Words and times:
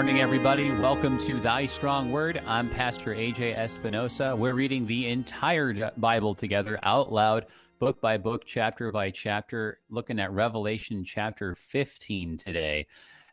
Morning, 0.00 0.22
everybody. 0.22 0.70
Welcome 0.70 1.18
to 1.18 1.38
Thy 1.40 1.66
Strong 1.66 2.10
Word. 2.10 2.40
I'm 2.46 2.70
Pastor 2.70 3.14
AJ 3.14 3.54
Espinosa. 3.54 4.34
We're 4.34 4.54
reading 4.54 4.86
the 4.86 5.08
entire 5.08 5.92
Bible 5.98 6.34
together 6.34 6.78
out 6.82 7.12
loud, 7.12 7.44
book 7.78 8.00
by 8.00 8.16
book, 8.16 8.46
chapter 8.46 8.90
by 8.92 9.10
chapter, 9.10 9.80
looking 9.90 10.18
at 10.18 10.32
Revelation 10.32 11.04
chapter 11.04 11.54
15 11.54 12.38
today. 12.38 12.86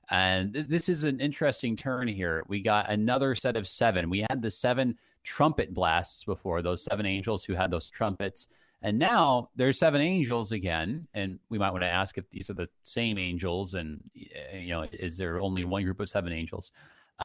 And 0.09 0.53
th- 0.53 0.67
this 0.67 0.89
is 0.89 1.05
an 1.05 1.21
interesting 1.21 1.77
turn 1.77 2.09
here. 2.09 2.43
We 2.49 2.61
got 2.61 2.91
another 2.91 3.33
set 3.33 3.55
of 3.55 3.65
seven. 3.65 4.09
We 4.09 4.25
had 4.29 4.41
the 4.41 4.51
seven 4.51 4.97
trumpet 5.23 5.73
blasts 5.73 6.25
before, 6.25 6.61
those 6.61 6.83
seven 6.83 7.05
angels 7.05 7.45
who 7.45 7.53
had 7.53 7.71
those 7.71 7.89
trumpets. 7.89 8.49
And 8.83 8.99
now 8.99 9.49
there's 9.55 9.79
seven 9.79 10.01
angels 10.01 10.51
again, 10.51 11.07
and 11.13 11.39
we 11.49 11.57
might 11.57 11.71
want 11.71 11.83
to 11.83 11.89
ask 11.89 12.17
if 12.17 12.29
these 12.29 12.49
are 12.49 12.53
the 12.53 12.69
same 12.83 13.17
angels, 13.17 13.73
and 13.73 13.99
you 14.13 14.69
know, 14.69 14.85
is 14.93 15.17
there 15.17 15.41
only 15.41 15.65
one 15.65 15.83
group 15.83 15.99
of 15.99 16.09
seven 16.09 16.31
angels? 16.31 16.71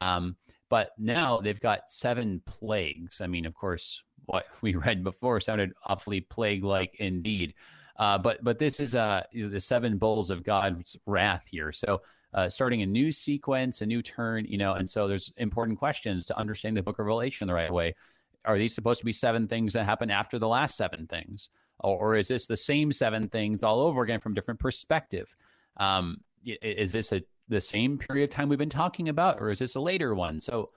Um, 0.01 0.37
but 0.71 0.93
now 0.97 1.39
they've 1.39 1.61
got 1.61 1.91
seven 1.91 2.41
plagues. 2.47 3.21
I 3.21 3.27
mean, 3.27 3.45
of 3.45 3.55
course, 3.55 4.03
what 4.25 4.47
we 4.63 4.75
read 4.75 5.05
before 5.05 5.41
sounded 5.41 5.73
awfully 5.87 6.21
plague-like 6.21 6.97
indeed. 6.99 7.55
Uh, 7.99 8.17
but 8.17 8.43
but 8.43 8.59
this 8.59 8.81
is 8.81 8.95
uh, 8.95 9.23
the 9.35 9.61
seven 9.61 9.99
bowls 9.99 10.31
of 10.31 10.43
God's 10.43 10.97
wrath 11.05 11.45
here. 11.51 11.73
So 11.73 12.01
uh, 12.33 12.49
starting 12.49 12.81
a 12.81 12.87
new 12.87 13.13
sequence, 13.13 13.83
a 13.83 13.87
new 13.87 14.01
turn, 14.01 14.47
you 14.47 14.57
know, 14.57 14.73
and 14.73 14.89
so 14.89 15.07
there's 15.07 15.31
important 15.37 15.79
questions 15.79 16.25
to 16.27 16.39
understand 16.39 16.79
the 16.79 16.83
Book 16.83 16.99
of 16.99 17.05
Revelation 17.05 17.47
the 17.47 17.53
right 17.53 17.73
way 17.73 17.95
are 18.45 18.59
these 18.59 18.75
supposed 18.75 19.01
to 19.01 19.07
be 19.07 19.13
seven 19.13 19.47
things 19.47 19.73
that 19.73 19.85
happen 19.85 20.11
after 20.11 20.39
the 20.39 20.49
last 20.49 20.77
seven 20.77 21.07
things? 21.07 21.51
Or, 21.81 21.99
or 21.99 22.17
is 22.17 22.29
this 22.29 22.47
the 22.47 22.57
same 22.57 22.93
seven 22.93 23.29
things 23.29 23.63
all 23.63 23.81
over 23.81 24.03
again 24.03 24.21
from 24.21 24.35
different 24.35 24.61
perspective? 24.61 25.35
Um, 25.77 26.21
is 26.45 26.93
this 26.93 27.13
a 27.13 27.23
the 27.49 27.61
same 27.61 27.99
period 27.99 28.25
of 28.25 28.31
time 28.31 28.49
we've 28.49 28.59
been 28.59 28.71
talking 28.71 29.09
about 29.09 29.41
or 29.41 29.51
is 29.51 29.59
this 29.59 29.75
a 29.75 29.81
later 29.81 30.15
one? 30.15 30.41
So 30.41 30.71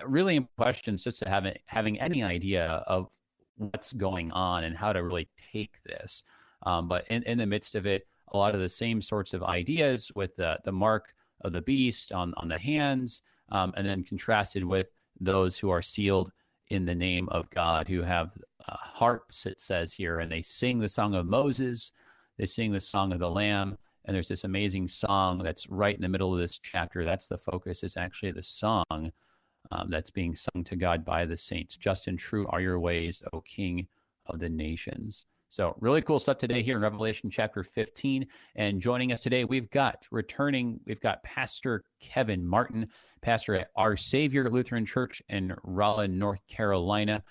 uh, 0.00 0.06
really 0.06 0.36
important 0.36 0.56
questions 0.56 1.02
just 1.02 1.18
to 1.20 1.28
have 1.28 1.46
having 1.66 2.00
any 2.00 2.22
idea 2.22 2.84
of 2.86 3.08
what's 3.56 3.92
going 3.92 4.30
on 4.32 4.64
and 4.64 4.76
how 4.76 4.92
to 4.92 5.02
really 5.02 5.28
take 5.52 5.82
this. 5.84 6.22
Um, 6.64 6.86
but 6.88 7.06
in, 7.08 7.22
in 7.24 7.38
the 7.38 7.46
midst 7.46 7.74
of 7.74 7.86
it 7.86 8.06
a 8.28 8.36
lot 8.36 8.54
of 8.54 8.60
the 8.60 8.68
same 8.68 9.02
sorts 9.02 9.34
of 9.34 9.42
ideas 9.42 10.10
with 10.14 10.36
the, 10.36 10.58
the 10.64 10.72
mark 10.72 11.14
of 11.42 11.52
the 11.52 11.60
beast 11.60 12.12
on, 12.12 12.32
on 12.36 12.48
the 12.48 12.58
hands 12.58 13.22
um, 13.50 13.74
and 13.76 13.86
then 13.86 14.04
contrasted 14.04 14.64
with 14.64 14.90
those 15.20 15.58
who 15.58 15.70
are 15.70 15.82
sealed 15.82 16.30
in 16.72 16.86
the 16.86 16.94
name 16.94 17.28
of 17.28 17.48
God, 17.50 17.86
who 17.86 18.02
have 18.02 18.30
uh, 18.66 18.76
harps, 18.76 19.44
it 19.44 19.60
says 19.60 19.92
here, 19.92 20.20
and 20.20 20.32
they 20.32 20.42
sing 20.42 20.78
the 20.78 20.88
song 20.88 21.14
of 21.14 21.26
Moses, 21.26 21.92
they 22.38 22.46
sing 22.46 22.72
the 22.72 22.80
song 22.80 23.12
of 23.12 23.18
the 23.18 23.30
Lamb. 23.30 23.76
And 24.04 24.16
there's 24.16 24.28
this 24.28 24.44
amazing 24.44 24.88
song 24.88 25.42
that's 25.44 25.68
right 25.68 25.94
in 25.94 26.02
the 26.02 26.08
middle 26.08 26.32
of 26.34 26.40
this 26.40 26.58
chapter. 26.58 27.04
That's 27.04 27.28
the 27.28 27.38
focus, 27.38 27.84
is 27.84 27.96
actually 27.96 28.32
the 28.32 28.42
song 28.42 29.12
um, 29.70 29.90
that's 29.90 30.10
being 30.10 30.34
sung 30.34 30.64
to 30.64 30.76
God 30.76 31.04
by 31.04 31.24
the 31.24 31.36
saints. 31.36 31.76
Just 31.76 32.08
and 32.08 32.18
true 32.18 32.46
are 32.48 32.60
your 32.60 32.80
ways, 32.80 33.22
O 33.32 33.42
King 33.42 33.86
of 34.26 34.40
the 34.40 34.48
nations. 34.48 35.26
So, 35.52 35.76
really 35.80 36.00
cool 36.00 36.18
stuff 36.18 36.38
today 36.38 36.62
here 36.62 36.76
in 36.76 36.82
Revelation 36.82 37.28
chapter 37.28 37.62
15. 37.62 38.26
And 38.54 38.80
joining 38.80 39.12
us 39.12 39.20
today, 39.20 39.44
we've 39.44 39.68
got 39.68 40.06
returning, 40.10 40.80
we've 40.86 41.02
got 41.02 41.22
Pastor 41.24 41.84
Kevin 42.00 42.42
Martin, 42.46 42.88
pastor 43.20 43.56
at 43.56 43.68
Our 43.76 43.94
Savior 43.94 44.48
Lutheran 44.48 44.86
Church 44.86 45.20
in 45.28 45.54
Raleigh, 45.62 46.08
North 46.08 46.40
Carolina. 46.48 47.22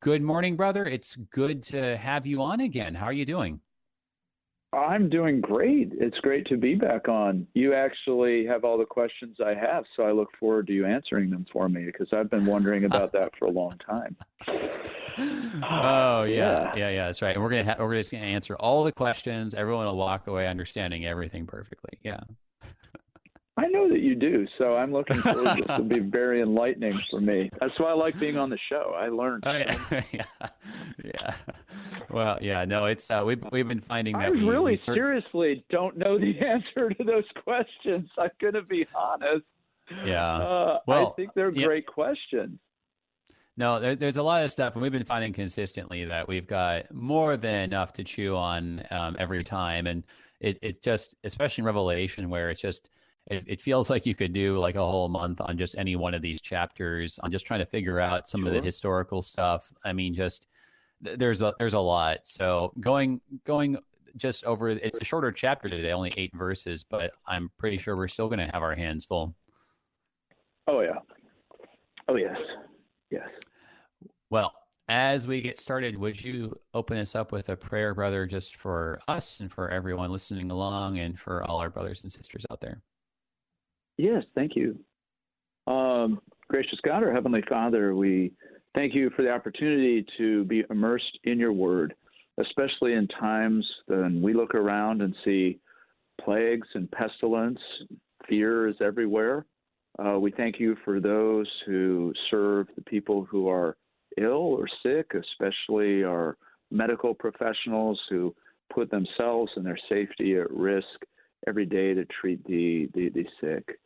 Good 0.00 0.22
morning, 0.22 0.56
brother. 0.56 0.86
It's 0.86 1.14
good 1.16 1.62
to 1.64 1.98
have 1.98 2.24
you 2.24 2.40
on 2.40 2.60
again. 2.60 2.94
How 2.94 3.04
are 3.04 3.12
you 3.12 3.26
doing? 3.26 3.60
I'm 4.72 5.08
doing 5.08 5.40
great. 5.40 5.92
It's 5.94 6.18
great 6.18 6.46
to 6.48 6.58
be 6.58 6.74
back 6.74 7.08
on. 7.08 7.46
You 7.54 7.72
actually 7.72 8.44
have 8.46 8.64
all 8.64 8.76
the 8.76 8.84
questions 8.84 9.38
I 9.44 9.54
have, 9.54 9.84
so 9.96 10.02
I 10.02 10.12
look 10.12 10.28
forward 10.38 10.66
to 10.66 10.74
you 10.74 10.84
answering 10.84 11.30
them 11.30 11.46
for 11.50 11.70
me 11.70 11.84
because 11.86 12.08
I've 12.12 12.28
been 12.28 12.44
wondering 12.44 12.84
uh, 12.84 12.88
about 12.88 13.12
that 13.12 13.32
for 13.38 13.46
a 13.46 13.50
long 13.50 13.78
time. 13.78 14.16
oh 15.62 16.24
yeah, 16.24 16.74
yeah, 16.76 16.90
yeah. 16.90 17.06
That's 17.06 17.22
right. 17.22 17.34
And 17.34 17.42
we're 17.42 17.50
gonna 17.50 17.64
ha- 17.64 17.82
we're 17.82 17.94
just 17.94 18.12
gonna 18.12 18.24
answer 18.24 18.56
all 18.56 18.84
the 18.84 18.92
questions. 18.92 19.54
Everyone 19.54 19.86
will 19.86 19.96
walk 19.96 20.26
away 20.26 20.46
understanding 20.46 21.06
everything 21.06 21.46
perfectly. 21.46 21.98
Yeah. 22.02 22.20
I 23.58 23.66
know 23.66 23.88
that 23.88 24.00
you 24.00 24.14
do, 24.14 24.46
so 24.56 24.76
I'm 24.76 24.92
looking 24.92 25.20
forward 25.20 25.44
to 25.44 25.54
this. 25.56 25.64
It'll 25.68 25.84
be 25.84 25.98
very 25.98 26.40
enlightening 26.42 27.00
for 27.10 27.20
me. 27.20 27.50
That's 27.60 27.76
why 27.78 27.90
I 27.90 27.94
like 27.94 28.18
being 28.20 28.36
on 28.36 28.50
the 28.50 28.58
show. 28.68 28.94
I 28.96 29.08
learned. 29.08 29.42
Oh, 29.46 29.52
yeah. 29.52 30.02
yeah, 30.12 30.24
yeah. 31.04 31.34
Well, 32.08 32.38
yeah. 32.40 32.64
No, 32.64 32.84
it's 32.84 33.10
uh, 33.10 33.22
we've 33.26 33.42
we've 33.50 33.66
been 33.66 33.80
finding 33.80 34.16
that. 34.16 34.28
I 34.28 34.30
we, 34.30 34.44
really 34.44 34.72
we 34.72 34.76
seriously 34.76 35.64
don't 35.70 35.98
know 35.98 36.18
the 36.18 36.38
answer 36.46 36.90
to 36.90 37.04
those 37.04 37.24
questions. 37.42 38.08
I'm 38.16 38.30
gonna 38.40 38.62
be 38.62 38.86
honest. 38.94 39.44
Yeah. 40.04 40.36
Uh, 40.36 40.78
well, 40.86 41.08
I 41.08 41.16
think 41.16 41.34
they're 41.34 41.50
yeah. 41.50 41.66
great 41.66 41.86
questions. 41.86 42.60
No, 43.56 43.80
there, 43.80 43.96
there's 43.96 44.18
a 44.18 44.22
lot 44.22 44.44
of 44.44 44.52
stuff, 44.52 44.74
and 44.74 44.82
we've 44.82 44.92
been 44.92 45.04
finding 45.04 45.32
consistently 45.32 46.04
that 46.04 46.28
we've 46.28 46.46
got 46.46 46.94
more 46.94 47.36
than 47.36 47.56
enough 47.56 47.92
to 47.94 48.04
chew 48.04 48.36
on 48.36 48.84
um, 48.92 49.16
every 49.18 49.42
time, 49.42 49.88
and 49.88 50.04
it 50.38 50.60
it 50.62 50.80
just, 50.80 51.16
especially 51.24 51.62
in 51.62 51.66
Revelation, 51.66 52.30
where 52.30 52.50
it's 52.50 52.60
just 52.60 52.90
it, 53.30 53.44
it, 53.46 53.60
feels 53.60 53.90
like 53.90 54.06
you 54.06 54.14
could 54.14 54.32
do 54.32 54.58
like 54.58 54.74
a 54.74 54.84
whole 54.84 55.08
month 55.08 55.40
on 55.40 55.58
just 55.58 55.76
any 55.76 55.96
one 55.96 56.14
of 56.14 56.22
these 56.22 56.40
chapters 56.40 57.18
on 57.22 57.30
just 57.30 57.46
trying 57.46 57.60
to 57.60 57.66
figure 57.66 58.00
out 58.00 58.28
some 58.28 58.42
sure. 58.42 58.48
of 58.48 58.54
the 58.54 58.64
historical 58.64 59.22
stuff. 59.22 59.70
I 59.84 59.92
mean, 59.92 60.14
just 60.14 60.46
there's 61.00 61.42
a 61.42 61.54
there's 61.58 61.74
a 61.74 61.78
lot. 61.78 62.20
So 62.24 62.72
going 62.80 63.20
going 63.44 63.78
just 64.16 64.44
over, 64.44 64.70
it's 64.70 65.00
a 65.00 65.04
shorter 65.04 65.30
chapter 65.30 65.68
today, 65.68 65.92
only 65.92 66.12
eight 66.16 66.34
verses, 66.34 66.84
but 66.88 67.12
I'm 67.26 67.50
pretty 67.58 67.78
sure 67.78 67.96
we're 67.96 68.08
still 68.08 68.28
going 68.28 68.40
to 68.40 68.50
have 68.52 68.62
our 68.62 68.74
hands 68.74 69.04
full. 69.04 69.34
Oh 70.66 70.80
yeah. 70.80 70.98
Oh 72.08 72.16
yes. 72.16 72.36
Yes. 73.10 73.28
Well, 74.30 74.52
as 74.88 75.26
we 75.26 75.42
get 75.42 75.58
started, 75.58 75.98
would 75.98 76.22
you 76.22 76.58
open 76.72 76.96
us 76.96 77.14
up 77.14 77.30
with 77.30 77.50
a 77.50 77.56
prayer, 77.56 77.94
brother, 77.94 78.26
just 78.26 78.56
for 78.56 79.00
us 79.06 79.40
and 79.40 79.52
for 79.52 79.70
everyone 79.70 80.10
listening 80.10 80.50
along 80.50 80.98
and 80.98 81.18
for 81.18 81.44
all 81.44 81.58
our 81.58 81.70
brothers 81.70 82.02
and 82.02 82.12
sisters 82.12 82.46
out 82.50 82.60
there? 82.60 82.80
Yes, 83.98 84.22
thank 84.34 84.54
you. 84.54 84.78
Um, 85.66 86.20
gracious 86.48 86.78
God, 86.84 87.02
our 87.02 87.12
Heavenly 87.12 87.42
Father, 87.48 87.94
we 87.94 88.32
thank 88.74 88.94
you 88.94 89.10
for 89.10 89.22
the 89.22 89.30
opportunity 89.30 90.06
to 90.16 90.44
be 90.44 90.64
immersed 90.70 91.18
in 91.24 91.38
your 91.38 91.52
word, 91.52 91.94
especially 92.38 92.94
in 92.94 93.08
times 93.08 93.66
when 93.86 94.22
we 94.22 94.32
look 94.32 94.54
around 94.54 95.02
and 95.02 95.14
see 95.24 95.58
plagues 96.20 96.68
and 96.74 96.90
pestilence, 96.92 97.58
fear 98.28 98.68
is 98.68 98.76
everywhere. 98.80 99.44
Uh, 99.98 100.18
we 100.18 100.30
thank 100.30 100.60
you 100.60 100.76
for 100.84 101.00
those 101.00 101.48
who 101.66 102.12
serve 102.30 102.68
the 102.76 102.82
people 102.82 103.24
who 103.24 103.48
are 103.48 103.76
ill 104.16 104.30
or 104.32 104.66
sick, 104.82 105.12
especially 105.14 106.04
our 106.04 106.36
medical 106.70 107.14
professionals 107.14 108.00
who 108.08 108.32
put 108.72 108.90
themselves 108.90 109.50
and 109.56 109.66
their 109.66 109.78
safety 109.88 110.36
at 110.36 110.50
risk 110.52 110.86
every 111.48 111.66
day 111.66 111.94
to 111.94 112.04
treat 112.20 112.44
the, 112.44 112.88
the, 112.94 113.08
the 113.10 113.26
sick. 113.40 113.78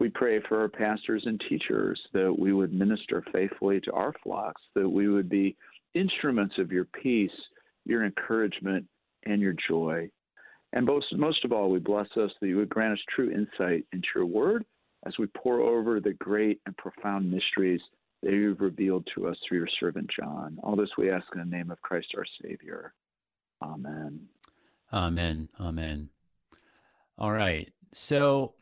We 0.00 0.08
pray 0.08 0.40
for 0.48 0.60
our 0.60 0.68
pastors 0.68 1.22
and 1.26 1.40
teachers 1.48 2.00
that 2.12 2.34
we 2.36 2.52
would 2.52 2.72
minister 2.72 3.24
faithfully 3.32 3.80
to 3.82 3.92
our 3.92 4.12
flocks, 4.22 4.62
that 4.74 4.88
we 4.88 5.08
would 5.08 5.28
be 5.28 5.56
instruments 5.94 6.56
of 6.58 6.72
your 6.72 6.86
peace, 6.86 7.30
your 7.84 8.04
encouragement, 8.04 8.86
and 9.26 9.40
your 9.40 9.54
joy. 9.68 10.10
And 10.72 10.84
most, 10.84 11.06
most 11.16 11.44
of 11.44 11.52
all, 11.52 11.70
we 11.70 11.78
bless 11.78 12.08
us 12.16 12.30
that 12.40 12.48
you 12.48 12.56
would 12.56 12.68
grant 12.68 12.94
us 12.94 13.04
true 13.14 13.30
insight 13.30 13.86
into 13.92 14.08
your 14.14 14.26
word 14.26 14.64
as 15.06 15.16
we 15.18 15.26
pore 15.26 15.60
over 15.60 16.00
the 16.00 16.14
great 16.14 16.60
and 16.66 16.76
profound 16.76 17.30
mysteries 17.30 17.80
that 18.22 18.32
you've 18.32 18.60
revealed 18.60 19.06
to 19.14 19.28
us 19.28 19.36
through 19.46 19.58
your 19.58 19.68
servant 19.78 20.10
John. 20.18 20.58
All 20.62 20.76
this 20.76 20.88
we 20.98 21.10
ask 21.10 21.26
in 21.34 21.38
the 21.38 21.56
name 21.56 21.70
of 21.70 21.80
Christ 21.82 22.08
our 22.16 22.24
Savior. 22.42 22.92
Amen. 23.62 24.20
Amen. 24.92 25.48
Amen. 25.60 26.08
All 27.18 27.32
right. 27.32 27.70
So 27.92 28.54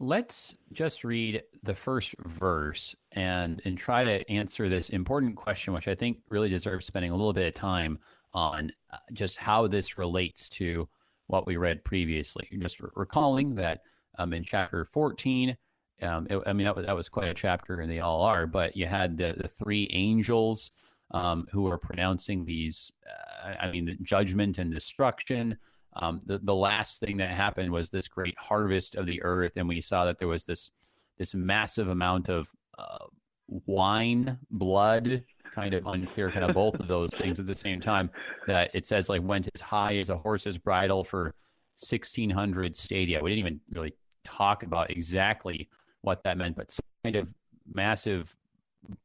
let's 0.00 0.56
just 0.72 1.04
read 1.04 1.42
the 1.62 1.74
first 1.74 2.14
verse 2.24 2.96
and 3.12 3.60
and 3.66 3.76
try 3.76 4.02
to 4.02 4.28
answer 4.30 4.68
this 4.68 4.88
important 4.88 5.36
question, 5.36 5.74
which 5.74 5.86
I 5.86 5.94
think 5.94 6.18
really 6.30 6.48
deserves 6.48 6.86
spending 6.86 7.12
a 7.12 7.16
little 7.16 7.34
bit 7.34 7.46
of 7.46 7.54
time 7.54 7.98
on 8.32 8.72
uh, 8.92 8.96
just 9.12 9.36
how 9.36 9.66
this 9.66 9.98
relates 9.98 10.48
to 10.48 10.88
what 11.26 11.46
we 11.46 11.56
read 11.56 11.84
previously. 11.84 12.48
Just 12.58 12.80
re- 12.80 12.90
recalling 12.96 13.54
that 13.56 13.82
um, 14.18 14.32
in 14.32 14.42
chapter 14.42 14.84
14, 14.84 15.56
um, 16.02 16.26
it, 16.30 16.42
I 16.46 16.52
mean, 16.52 16.64
that 16.64 16.76
was, 16.76 16.86
that 16.86 16.96
was 16.96 17.08
quite 17.08 17.28
a 17.28 17.34
chapter, 17.34 17.80
and 17.80 17.90
they 17.90 18.00
all 18.00 18.22
are. 18.22 18.46
But 18.46 18.76
you 18.76 18.86
had 18.86 19.16
the, 19.16 19.34
the 19.36 19.48
three 19.48 19.88
angels 19.92 20.70
um, 21.10 21.46
who 21.52 21.62
were 21.62 21.78
pronouncing 21.78 22.44
these, 22.44 22.92
uh, 23.06 23.54
I 23.60 23.70
mean, 23.70 23.84
the 23.84 23.96
judgment 24.02 24.58
and 24.58 24.72
destruction. 24.72 25.58
Um, 25.94 26.20
the 26.24 26.38
the 26.38 26.54
last 26.54 27.00
thing 27.00 27.16
that 27.18 27.30
happened 27.30 27.70
was 27.72 27.90
this 27.90 28.08
great 28.08 28.38
harvest 28.38 28.94
of 28.94 29.06
the 29.06 29.22
earth, 29.22 29.52
and 29.56 29.68
we 29.68 29.80
saw 29.80 30.04
that 30.04 30.18
there 30.18 30.28
was 30.28 30.44
this 30.44 30.70
this 31.18 31.34
massive 31.34 31.88
amount 31.88 32.28
of 32.28 32.48
uh, 32.78 33.06
wine, 33.48 34.38
blood, 34.50 35.24
kind 35.54 35.74
of 35.74 35.86
unclear, 35.86 36.30
kind 36.30 36.44
of 36.44 36.54
both 36.54 36.76
of 36.76 36.88
those 36.88 37.10
things 37.10 37.40
at 37.40 37.46
the 37.46 37.54
same 37.54 37.80
time. 37.80 38.10
That 38.46 38.70
it 38.74 38.86
says 38.86 39.08
like 39.08 39.22
went 39.22 39.48
as 39.54 39.60
high 39.60 39.96
as 39.96 40.10
a 40.10 40.16
horse's 40.16 40.58
bridle 40.58 41.04
for 41.04 41.34
sixteen 41.76 42.30
hundred 42.30 42.76
stadia. 42.76 43.20
We 43.20 43.30
didn't 43.30 43.46
even 43.46 43.60
really 43.72 43.94
talk 44.24 44.62
about 44.62 44.90
exactly 44.90 45.68
what 46.02 46.22
that 46.22 46.38
meant, 46.38 46.56
but 46.56 46.76
kind 47.04 47.16
of 47.16 47.34
massive 47.74 48.34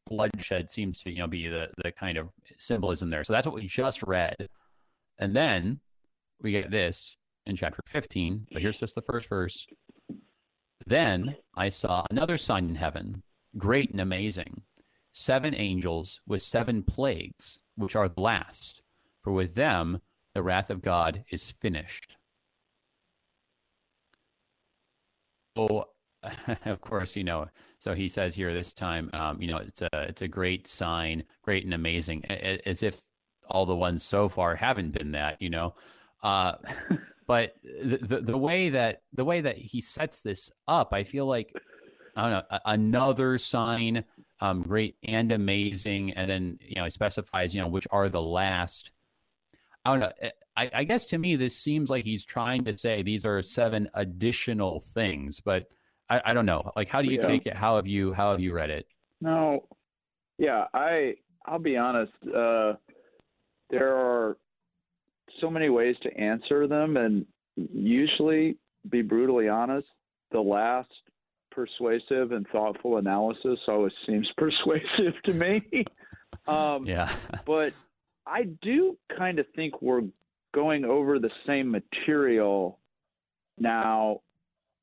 bloodshed 0.07 0.69
seems 0.69 0.97
to 0.99 1.11
you 1.11 1.19
know 1.19 1.27
be 1.27 1.47
the 1.47 1.67
the 1.83 1.91
kind 1.91 2.17
of 2.17 2.29
symbolism 2.57 3.09
there. 3.09 3.23
So 3.23 3.33
that's 3.33 3.47
what 3.47 3.55
we 3.55 3.65
just 3.65 4.03
read, 4.03 4.49
and 5.17 5.35
then 5.35 5.79
we 6.41 6.51
get 6.51 6.71
this 6.71 7.17
in 7.45 7.55
chapter 7.55 7.81
15. 7.87 8.47
But 8.51 8.61
here's 8.61 8.77
just 8.77 8.95
the 8.95 9.01
first 9.01 9.29
verse. 9.29 9.65
Then 10.85 11.35
I 11.55 11.69
saw 11.69 12.05
another 12.11 12.37
sign 12.37 12.69
in 12.69 12.75
heaven, 12.75 13.23
great 13.57 13.91
and 13.91 14.01
amazing, 14.01 14.61
seven 15.13 15.55
angels 15.55 16.21
with 16.27 16.41
seven 16.41 16.83
plagues, 16.83 17.59
which 17.75 17.95
are 17.95 18.09
the 18.09 18.21
last, 18.21 18.81
for 19.23 19.33
with 19.33 19.55
them 19.55 19.99
the 20.33 20.43
wrath 20.43 20.69
of 20.69 20.81
God 20.81 21.23
is 21.31 21.51
finished. 21.51 22.17
So, 25.57 25.87
of 26.65 26.81
course, 26.81 27.15
you 27.15 27.23
know. 27.23 27.47
So 27.79 27.93
he 27.93 28.09
says 28.09 28.35
here 28.35 28.53
this 28.53 28.73
time, 28.73 29.09
um, 29.13 29.41
you 29.41 29.47
know, 29.47 29.57
it's 29.57 29.81
a 29.81 29.89
it's 29.93 30.21
a 30.21 30.27
great 30.27 30.67
sign, 30.67 31.23
great 31.41 31.65
and 31.65 31.73
amazing, 31.73 32.25
as 32.25 32.83
if 32.83 32.99
all 33.49 33.65
the 33.65 33.75
ones 33.75 34.03
so 34.03 34.27
far 34.27 34.55
haven't 34.55 34.91
been 34.91 35.11
that, 35.11 35.41
you 35.41 35.49
know. 35.49 35.75
Uh, 36.23 36.53
but 37.27 37.55
the, 37.63 37.97
the, 38.01 38.21
the 38.21 38.37
way 38.37 38.69
that 38.69 39.01
the 39.13 39.25
way 39.25 39.41
that 39.41 39.57
he 39.57 39.81
sets 39.81 40.19
this 40.19 40.51
up, 40.67 40.93
I 40.93 41.03
feel 41.03 41.25
like 41.25 41.53
I 42.15 42.21
don't 42.21 42.31
know 42.31 42.59
another 42.65 43.37
sign, 43.37 44.03
um, 44.39 44.61
great 44.61 44.95
and 45.03 45.31
amazing, 45.31 46.11
and 46.11 46.29
then 46.29 46.59
you 46.61 46.75
know 46.75 46.85
he 46.85 46.91
specifies 46.91 47.53
you 47.53 47.61
know 47.61 47.67
which 47.67 47.87
are 47.91 48.09
the 48.09 48.21
last. 48.21 48.91
I 49.83 49.91
don't 49.91 49.99
know. 49.99 50.11
Eh, 50.21 50.31
I, 50.57 50.71
I 50.73 50.83
guess 50.83 51.05
to 51.07 51.17
me 51.17 51.35
this 51.35 51.57
seems 51.57 51.89
like 51.89 52.05
he's 52.05 52.23
trying 52.23 52.63
to 52.65 52.77
say 52.77 53.03
these 53.03 53.25
are 53.25 53.41
seven 53.41 53.89
additional 53.93 54.79
things, 54.79 55.39
but 55.39 55.67
I, 56.09 56.21
I 56.25 56.33
don't 56.33 56.45
know. 56.45 56.71
Like, 56.75 56.87
how 56.87 57.01
do 57.01 57.09
you 57.09 57.19
yeah. 57.21 57.27
take 57.27 57.45
it? 57.45 57.55
How 57.55 57.75
have 57.75 57.87
you 57.87 58.13
how 58.13 58.31
have 58.31 58.39
you 58.39 58.53
read 58.53 58.69
it? 58.69 58.87
No, 59.21 59.67
yeah, 60.37 60.65
I 60.73 61.15
I'll 61.45 61.59
be 61.59 61.77
honest. 61.77 62.13
Uh, 62.23 62.73
there 63.69 63.95
are 63.95 64.37
so 65.41 65.49
many 65.49 65.69
ways 65.69 65.95
to 66.03 66.17
answer 66.17 66.67
them, 66.67 66.97
and 66.97 67.25
usually, 67.55 68.57
be 68.89 69.01
brutally 69.01 69.49
honest, 69.49 69.87
the 70.31 70.39
last 70.39 70.89
persuasive 71.51 72.31
and 72.31 72.45
thoughtful 72.51 72.97
analysis 72.97 73.59
always 73.67 73.93
seems 74.05 74.29
persuasive 74.37 75.13
to 75.23 75.33
me. 75.33 75.85
um, 76.47 76.85
yeah. 76.85 77.13
but 77.45 77.73
I 78.25 78.43
do 78.61 78.97
kind 79.17 79.39
of 79.39 79.45
think 79.55 79.81
we're 79.81 80.03
going 80.53 80.85
over 80.85 81.19
the 81.19 81.31
same 81.45 81.69
material 81.69 82.79
now 83.57 84.21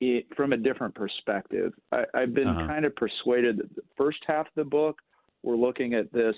it, 0.00 0.26
from 0.36 0.52
a 0.52 0.56
different 0.56 0.94
perspective. 0.94 1.72
I, 1.92 2.04
have 2.14 2.34
been 2.34 2.48
uh-huh. 2.48 2.66
kind 2.66 2.84
of 2.84 2.94
persuaded 2.96 3.58
that 3.58 3.74
the 3.74 3.82
first 3.96 4.18
half 4.26 4.46
of 4.46 4.52
the 4.56 4.64
book, 4.64 5.00
we're 5.42 5.56
looking 5.56 5.94
at 5.94 6.12
this 6.12 6.34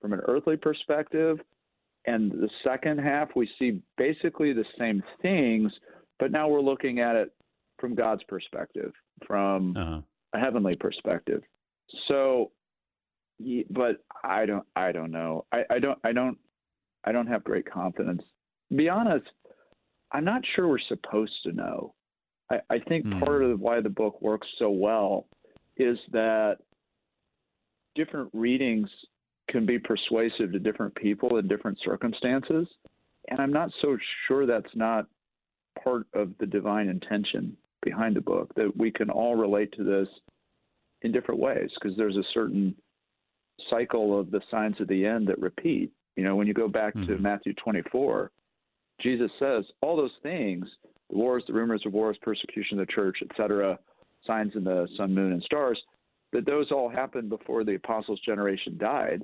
from 0.00 0.12
an 0.12 0.20
earthly 0.26 0.56
perspective. 0.56 1.40
And 2.06 2.30
the 2.30 2.48
second 2.64 2.98
half, 2.98 3.28
we 3.36 3.48
see 3.58 3.80
basically 3.96 4.52
the 4.52 4.64
same 4.78 5.02
things, 5.20 5.70
but 6.18 6.32
now 6.32 6.48
we're 6.48 6.60
looking 6.60 7.00
at 7.00 7.16
it 7.16 7.32
from 7.78 7.94
God's 7.94 8.22
perspective, 8.24 8.92
from 9.26 9.76
uh-huh. 9.76 10.00
a 10.34 10.38
heavenly 10.38 10.76
perspective. 10.76 11.42
So, 12.08 12.52
but 13.70 14.02
I 14.24 14.46
don't, 14.46 14.66
I 14.76 14.92
don't 14.92 15.10
know. 15.10 15.44
I, 15.52 15.62
I 15.70 15.78
don't, 15.78 15.98
I 16.04 16.12
don't, 16.12 16.38
I 17.04 17.12
don't 17.12 17.26
have 17.26 17.44
great 17.44 17.70
confidence. 17.70 18.22
To 18.70 18.76
be 18.76 18.88
honest, 18.88 19.26
I'm 20.12 20.24
not 20.24 20.42
sure 20.54 20.68
we're 20.68 20.78
supposed 20.88 21.32
to 21.44 21.52
know. 21.52 21.94
I, 22.50 22.60
I 22.70 22.78
think 22.78 23.06
mm. 23.06 23.24
part 23.24 23.42
of 23.42 23.60
why 23.60 23.80
the 23.80 23.88
book 23.88 24.20
works 24.20 24.48
so 24.58 24.70
well 24.70 25.26
is 25.76 25.98
that 26.12 26.58
different 27.94 28.30
readings 28.32 28.88
can 29.50 29.66
be 29.66 29.78
persuasive 29.78 30.52
to 30.52 30.58
different 30.58 30.94
people 30.94 31.36
in 31.38 31.48
different 31.48 31.78
circumstances. 31.84 32.66
And 33.28 33.40
I'm 33.40 33.52
not 33.52 33.70
so 33.82 33.96
sure 34.26 34.46
that's 34.46 34.74
not 34.74 35.06
part 35.82 36.06
of 36.14 36.32
the 36.38 36.46
divine 36.46 36.88
intention 36.88 37.56
behind 37.82 38.16
the 38.16 38.20
book, 38.20 38.52
that 38.56 38.76
we 38.76 38.90
can 38.90 39.10
all 39.10 39.36
relate 39.36 39.72
to 39.72 39.84
this 39.84 40.08
in 41.02 41.12
different 41.12 41.40
ways, 41.40 41.70
because 41.74 41.96
there's 41.96 42.16
a 42.16 42.24
certain 42.34 42.74
cycle 43.68 44.18
of 44.18 44.30
the 44.30 44.40
signs 44.50 44.78
of 44.80 44.88
the 44.88 45.06
end 45.06 45.26
that 45.28 45.38
repeat. 45.38 45.90
You 46.16 46.24
know, 46.24 46.36
when 46.36 46.46
you 46.46 46.54
go 46.54 46.68
back 46.68 46.94
mm-hmm. 46.94 47.10
to 47.12 47.18
Matthew 47.18 47.54
24, 47.54 48.30
Jesus 49.00 49.30
says 49.38 49.64
all 49.80 49.96
those 49.96 50.10
things 50.22 50.66
the 51.10 51.16
wars, 51.16 51.42
the 51.46 51.52
rumors 51.52 51.82
of 51.86 51.92
wars, 51.92 52.16
persecution 52.22 52.78
of 52.78 52.86
the 52.86 52.92
church, 52.92 53.18
etc., 53.28 53.78
signs 54.26 54.52
in 54.54 54.62
the 54.62 54.86
sun, 54.96 55.12
moon, 55.12 55.32
and 55.32 55.42
stars 55.42 55.80
that 56.32 56.46
those 56.46 56.70
all 56.70 56.88
happened 56.88 57.28
before 57.28 57.64
the 57.64 57.74
apostles' 57.74 58.20
generation 58.20 58.76
died, 58.78 59.22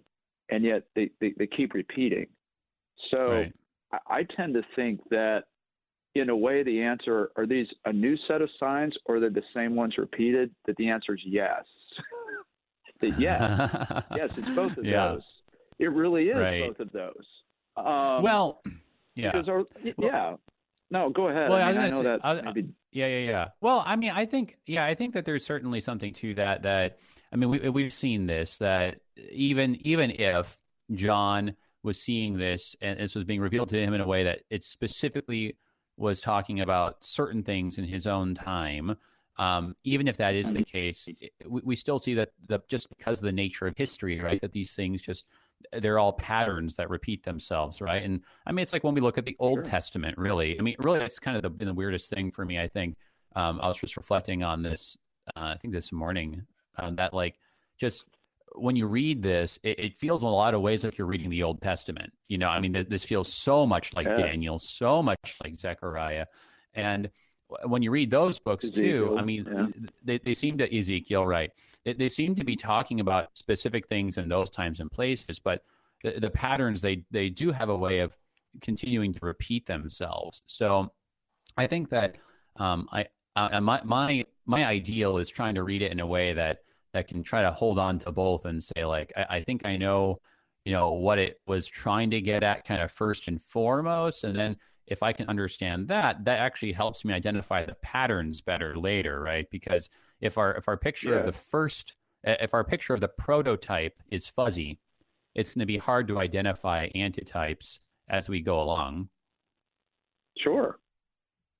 and 0.50 0.64
yet 0.64 0.84
they, 0.94 1.10
they, 1.20 1.34
they 1.36 1.46
keep 1.46 1.74
repeating. 1.74 2.26
So 3.10 3.30
right. 3.30 3.52
I, 3.92 3.98
I 4.18 4.22
tend 4.36 4.54
to 4.54 4.62
think 4.74 5.00
that 5.10 5.44
in 6.14 6.30
a 6.30 6.36
way 6.36 6.62
the 6.62 6.82
answer 6.82 7.30
are 7.36 7.46
these 7.46 7.66
a 7.84 7.92
new 7.92 8.16
set 8.28 8.40
of 8.40 8.48
signs 8.58 8.96
or 9.06 9.16
are 9.16 9.20
they 9.20 9.28
the 9.28 9.42
same 9.54 9.74
ones 9.74 9.98
repeated? 9.98 10.50
That 10.66 10.76
the 10.76 10.88
answer 10.88 11.14
is 11.14 11.20
yes. 11.24 11.62
that 13.00 13.20
yes, 13.20 13.40
yes, 14.16 14.30
it's 14.36 14.50
both 14.50 14.76
of 14.76 14.84
yeah. 14.84 15.08
those. 15.08 15.22
It 15.78 15.92
really 15.92 16.28
is 16.28 16.36
right. 16.36 16.68
both 16.68 16.80
of 16.80 16.92
those. 16.92 17.26
Um, 17.76 18.22
well, 18.22 18.62
yeah. 19.14 19.32
Because 19.32 19.48
our, 19.48 19.64
yeah. 19.98 20.36
No, 20.90 21.10
go 21.10 21.28
ahead. 21.28 21.50
Well, 21.50 21.60
I, 21.60 21.72
mean, 21.72 21.80
I, 21.80 21.86
I 21.86 21.88
know 21.88 21.98
say, 21.98 22.04
that 22.04 22.20
I, 22.24 22.40
maybe... 22.42 22.68
Yeah, 22.92 23.08
yeah, 23.08 23.30
yeah. 23.30 23.48
Well, 23.60 23.82
I 23.84 23.96
mean, 23.96 24.12
I 24.12 24.24
think, 24.24 24.56
yeah, 24.66 24.84
I 24.84 24.94
think 24.94 25.14
that 25.14 25.24
there's 25.24 25.44
certainly 25.44 25.80
something 25.80 26.14
to 26.14 26.34
that. 26.34 26.62
That 26.62 26.98
I 27.36 27.38
mean, 27.38 27.50
we 27.50 27.68
we've 27.68 27.92
seen 27.92 28.26
this 28.26 28.56
that 28.58 29.00
even 29.30 29.76
even 29.86 30.10
if 30.10 30.58
John 30.94 31.54
was 31.82 32.00
seeing 32.00 32.38
this 32.38 32.74
and 32.80 32.98
this 32.98 33.14
was 33.14 33.24
being 33.24 33.42
revealed 33.42 33.68
to 33.68 33.78
him 33.78 33.92
in 33.92 34.00
a 34.00 34.06
way 34.06 34.24
that 34.24 34.40
it 34.48 34.64
specifically 34.64 35.56
was 35.98 36.20
talking 36.20 36.60
about 36.60 37.04
certain 37.04 37.42
things 37.42 37.76
in 37.76 37.84
his 37.84 38.06
own 38.06 38.34
time. 38.34 38.96
Um, 39.38 39.76
even 39.84 40.08
if 40.08 40.16
that 40.16 40.34
is 40.34 40.50
the 40.50 40.64
case, 40.64 41.10
we, 41.46 41.60
we 41.62 41.76
still 41.76 41.98
see 41.98 42.14
that 42.14 42.30
the, 42.46 42.60
just 42.68 42.88
because 42.88 43.18
of 43.18 43.26
the 43.26 43.32
nature 43.32 43.66
of 43.66 43.76
history, 43.76 44.18
right, 44.18 44.40
that 44.40 44.52
these 44.52 44.72
things 44.72 45.02
just 45.02 45.26
they're 45.72 45.98
all 45.98 46.14
patterns 46.14 46.76
that 46.76 46.88
repeat 46.88 47.22
themselves, 47.22 47.82
right? 47.82 48.02
And 48.02 48.22
I 48.46 48.52
mean, 48.52 48.62
it's 48.62 48.72
like 48.72 48.82
when 48.82 48.94
we 48.94 49.02
look 49.02 49.18
at 49.18 49.26
the 49.26 49.36
Old 49.38 49.56
sure. 49.56 49.62
Testament, 49.62 50.16
really. 50.16 50.58
I 50.58 50.62
mean, 50.62 50.76
really, 50.78 51.00
that's 51.00 51.18
kind 51.18 51.36
of 51.36 51.42
the, 51.42 51.66
the 51.66 51.74
weirdest 51.74 52.08
thing 52.08 52.30
for 52.30 52.46
me. 52.46 52.58
I 52.58 52.68
think 52.68 52.96
um, 53.34 53.60
I 53.60 53.68
was 53.68 53.76
just 53.76 53.98
reflecting 53.98 54.42
on 54.42 54.62
this. 54.62 54.96
Uh, 55.36 55.52
I 55.54 55.56
think 55.58 55.74
this 55.74 55.92
morning 55.92 56.46
uh, 56.78 56.90
that 56.92 57.14
like 57.14 57.36
just 57.78 58.04
when 58.54 58.76
you 58.76 58.86
read 58.86 59.22
this, 59.22 59.58
it, 59.62 59.78
it, 59.78 59.98
feels 59.98 60.22
in 60.22 60.28
a 60.28 60.32
lot 60.32 60.54
of 60.54 60.62
ways 60.62 60.82
like 60.82 60.96
you're 60.96 61.06
reading 61.06 61.28
the 61.28 61.42
Old 61.42 61.60
Testament. 61.60 62.12
You 62.28 62.38
know, 62.38 62.48
I 62.48 62.60
mean, 62.60 62.72
th- 62.72 62.88
this 62.88 63.04
feels 63.04 63.32
so 63.32 63.66
much 63.66 63.94
like 63.94 64.06
yeah. 64.06 64.16
Daniel, 64.16 64.58
so 64.58 65.02
much 65.02 65.36
like 65.42 65.56
Zechariah, 65.56 66.26
and 66.74 67.10
when 67.64 67.82
you 67.82 67.90
read 67.90 68.10
those 68.10 68.38
books 68.38 68.64
Ezekiel, 68.64 69.08
too, 69.08 69.18
I 69.18 69.22
mean, 69.22 69.46
yeah. 69.50 69.66
they, 70.04 70.18
they 70.18 70.34
seem 70.34 70.58
to 70.58 70.78
Ezekiel, 70.78 71.26
right? 71.26 71.50
They, 71.84 71.92
they 71.92 72.08
seem 72.08 72.34
to 72.34 72.44
be 72.44 72.56
talking 72.56 73.00
about 73.00 73.36
specific 73.36 73.88
things 73.88 74.18
in 74.18 74.28
those 74.28 74.50
times 74.50 74.80
and 74.80 74.90
places, 74.90 75.38
but 75.38 75.62
the, 76.02 76.18
the 76.20 76.30
patterns 76.30 76.80
they 76.80 77.04
they 77.10 77.28
do 77.28 77.52
have 77.52 77.68
a 77.68 77.76
way 77.76 78.00
of 78.00 78.16
continuing 78.60 79.12
to 79.12 79.20
repeat 79.22 79.66
themselves. 79.66 80.42
So, 80.46 80.92
I 81.56 81.66
think 81.66 81.90
that 81.90 82.16
um, 82.56 82.88
I, 82.92 83.06
I 83.34 83.60
my 83.60 83.80
my 83.84 84.24
my 84.44 84.64
ideal 84.64 85.18
is 85.18 85.28
trying 85.28 85.54
to 85.56 85.62
read 85.62 85.82
it 85.82 85.92
in 85.92 86.00
a 86.00 86.06
way 86.06 86.32
that 86.32 86.60
that 86.96 87.08
can 87.08 87.22
try 87.22 87.42
to 87.42 87.52
hold 87.52 87.78
on 87.78 87.98
to 88.00 88.10
both 88.10 88.46
and 88.46 88.62
say 88.62 88.84
like 88.84 89.12
I, 89.16 89.36
I 89.36 89.42
think 89.42 89.64
I 89.64 89.76
know 89.76 90.20
you 90.64 90.72
know 90.72 90.92
what 90.92 91.18
it 91.18 91.40
was 91.46 91.66
trying 91.66 92.10
to 92.10 92.20
get 92.20 92.42
at 92.42 92.66
kind 92.66 92.82
of 92.82 92.90
first 92.90 93.28
and 93.28 93.40
foremost, 93.40 94.24
and 94.24 94.36
then 94.36 94.56
if 94.86 95.02
I 95.02 95.12
can 95.12 95.28
understand 95.28 95.88
that, 95.88 96.24
that 96.24 96.38
actually 96.38 96.72
helps 96.72 97.04
me 97.04 97.12
identify 97.12 97.64
the 97.64 97.74
patterns 97.74 98.40
better 98.40 98.76
later, 98.76 99.20
right? 99.20 99.46
Because 99.50 99.90
if 100.20 100.38
our 100.38 100.54
if 100.56 100.68
our 100.68 100.76
picture 100.76 101.10
yeah. 101.10 101.20
of 101.20 101.26
the 101.26 101.32
first 101.32 101.94
if 102.24 102.54
our 102.54 102.64
picture 102.64 102.94
of 102.94 103.00
the 103.00 103.08
prototype 103.08 103.98
is 104.10 104.26
fuzzy, 104.26 104.80
it's 105.34 105.50
going 105.50 105.60
to 105.60 105.66
be 105.66 105.78
hard 105.78 106.08
to 106.08 106.18
identify 106.18 106.88
antitypes 106.90 107.78
as 108.08 108.28
we 108.28 108.40
go 108.40 108.60
along. 108.60 109.08
Sure. 110.38 110.78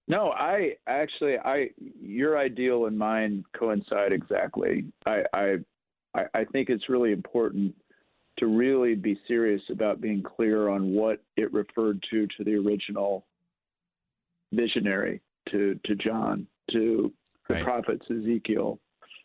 No, 0.09 0.31
I 0.31 0.75
actually 0.87 1.37
I 1.39 1.71
your 2.01 2.39
ideal 2.39 2.87
and 2.87 2.97
mine 2.97 3.45
coincide 3.59 4.13
exactly. 4.13 4.85
I 5.05 5.23
I 5.33 5.57
I 6.35 6.45
think 6.45 6.69
it's 6.71 6.89
really 6.89 7.13
important 7.13 7.75
to 8.39 8.47
really 8.47 8.95
be 8.95 9.19
serious 9.27 9.63
about 9.71 10.01
being 10.01 10.23
clear 10.23 10.69
on 10.69 10.93
what 10.93 11.23
it 11.37 11.53
referred 11.53 12.03
to 12.11 12.27
to 12.37 12.45
the 12.45 12.55
original 12.55 13.25
visionary, 14.53 15.21
to, 15.51 15.79
to 15.85 15.95
John, 15.97 16.47
to 16.73 17.13
the 17.49 17.55
right. 17.55 17.65
prophets, 17.65 18.05
Ezekiel, 18.11 18.79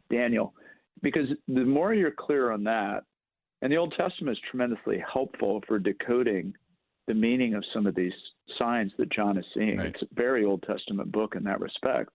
Daniel. 0.09 0.53
Because 1.01 1.27
the 1.47 1.65
more 1.65 1.93
you're 1.93 2.11
clear 2.11 2.51
on 2.51 2.63
that, 2.65 3.03
and 3.61 3.71
the 3.71 3.77
Old 3.77 3.93
Testament 3.97 4.37
is 4.37 4.43
tremendously 4.49 5.03
helpful 5.11 5.61
for 5.67 5.77
decoding 5.79 6.53
the 7.07 7.13
meaning 7.13 7.53
of 7.53 7.63
some 7.73 7.85
of 7.85 7.95
these 7.95 8.13
signs 8.57 8.91
that 8.97 9.11
John 9.11 9.37
is 9.37 9.45
seeing. 9.53 9.77
Right. 9.77 9.87
It's 9.87 10.01
a 10.01 10.07
very 10.13 10.45
Old 10.45 10.63
Testament 10.63 11.11
book 11.11 11.35
in 11.35 11.43
that 11.45 11.59
respect. 11.59 12.09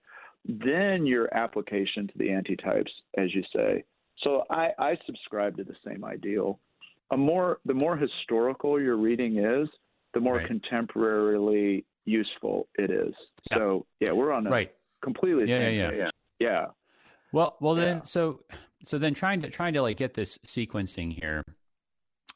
then 0.47 1.05
your 1.05 1.33
application 1.35 2.07
to 2.07 2.17
the 2.17 2.27
antitypes, 2.27 2.89
as 3.17 3.33
you 3.35 3.43
say. 3.53 3.83
So 4.23 4.43
I, 4.49 4.69
I 4.79 4.97
subscribe 5.05 5.57
to 5.57 5.63
the 5.63 5.75
same 5.85 6.03
ideal. 6.03 6.59
A 7.11 7.17
more 7.17 7.59
the 7.65 7.73
more 7.73 7.95
historical 7.95 8.81
your 8.81 8.97
reading 8.97 9.37
is, 9.37 9.69
the 10.13 10.19
more 10.19 10.37
right. 10.37 10.49
contemporarily 10.49 11.85
useful 12.05 12.67
it 12.75 12.89
is. 12.89 13.13
Yeah. 13.51 13.57
So 13.57 13.85
yeah, 13.99 14.11
we're 14.11 14.31
on 14.31 14.47
a 14.47 14.49
right. 14.49 14.73
completely 15.03 15.45
yeah, 15.47 15.69
yeah, 15.69 15.91
yeah, 15.91 16.09
yeah. 16.39 16.65
Well, 17.31 17.57
well 17.59 17.75
then, 17.75 18.03
so 18.03 18.39
so 18.83 18.97
then 18.97 19.13
trying 19.13 19.41
to 19.41 19.49
trying 19.49 19.73
to 19.73 19.81
like 19.81 19.97
get 19.97 20.13
this 20.13 20.37
sequencing 20.45 21.13
here. 21.13 21.43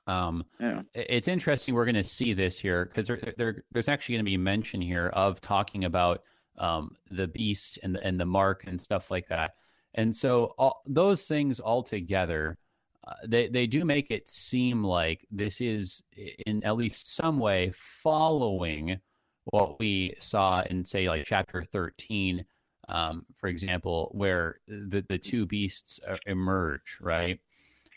Um, 0.07 0.45
yeah. 0.59 0.81
it's 0.93 1.27
interesting. 1.27 1.75
We're 1.75 1.85
going 1.85 1.95
to 1.95 2.03
see 2.03 2.33
this 2.33 2.57
here 2.59 2.85
because 2.85 3.07
there, 3.07 3.33
there, 3.37 3.63
there's 3.71 3.87
actually 3.87 4.15
going 4.15 4.25
to 4.25 4.31
be 4.31 4.37
mention 4.37 4.81
here 4.81 5.07
of 5.07 5.41
talking 5.41 5.85
about 5.85 6.23
um, 6.57 6.95
the 7.09 7.27
beast 7.27 7.79
and 7.83 7.95
the, 7.95 8.03
and 8.03 8.19
the 8.19 8.25
mark 8.25 8.63
and 8.65 8.79
stuff 8.81 9.11
like 9.11 9.27
that. 9.29 9.55
And 9.93 10.15
so 10.15 10.53
all, 10.57 10.81
those 10.85 11.23
things 11.23 11.59
all 11.59 11.83
together, 11.83 12.57
uh, 13.05 13.13
they 13.27 13.47
they 13.47 13.67
do 13.67 13.83
make 13.83 14.11
it 14.11 14.29
seem 14.29 14.83
like 14.83 15.25
this 15.31 15.59
is 15.59 16.03
in 16.45 16.63
at 16.63 16.77
least 16.77 17.15
some 17.15 17.39
way 17.39 17.71
following 18.03 18.99
what 19.45 19.79
we 19.79 20.15
saw 20.19 20.61
in 20.61 20.85
say 20.85 21.09
like 21.09 21.25
chapter 21.25 21.63
13 21.63 22.45
um, 22.91 23.25
for 23.35 23.47
example, 23.47 24.09
where 24.13 24.59
the, 24.67 25.03
the 25.07 25.17
two 25.17 25.45
beasts 25.45 25.99
uh, 26.07 26.17
emerge, 26.25 26.97
right? 26.99 27.39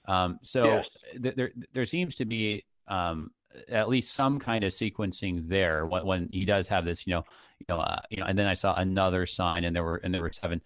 Um, 0.06 0.38
so 0.42 0.64
yes. 0.64 0.86
th- 1.22 1.36
there 1.36 1.52
there 1.72 1.86
seems 1.86 2.14
to 2.16 2.24
be 2.24 2.64
um, 2.88 3.30
at 3.68 3.88
least 3.88 4.14
some 4.14 4.38
kind 4.38 4.64
of 4.64 4.72
sequencing 4.72 5.48
there 5.48 5.86
when, 5.86 6.04
when 6.04 6.28
he 6.32 6.44
does 6.44 6.68
have 6.68 6.84
this, 6.84 7.06
you 7.06 7.12
know, 7.12 7.24
you 7.60 7.66
know, 7.68 7.80
uh, 7.80 8.00
you 8.10 8.18
know, 8.18 8.26
and 8.26 8.38
then 8.38 8.46
I 8.46 8.54
saw 8.54 8.74
another 8.74 9.26
sign, 9.26 9.64
and 9.64 9.74
there 9.74 9.84
were 9.84 9.96
and 9.96 10.12
there 10.12 10.22
were 10.22 10.32
seven. 10.32 10.60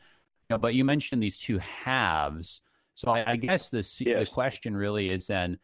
You 0.48 0.54
know, 0.54 0.58
but 0.58 0.74
you 0.74 0.84
mentioned 0.84 1.22
these 1.22 1.36
two 1.36 1.58
halves, 1.58 2.62
so 2.94 3.10
I, 3.10 3.32
I 3.32 3.36
guess 3.36 3.68
the 3.68 3.86
yes. 4.00 4.20
the 4.20 4.26
question 4.32 4.76
really 4.76 5.10
is 5.10 5.26
then, 5.26 5.58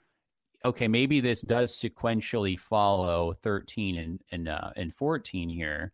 okay, 0.64 0.86
maybe 0.86 1.20
this 1.20 1.40
does 1.40 1.72
sequentially 1.72 2.58
follow 2.58 3.34
thirteen 3.42 3.96
and 3.96 4.20
and 4.30 4.48
uh, 4.48 4.70
and 4.76 4.94
fourteen 4.94 5.48
here, 5.48 5.92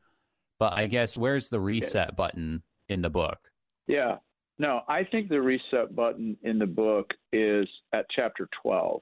but 0.59 0.73
I 0.73 0.87
guess 0.87 1.17
where's 1.17 1.49
the 1.49 1.61
reset 1.61 2.17
button 2.17 2.63
in 2.89 3.01
the 3.01 3.11
book? 3.11 3.39
Yeah. 3.87 4.17
No, 4.61 4.83
I 4.89 5.05
think 5.05 5.31
the 5.31 5.41
reset 5.41 5.97
button 5.97 6.37
in 6.43 6.59
the 6.59 6.67
book 6.67 7.13
is 7.33 7.67
at 7.95 8.05
chapter 8.15 8.47
12. 8.61 9.01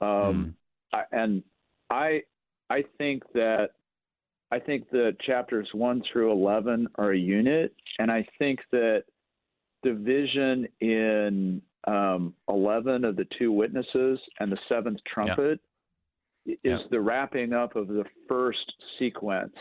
Um, 0.00 0.08
mm. 0.10 0.52
I, 0.92 1.02
and 1.12 1.44
I 1.88 2.22
I 2.68 2.82
think 2.98 3.22
that 3.32 3.68
I 4.50 4.58
think 4.58 4.90
that 4.90 5.20
chapters 5.24 5.68
1 5.72 6.02
through 6.12 6.32
11 6.32 6.88
are 6.96 7.12
a 7.12 7.16
unit 7.16 7.72
and 8.00 8.10
I 8.10 8.26
think 8.40 8.58
that 8.72 9.04
the 9.84 9.92
vision 9.92 10.66
in 10.80 11.62
um, 11.86 12.34
11 12.48 13.04
of 13.04 13.14
the 13.14 13.26
two 13.38 13.52
witnesses 13.52 14.18
and 14.40 14.50
the 14.50 14.58
seventh 14.68 14.98
trumpet 15.06 15.60
yeah. 16.44 16.54
is 16.54 16.58
yeah. 16.64 16.78
the 16.90 17.00
wrapping 17.00 17.52
up 17.52 17.76
of 17.76 17.86
the 17.86 18.04
first 18.28 18.72
sequence 18.98 19.54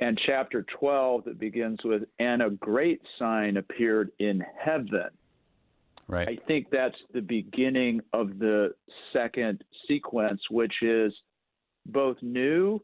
and 0.00 0.18
chapter 0.26 0.64
12 0.78 1.24
that 1.24 1.38
begins 1.38 1.78
with, 1.84 2.02
and 2.18 2.42
a 2.42 2.50
great 2.50 3.00
sign 3.18 3.58
appeared 3.58 4.10
in 4.18 4.42
heaven. 4.58 5.10
Right. 6.08 6.28
I 6.28 6.38
think 6.46 6.68
that's 6.72 6.96
the 7.12 7.20
beginning 7.20 8.00
of 8.12 8.38
the 8.38 8.74
second 9.12 9.62
sequence, 9.86 10.40
which 10.50 10.72
is 10.82 11.12
both 11.86 12.16
new 12.22 12.80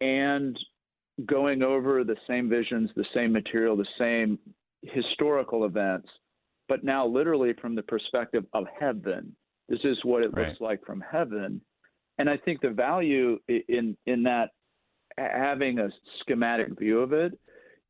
and 0.00 0.58
going 1.26 1.62
over 1.62 2.04
the 2.04 2.16
same 2.26 2.48
visions, 2.48 2.90
the 2.96 3.04
same 3.14 3.32
material, 3.32 3.76
the 3.76 3.86
same 3.98 4.38
historical 4.82 5.64
events, 5.64 6.08
but 6.68 6.84
now 6.84 7.06
literally 7.06 7.52
from 7.60 7.74
the 7.74 7.82
perspective 7.82 8.44
of 8.52 8.64
heaven. 8.78 9.34
This 9.68 9.80
is 9.84 9.98
what 10.02 10.24
it 10.24 10.32
right. 10.32 10.48
looks 10.48 10.60
like 10.60 10.84
from 10.84 11.02
heaven. 11.10 11.60
And 12.18 12.28
I 12.28 12.36
think 12.36 12.60
the 12.60 12.70
value 12.70 13.38
in 13.46 13.96
in 14.06 14.22
that 14.24 14.50
having 15.18 15.78
a 15.78 15.88
schematic 16.20 16.78
view 16.78 17.00
of 17.00 17.12
it 17.12 17.38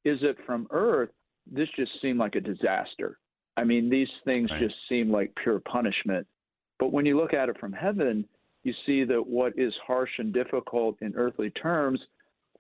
is 0.05 0.21
that 0.21 0.37
from 0.47 0.67
Earth, 0.71 1.11
this 1.51 1.69
just 1.77 1.93
seemed 2.01 2.19
like 2.19 2.35
a 2.35 2.41
disaster. 2.41 3.19
I 3.57 3.65
mean, 3.65 3.91
these 3.91 4.09
things 4.25 4.51
right. 4.51 4.61
just 4.61 4.75
seem 4.89 5.11
like 5.11 5.33
pure 5.43 5.61
punishment. 5.61 6.27
But 6.79 6.93
when 6.93 7.07
you 7.07 7.17
look 7.17 7.35
at 7.35 7.49
it 7.49 7.59
from 7.59 7.73
heaven, 7.73 8.25
you 8.63 8.73
see 8.87 9.05
that 9.05 9.27
what 9.27 9.53
is 9.59 9.73
harsh 9.87 10.11
and 10.19 10.33
difficult 10.33 10.97
in 11.01 11.15
earthly 11.17 11.51
terms 11.51 12.01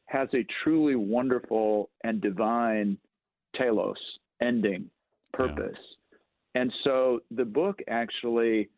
has 0.06 0.28
a 0.34 0.46
truly 0.64 0.96
wonderful 0.96 1.90
and 2.02 2.20
divine 2.20 2.96
telos, 3.54 3.96
ending, 4.40 4.90
purpose. 5.32 5.76
Yeah. 5.76 6.62
And 6.62 6.72
so 6.82 7.20
the 7.30 7.44
book 7.44 7.78
actually 7.88 8.70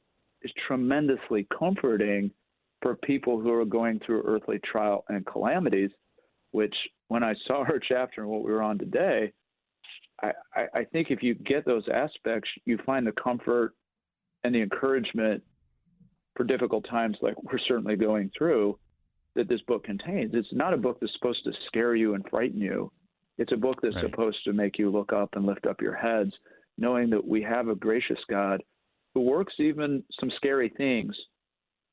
is 0.43 0.51
tremendously 0.67 1.47
comforting 1.57 2.31
for 2.83 2.97
people 2.97 3.41
who 3.41 3.53
are 3.53 3.65
going 3.65 4.01
through 4.05 4.23
earthly 4.23 4.59
trial 4.65 5.05
and 5.09 5.27
calamities, 5.27 5.91
which 6.53 6.75
when 7.09 7.23
I 7.23 7.35
saw 7.47 7.65
her 7.65 7.81
chapter 7.89 8.23
and 8.23 8.31
what 8.31 8.45
we 8.45 8.53
were 8.53 8.63
on 8.63 8.79
today, 8.79 9.33
I, 10.23 10.33
I, 10.55 10.67
I 10.81 10.85
think 10.85 11.11
if 11.11 11.23
you 11.23 11.35
get 11.35 11.65
those 11.65 11.85
aspects, 11.93 12.49
you 12.65 12.79
find 12.85 13.07
the 13.07 13.13
comfort 13.13 13.75
and 14.45 14.55
the 14.55 14.63
encouragement 14.63 15.43
for 16.37 16.45
difficult 16.45 16.87
times 16.89 17.17
like 17.23 17.35
we're 17.43 17.59
certainly 17.67 17.97
going 17.97 18.31
through 18.37 18.79
that 19.35 19.49
this 19.49 19.61
book 19.63 19.85
contains. 19.85 20.33
It's 20.35 20.49
not 20.53 20.75
a 20.75 20.79
book 20.79 20.99
that's 21.01 21.13
supposed 21.15 21.45
to 21.45 21.53
scare 21.67 21.95
you 21.95 22.15
and 22.15 22.25
frighten 22.29 22.61
you. 22.61 22.91
It's 23.39 23.53
a 23.53 23.57
book 23.57 23.79
that's 23.83 23.95
right. 23.97 24.05
supposed 24.05 24.39
to 24.45 24.53
make 24.53 24.79
you 24.79 24.91
look 24.91 25.13
up 25.13 25.31
and 25.35 25.47
lift 25.47 25.67
up 25.67 25.81
your 25.81 25.95
heads, 25.95 26.33
knowing 26.79 27.11
that 27.11 27.27
we 27.27 27.43
have 27.43 27.69
a 27.69 27.75
gracious 27.75 28.19
God 28.29 28.63
who 29.15 29.21
works 29.21 29.55
even 29.59 30.03
some 30.19 30.31
scary 30.37 30.73
things 30.77 31.15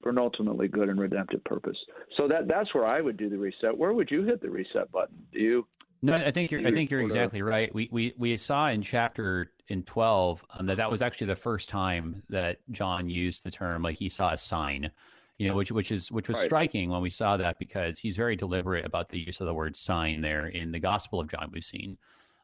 for 0.02 0.10
an 0.10 0.18
ultimately 0.18 0.68
good 0.68 0.90
and 0.90 1.00
redemptive 1.00 1.44
purpose. 1.44 1.78
So 2.16 2.28
that 2.28 2.48
that's 2.48 2.74
where 2.74 2.86
I 2.86 3.02
would 3.02 3.18
do 3.18 3.30
the 3.30 3.38
reset. 3.38 3.76
Where 3.76 3.94
would 3.94 4.12
you 4.12 4.24
hit 4.24 4.42
the 4.42 4.50
reset 4.50 4.92
button? 4.92 5.16
Do 5.32 5.40
you? 5.40 5.68
No, 6.02 6.14
I 6.14 6.32
think 6.32 6.52
you're. 6.52 6.66
I 6.66 6.72
think 6.72 6.92
you're 6.92 7.02
exactly 7.02 7.42
right. 7.42 7.74
We 7.74 7.90
we 7.92 8.14
we 8.18 8.38
saw 8.38 8.68
in 8.70 8.82
chapter 8.84 9.52
in 9.70 9.84
twelve 9.84 10.46
um, 10.52 10.68
that 10.68 10.78
that 10.78 10.92
was 10.92 11.02
actually 11.02 11.28
the 11.28 11.36
first 11.36 11.70
time 11.70 12.22
that 12.30 12.60
John 12.72 13.10
used 13.10 13.44
the 13.44 13.52
term 13.52 13.82
like 13.82 13.98
he 13.98 14.08
saw 14.08 14.32
a 14.32 14.38
sign, 14.38 14.92
you 15.40 15.48
know, 15.48 15.56
which 15.56 15.72
which 15.72 15.92
is 15.92 16.12
which 16.12 16.28
was 16.28 16.38
right. 16.38 16.46
striking 16.46 16.90
when 16.90 17.02
we 17.02 17.10
saw 17.10 17.36
that 17.38 17.58
because 17.58 17.98
he's 17.98 18.16
very 18.16 18.36
deliberate 18.36 18.86
about 18.86 19.10
the 19.10 19.20
use 19.20 19.42
of 19.42 19.48
the 19.48 19.54
word 19.54 19.76
sign 19.76 20.22
there 20.22 20.48
in 20.48 20.72
the 20.72 20.80
Gospel 20.80 21.20
of 21.20 21.30
John 21.30 21.50
we've 21.52 21.64
seen. 21.64 21.98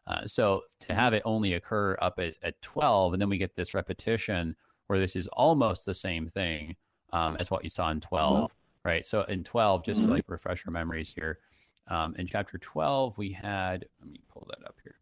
Uh, 0.05 0.25
so 0.27 0.63
to 0.79 0.93
have 0.93 1.13
it 1.13 1.22
only 1.24 1.53
occur 1.53 1.95
up 2.01 2.19
at, 2.19 2.33
at 2.41 2.62
twelve 2.62 3.13
and 3.13 3.22
then 3.22 3.29
we 3.29 3.38
get 3.38 3.55
this 3.55 3.74
repetition 3.74 4.55
where 4.88 5.00
this 5.00 5.15
is 5.15 5.27
almost 5.27 5.86
the 5.86 5.93
same 5.93 6.27
thing 6.27 6.75
um, 7.13 7.38
as 7.39 7.50
what 7.50 7.63
you 7.63 7.70
saw 7.70 7.89
in 7.91 8.01
12, 8.01 8.51
mm-hmm. 8.51 8.89
right? 8.89 9.05
So 9.05 9.22
in 9.24 9.43
12, 9.43 9.86
just 9.86 10.01
mm-hmm. 10.01 10.10
to 10.10 10.15
like 10.15 10.25
refresh 10.27 10.63
our 10.67 10.74
memories 10.74 11.13
here, 11.15 11.39
um, 11.88 12.15
in 12.17 12.27
chapter 12.27 12.58
12, 12.58 13.17
we 13.17 13.32
had, 13.32 13.86
let 14.01 14.10
me 14.10 14.20
pull 14.32 14.48
that 14.50 14.65
up 14.67 14.75
here. 14.84 14.96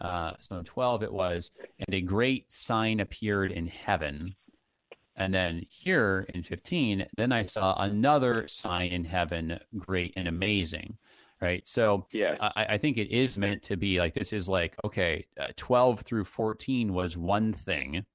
Uh, 0.00 0.32
so 0.40 0.56
in 0.56 0.64
12, 0.64 1.02
it 1.04 1.12
was, 1.12 1.52
and 1.78 1.94
a 1.94 2.00
great 2.00 2.50
sign 2.50 3.00
appeared 3.00 3.52
in 3.52 3.66
heaven. 3.66 4.34
And 5.16 5.32
then 5.32 5.66
here 5.68 6.26
in 6.34 6.42
15, 6.42 7.06
then 7.16 7.32
I 7.32 7.44
saw 7.44 7.80
another 7.80 8.48
sign 8.48 8.90
in 8.90 9.04
heaven, 9.04 9.60
great 9.78 10.14
and 10.16 10.26
amazing. 10.26 10.96
Right. 11.40 11.66
So 11.66 12.06
yeah, 12.12 12.36
I, 12.40 12.66
I 12.74 12.78
think 12.78 12.98
it 12.98 13.10
is 13.10 13.36
meant 13.36 13.64
to 13.64 13.76
be 13.76 13.98
like 13.98 14.14
this 14.14 14.32
is 14.32 14.48
like, 14.48 14.76
okay, 14.84 15.26
uh, 15.40 15.48
12 15.56 16.02
through 16.02 16.24
14 16.24 16.94
was 16.94 17.16
one 17.16 17.52
thing. 17.52 18.06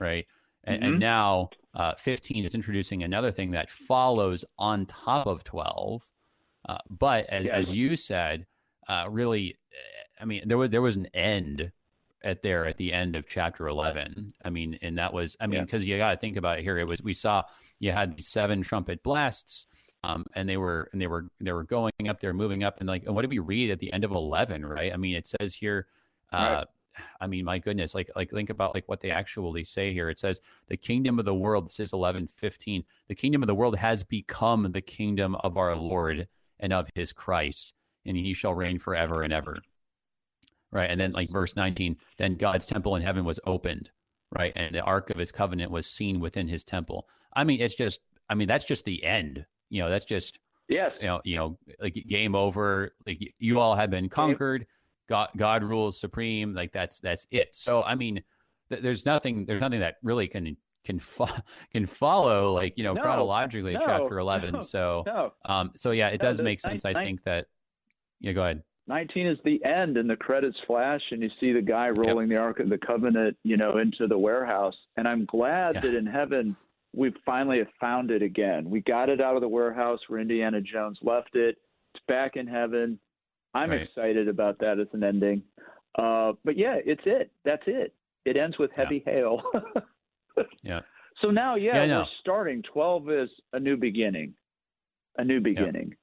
Right. 0.00 0.26
And, 0.64 0.82
mm-hmm. 0.82 0.92
and 0.92 1.00
now 1.00 1.50
uh, 1.74 1.94
15 1.96 2.44
is 2.44 2.54
introducing 2.54 3.02
another 3.02 3.30
thing 3.30 3.52
that 3.52 3.70
follows 3.70 4.44
on 4.58 4.86
top 4.86 5.26
of 5.26 5.44
12. 5.44 6.02
Uh, 6.68 6.78
but 6.90 7.26
as, 7.26 7.44
yeah. 7.44 7.56
as, 7.56 7.70
you 7.70 7.96
said, 7.96 8.46
uh, 8.88 9.06
really, 9.08 9.56
I 10.20 10.24
mean, 10.24 10.42
there 10.46 10.58
was 10.58 10.70
there 10.70 10.82
was 10.82 10.96
an 10.96 11.06
end 11.14 11.72
at 12.22 12.42
there 12.42 12.66
at 12.66 12.76
the 12.76 12.92
end 12.92 13.16
of 13.16 13.26
chapter 13.26 13.66
11. 13.66 14.34
I 14.44 14.50
mean, 14.50 14.78
and 14.82 14.98
that 14.98 15.12
was, 15.12 15.36
I 15.40 15.46
mean, 15.46 15.64
because 15.64 15.84
yeah. 15.84 15.94
you 15.94 15.98
got 15.98 16.10
to 16.10 16.16
think 16.18 16.36
about 16.36 16.58
it 16.58 16.62
here. 16.62 16.78
It 16.78 16.84
was 16.84 17.02
we 17.02 17.14
saw 17.14 17.44
you 17.78 17.92
had 17.92 18.16
these 18.16 18.28
seven 18.28 18.62
trumpet 18.62 19.02
blasts. 19.02 19.66
Um, 20.02 20.24
and 20.34 20.48
they 20.48 20.56
were 20.56 20.88
and 20.92 21.00
they 21.00 21.06
were 21.06 21.26
they 21.42 21.52
were 21.52 21.64
going 21.64 21.92
up 22.08 22.20
they're 22.20 22.32
moving 22.32 22.64
up, 22.64 22.80
and 22.80 22.88
like, 22.88 23.04
and 23.04 23.14
what 23.14 23.20
did 23.20 23.30
we 23.30 23.38
read 23.38 23.70
at 23.70 23.80
the 23.80 23.92
end 23.92 24.02
of 24.02 24.12
eleven? 24.12 24.64
Right? 24.64 24.94
I 24.94 24.96
mean, 24.96 25.14
it 25.14 25.26
says 25.26 25.54
here, 25.54 25.88
uh, 26.32 26.36
right 26.36 26.66
I 27.20 27.26
mean, 27.26 27.44
my 27.44 27.58
goodness, 27.58 27.94
like 27.94 28.10
like 28.16 28.30
think 28.30 28.50
about 28.50 28.74
like 28.74 28.88
what 28.88 29.00
they 29.00 29.10
actually 29.10 29.64
say 29.64 29.92
here. 29.92 30.10
It 30.10 30.18
says 30.18 30.40
the 30.68 30.76
kingdom 30.76 31.18
of 31.18 31.24
the 31.24 31.34
world. 31.34 31.68
This 31.68 31.80
is 31.80 31.92
eleven 31.92 32.26
fifteen. 32.26 32.84
The 33.08 33.14
kingdom 33.14 33.42
of 33.42 33.46
the 33.46 33.54
world 33.54 33.76
has 33.76 34.04
become 34.04 34.72
the 34.72 34.80
kingdom 34.80 35.34
of 35.36 35.56
our 35.56 35.76
Lord 35.76 36.28
and 36.58 36.72
of 36.72 36.88
His 36.94 37.12
Christ, 37.12 37.72
and 38.04 38.16
He 38.16 38.34
shall 38.34 38.54
reign 38.54 38.78
forever 38.78 39.22
and 39.22 39.32
ever. 39.32 39.58
Right, 40.72 40.90
and 40.90 41.00
then 41.00 41.12
like 41.12 41.30
verse 41.30 41.56
nineteen. 41.56 41.96
Then 42.18 42.36
God's 42.36 42.66
temple 42.66 42.96
in 42.96 43.02
heaven 43.02 43.24
was 43.24 43.40
opened. 43.46 43.90
Right, 44.36 44.52
and 44.54 44.74
the 44.74 44.82
ark 44.82 45.10
of 45.10 45.18
His 45.18 45.32
covenant 45.32 45.70
was 45.70 45.86
seen 45.86 46.20
within 46.20 46.48
His 46.48 46.64
temple. 46.64 47.08
I 47.34 47.44
mean, 47.44 47.60
it's 47.60 47.74
just. 47.74 48.00
I 48.28 48.34
mean, 48.34 48.46
that's 48.46 48.64
just 48.64 48.84
the 48.84 49.02
end. 49.04 49.44
You 49.70 49.82
know, 49.82 49.90
that's 49.90 50.04
just. 50.04 50.38
Yes. 50.68 50.92
You 51.00 51.06
know, 51.08 51.20
you 51.24 51.36
know, 51.36 51.58
like 51.80 51.94
game 52.08 52.36
over. 52.36 52.94
Like 53.06 53.34
you 53.38 53.58
all 53.58 53.74
have 53.74 53.90
been 53.90 54.08
conquered. 54.08 54.66
God 55.10 55.28
God 55.36 55.62
rules 55.62 56.00
supreme. 56.00 56.54
Like 56.54 56.72
that's 56.72 57.00
that's 57.00 57.26
it. 57.30 57.48
So 57.52 57.82
I 57.82 57.94
mean, 57.96 58.22
th- 58.70 58.80
there's 58.82 59.04
nothing 59.04 59.44
there's 59.44 59.60
nothing 59.60 59.80
that 59.80 59.96
really 60.02 60.28
can 60.28 60.56
can 60.84 60.98
fo- 60.98 61.28
can 61.72 61.84
follow 61.84 62.54
like 62.54 62.78
you 62.78 62.84
know 62.84 62.94
No, 62.94 63.02
chronologically 63.02 63.74
no, 63.74 63.80
chapter 63.84 64.18
11 64.18 64.52
no, 64.54 64.60
so 64.62 65.32
um 65.44 65.72
so 65.76 65.90
yeah 65.90 66.08
it 66.08 66.20
does 66.22 66.40
make 66.40 66.58
sense 66.58 66.84
nine- 66.84 66.96
i 66.96 67.04
think 67.04 67.22
that 67.24 67.48
yeah 68.20 68.32
go 68.32 68.42
ahead 68.44 68.62
19 68.86 69.26
is 69.26 69.38
the 69.44 69.62
end, 69.64 69.96
and 69.98 70.10
the 70.10 70.16
credits 70.16 70.56
flash, 70.66 71.02
and 71.12 71.22
you 71.22 71.28
see 71.38 71.52
the 71.52 71.62
guy 71.62 71.90
rolling 71.90 72.28
the 72.28 72.34
Ark 72.36 72.58
of 72.58 72.68
the 72.70 72.78
Covenant, 72.78 73.36
you 73.44 73.56
know, 73.56 73.78
into 73.78 74.08
the 74.08 74.18
warehouse. 74.18 74.74
And 74.96 75.06
I'm 75.06 75.26
glad 75.26 75.76
Yeah. 75.76 75.80
that 75.82 75.94
in 75.94 76.06
heaven 76.06 76.56
we 76.92 77.12
finally 77.24 77.58
have 77.58 77.68
found 77.78 78.10
it 78.10 78.20
again. 78.20 78.68
We 78.68 78.80
got 78.80 79.08
it 79.08 79.20
out 79.20 79.36
of 79.36 79.42
the 79.42 79.48
warehouse 79.48 80.00
where 80.08 80.18
Indiana 80.18 80.60
Jones 80.60 80.98
left 81.02 81.36
it. 81.36 81.56
It's 81.94 82.04
back 82.08 82.34
in 82.34 82.48
heaven. 82.48 82.98
I'm 83.54 83.70
Right. 83.70 83.82
excited 83.82 84.28
about 84.28 84.58
that 84.60 84.78
as 84.78 84.86
an 84.92 85.02
ending. 85.04 85.42
Uh, 85.98 86.32
but 86.44 86.56
yeah, 86.56 86.76
it's 86.84 87.02
it. 87.04 87.30
That's 87.44 87.62
it. 87.66 87.94
It 88.24 88.36
ends 88.36 88.58
with 88.58 88.70
Yeah. 88.76 88.84
heavy 88.84 89.02
hail. 89.04 89.42
Yeah. 90.62 90.80
So 91.20 91.30
now, 91.30 91.56
yeah, 91.56 91.84
Yeah, 91.84 91.98
we're 91.98 92.06
starting. 92.20 92.62
12 92.62 93.10
is 93.10 93.28
a 93.52 93.60
new 93.60 93.76
beginning. 93.76 94.32
A 95.18 95.24
new 95.24 95.40
beginning. 95.40 95.94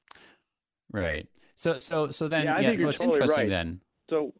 right 0.92 1.28
so 1.56 1.80
so 1.80 2.12
so 2.12 2.28
then 2.28 2.46
Yeah, 2.46 2.56
I 2.56 2.62
yeah, 2.62 2.68
think 2.70 2.78
so 2.80 2.82
you're 2.84 2.90
it's 2.92 3.00
totally 3.00 3.16
interesting 3.20 3.44
right. 3.46 3.50
then 3.50 3.82
So 4.10 4.34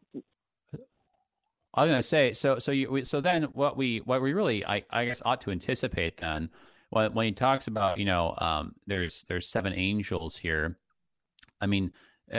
I 1.74 1.82
was 1.82 1.88
going 1.90 1.98
to 2.00 2.06
say, 2.06 2.32
so 2.32 2.58
so 2.58 2.70
you 2.72 3.04
so 3.04 3.20
then 3.20 3.44
what 3.54 3.76
we 3.76 3.98
what 4.04 4.22
we 4.22 4.32
really 4.32 4.64
I, 4.64 4.84
I 4.90 5.04
guess 5.06 5.20
ought 5.24 5.40
to 5.42 5.50
anticipate 5.50 6.16
then 6.18 6.50
when 6.90 7.12
when 7.14 7.26
he 7.26 7.32
talks 7.32 7.66
about 7.66 7.98
you 7.98 8.04
know 8.04 8.34
um, 8.38 8.74
there's 8.86 9.24
there's 9.28 9.46
seven 9.48 9.72
angels 9.72 10.36
here, 10.36 10.78
I 11.60 11.66
mean 11.66 11.92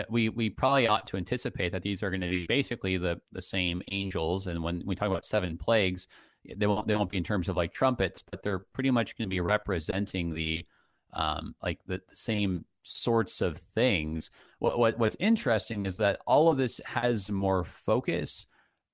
we 0.09 0.29
we 0.29 0.49
probably 0.49 0.87
ought 0.87 1.07
to 1.07 1.17
anticipate 1.17 1.71
that 1.71 1.83
these 1.83 2.03
are 2.03 2.09
going 2.09 2.21
to 2.21 2.29
be 2.29 2.45
basically 2.47 2.97
the 2.97 3.19
the 3.31 3.41
same 3.41 3.81
angels, 3.91 4.47
and 4.47 4.63
when 4.63 4.83
we 4.85 4.95
talk 4.95 5.09
about 5.09 5.25
seven 5.25 5.57
plagues, 5.57 6.07
they 6.55 6.67
won't 6.67 6.87
they 6.87 6.95
won't 6.95 7.09
be 7.09 7.17
in 7.17 7.23
terms 7.23 7.49
of 7.49 7.57
like 7.57 7.73
trumpets, 7.73 8.23
but 8.29 8.43
they're 8.43 8.59
pretty 8.59 8.91
much 8.91 9.17
going 9.17 9.27
to 9.27 9.33
be 9.33 9.41
representing 9.41 10.33
the 10.33 10.65
um, 11.13 11.55
like 11.63 11.79
the, 11.87 12.01
the 12.09 12.15
same 12.15 12.65
sorts 12.83 13.41
of 13.41 13.57
things. 13.57 14.31
What, 14.59 14.79
what 14.79 14.99
what's 14.99 15.17
interesting 15.19 15.85
is 15.85 15.95
that 15.97 16.19
all 16.25 16.49
of 16.49 16.57
this 16.57 16.79
has 16.85 17.31
more 17.31 17.63
focus 17.63 18.45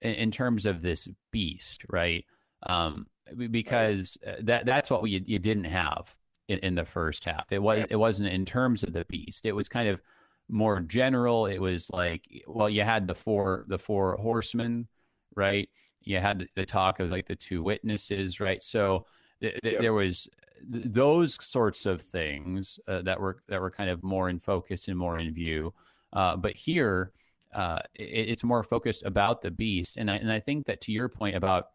in, 0.02 0.16
in 0.16 0.32
terms 0.32 0.66
of 0.66 0.82
this 0.82 1.08
beast, 1.32 1.84
right? 1.90 2.25
Um, 2.64 3.08
because 3.50 4.18
uh, 4.25 4.34
that 4.42 4.66
that's 4.66 4.90
what 4.90 5.02
we 5.02 5.24
you 5.25 5.40
didn't 5.40 5.66
have 5.66 6.16
in, 6.48 6.60
in 6.60 6.75
the 6.75 6.86
first 6.86 7.25
half. 7.25 7.52
It 7.52 7.62
was 7.62 7.86
it 7.90 7.96
wasn't 7.96 8.30
in 8.30 8.46
terms 8.46 8.84
of 8.84 8.94
the 8.94 9.06
beast. 9.06 9.46
It 9.46 9.54
was 9.54 9.68
kind 9.68 9.90
of 9.90 10.02
more 10.50 10.80
general. 10.82 11.46
It 11.48 11.60
was 11.60 11.90
like 11.92 12.24
well, 12.48 12.70
you 12.70 12.84
had 12.84 13.08
the 13.08 13.16
four 13.16 13.66
the 13.68 13.80
four 13.80 14.16
horsemen, 14.18 14.88
right? 15.36 15.70
You 16.02 16.20
had 16.20 16.48
the 16.56 16.66
talk 16.66 17.00
of 17.00 17.10
like 17.10 17.28
the 17.28 17.36
two 17.36 17.64
witnesses, 17.64 18.40
right? 18.40 18.62
So 18.62 19.06
th- 19.42 19.60
th- 19.62 19.74
Yep. 19.74 19.82
there 19.82 19.94
was 19.94 20.30
th- 20.72 20.86
those 20.88 21.44
sorts 21.44 21.86
of 21.86 22.02
things 22.02 22.80
uh, 22.88 23.02
that 23.04 23.20
were 23.20 23.42
that 23.48 23.60
were 23.62 23.72
kind 23.72 23.90
of 23.90 24.04
more 24.04 24.30
in 24.30 24.40
focus 24.40 24.88
and 24.88 24.98
more 24.98 25.20
in 25.20 25.34
view. 25.34 25.74
Uh, 26.14 26.36
but 26.38 26.56
here, 26.56 27.12
uh, 27.54 27.80
it, 27.96 28.30
it's 28.30 28.44
more 28.44 28.64
focused 28.64 29.04
about 29.04 29.42
the 29.42 29.52
beast, 29.52 29.98
and 29.98 30.10
I 30.12 30.18
and 30.18 30.32
I 30.32 30.40
think 30.40 30.66
that 30.68 30.82
to 30.82 30.92
your 30.92 31.10
point 31.10 31.36
about 31.36 31.70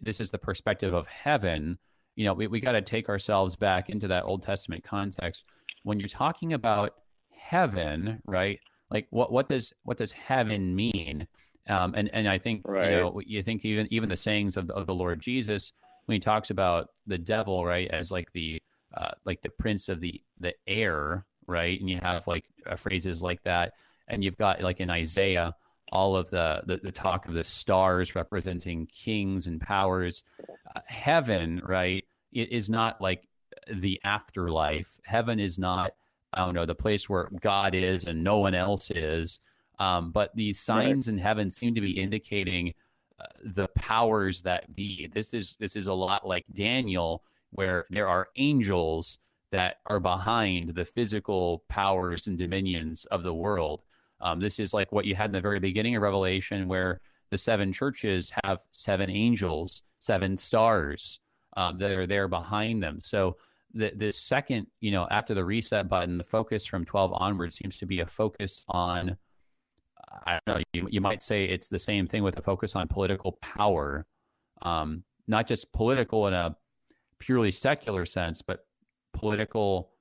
this 0.00 0.20
is 0.20 0.30
the 0.30 0.38
perspective 0.38 0.94
of 0.94 1.06
heaven. 1.06 1.78
You 2.16 2.24
know, 2.26 2.34
we 2.34 2.46
we 2.46 2.60
got 2.60 2.72
to 2.72 2.82
take 2.82 3.08
ourselves 3.08 3.56
back 3.56 3.90
into 3.90 4.08
that 4.08 4.24
Old 4.24 4.42
Testament 4.42 4.84
context 4.84 5.44
when 5.82 5.98
you're 5.98 6.08
talking 6.08 6.52
about 6.52 6.94
heaven, 7.52 8.22
right? 8.26 8.58
Like 8.90 9.06
what 9.10 9.30
what 9.30 9.48
does 9.48 9.72
what 9.84 9.98
does 9.98 10.12
heaven 10.12 10.74
mean? 10.74 11.26
Um, 11.68 11.94
and 11.94 12.08
and 12.12 12.26
I 12.28 12.38
think 12.38 12.62
Right. 12.64 12.90
you 12.90 12.96
know 12.96 13.20
you 13.24 13.42
think 13.42 13.64
even 13.64 13.86
even 13.90 14.08
the 14.08 14.16
sayings 14.16 14.56
of 14.56 14.70
of 14.70 14.86
the 14.86 14.94
Lord 14.94 15.20
Jesus 15.20 15.72
when 16.06 16.16
he 16.16 16.20
talks 16.20 16.50
about 16.50 16.88
the 17.06 17.18
devil, 17.18 17.64
right, 17.64 17.88
as 17.90 18.10
like 18.10 18.32
the 18.32 18.60
uh, 18.94 19.12
like 19.24 19.40
the 19.42 19.50
prince 19.50 19.88
of 19.88 20.00
the 20.00 20.20
the 20.40 20.54
air, 20.66 21.24
right, 21.46 21.78
and 21.80 21.88
you 21.88 21.98
have 22.02 22.26
like 22.26 22.44
uh, 22.66 22.76
phrases 22.76 23.22
like 23.22 23.42
that, 23.44 23.72
and 24.08 24.24
you've 24.24 24.36
got 24.38 24.62
like 24.62 24.80
in 24.80 24.90
Isaiah 24.90 25.54
all 25.92 26.16
of 26.16 26.30
the 26.30 26.62
the, 26.66 26.78
the 26.78 26.92
talk 26.92 27.28
of 27.28 27.34
the 27.34 27.44
stars 27.44 28.14
representing 28.14 28.86
kings 28.86 29.46
and 29.46 29.60
powers. 29.60 30.24
Uh, 30.74 30.80
heaven, 30.86 31.60
right, 31.64 32.04
it 32.32 32.50
is 32.50 32.68
not 32.68 33.00
like 33.00 33.28
the 33.70 34.00
afterlife. 34.04 34.88
Heaven 35.04 35.38
is 35.38 35.58
not 35.58 35.92
I 36.32 36.44
don't 36.44 36.54
know 36.54 36.66
the 36.66 36.74
place 36.74 37.08
where 37.08 37.28
God 37.40 37.74
is 37.74 38.06
and 38.06 38.24
no 38.24 38.38
one 38.38 38.54
else 38.54 38.90
is. 38.90 39.40
Um, 39.78 40.12
but 40.12 40.34
these 40.34 40.60
signs 40.60 41.08
in 41.08 41.18
heaven 41.18 41.50
seem 41.50 41.74
to 41.74 41.80
be 41.80 41.90
indicating 41.90 42.74
uh, 43.18 43.24
the 43.44 43.68
powers 43.68 44.42
that 44.42 44.74
be. 44.74 45.08
This 45.12 45.34
is 45.34 45.56
this 45.58 45.76
is 45.76 45.86
a 45.86 45.92
lot 45.92 46.26
like 46.26 46.44
Daniel, 46.52 47.24
where 47.50 47.86
there 47.90 48.08
are 48.08 48.28
angels 48.36 49.18
that 49.50 49.76
are 49.86 50.00
behind 50.00 50.74
the 50.74 50.84
physical 50.84 51.64
powers 51.68 52.26
and 52.26 52.38
dominions 52.38 53.04
of 53.06 53.22
the 53.22 53.34
world. 53.34 53.82
Um, 54.20 54.40
this 54.40 54.58
is 54.58 54.72
like 54.72 54.92
what 54.92 55.04
you 55.04 55.14
had 55.14 55.26
in 55.26 55.32
the 55.32 55.40
very 55.40 55.58
beginning 55.60 55.96
of 55.96 56.02
Revelation, 56.02 56.68
where 56.68 57.00
the 57.30 57.38
seven 57.38 57.72
churches 57.72 58.30
have 58.44 58.60
seven 58.72 59.10
angels, 59.10 59.82
seven 60.00 60.36
stars 60.36 61.18
um, 61.56 61.78
that 61.78 61.90
are 61.90 62.06
there 62.06 62.28
behind 62.28 62.82
them. 62.82 63.00
So 63.02 63.36
the 63.74 63.92
the 63.96 64.12
second, 64.12 64.66
you 64.80 64.90
know, 64.90 65.06
after 65.10 65.34
the 65.34 65.44
reset 65.44 65.88
button, 65.88 66.18
the 66.18 66.24
focus 66.24 66.66
from 66.66 66.84
twelve 66.84 67.12
onwards 67.12 67.56
seems 67.56 67.78
to 67.78 67.86
be 67.86 68.00
a 68.00 68.06
focus 68.06 68.64
on. 68.68 69.16
I 70.26 70.38
don't 70.46 70.58
know. 70.58 70.64
You, 70.72 70.88
you 70.90 71.00
might 71.00 71.22
say 71.22 71.44
it's 71.44 71.68
the 71.68 71.78
same 71.78 72.06
thing 72.06 72.22
with 72.22 72.36
a 72.36 72.42
focus 72.42 72.76
on 72.76 72.86
political 72.88 73.38
power, 73.40 74.06
um, 74.60 75.04
not 75.26 75.46
just 75.48 75.72
political 75.72 76.26
in 76.26 76.34
a 76.34 76.56
purely 77.18 77.50
secular 77.50 78.04
sense, 78.04 78.42
but 78.42 78.66
political 79.14 79.92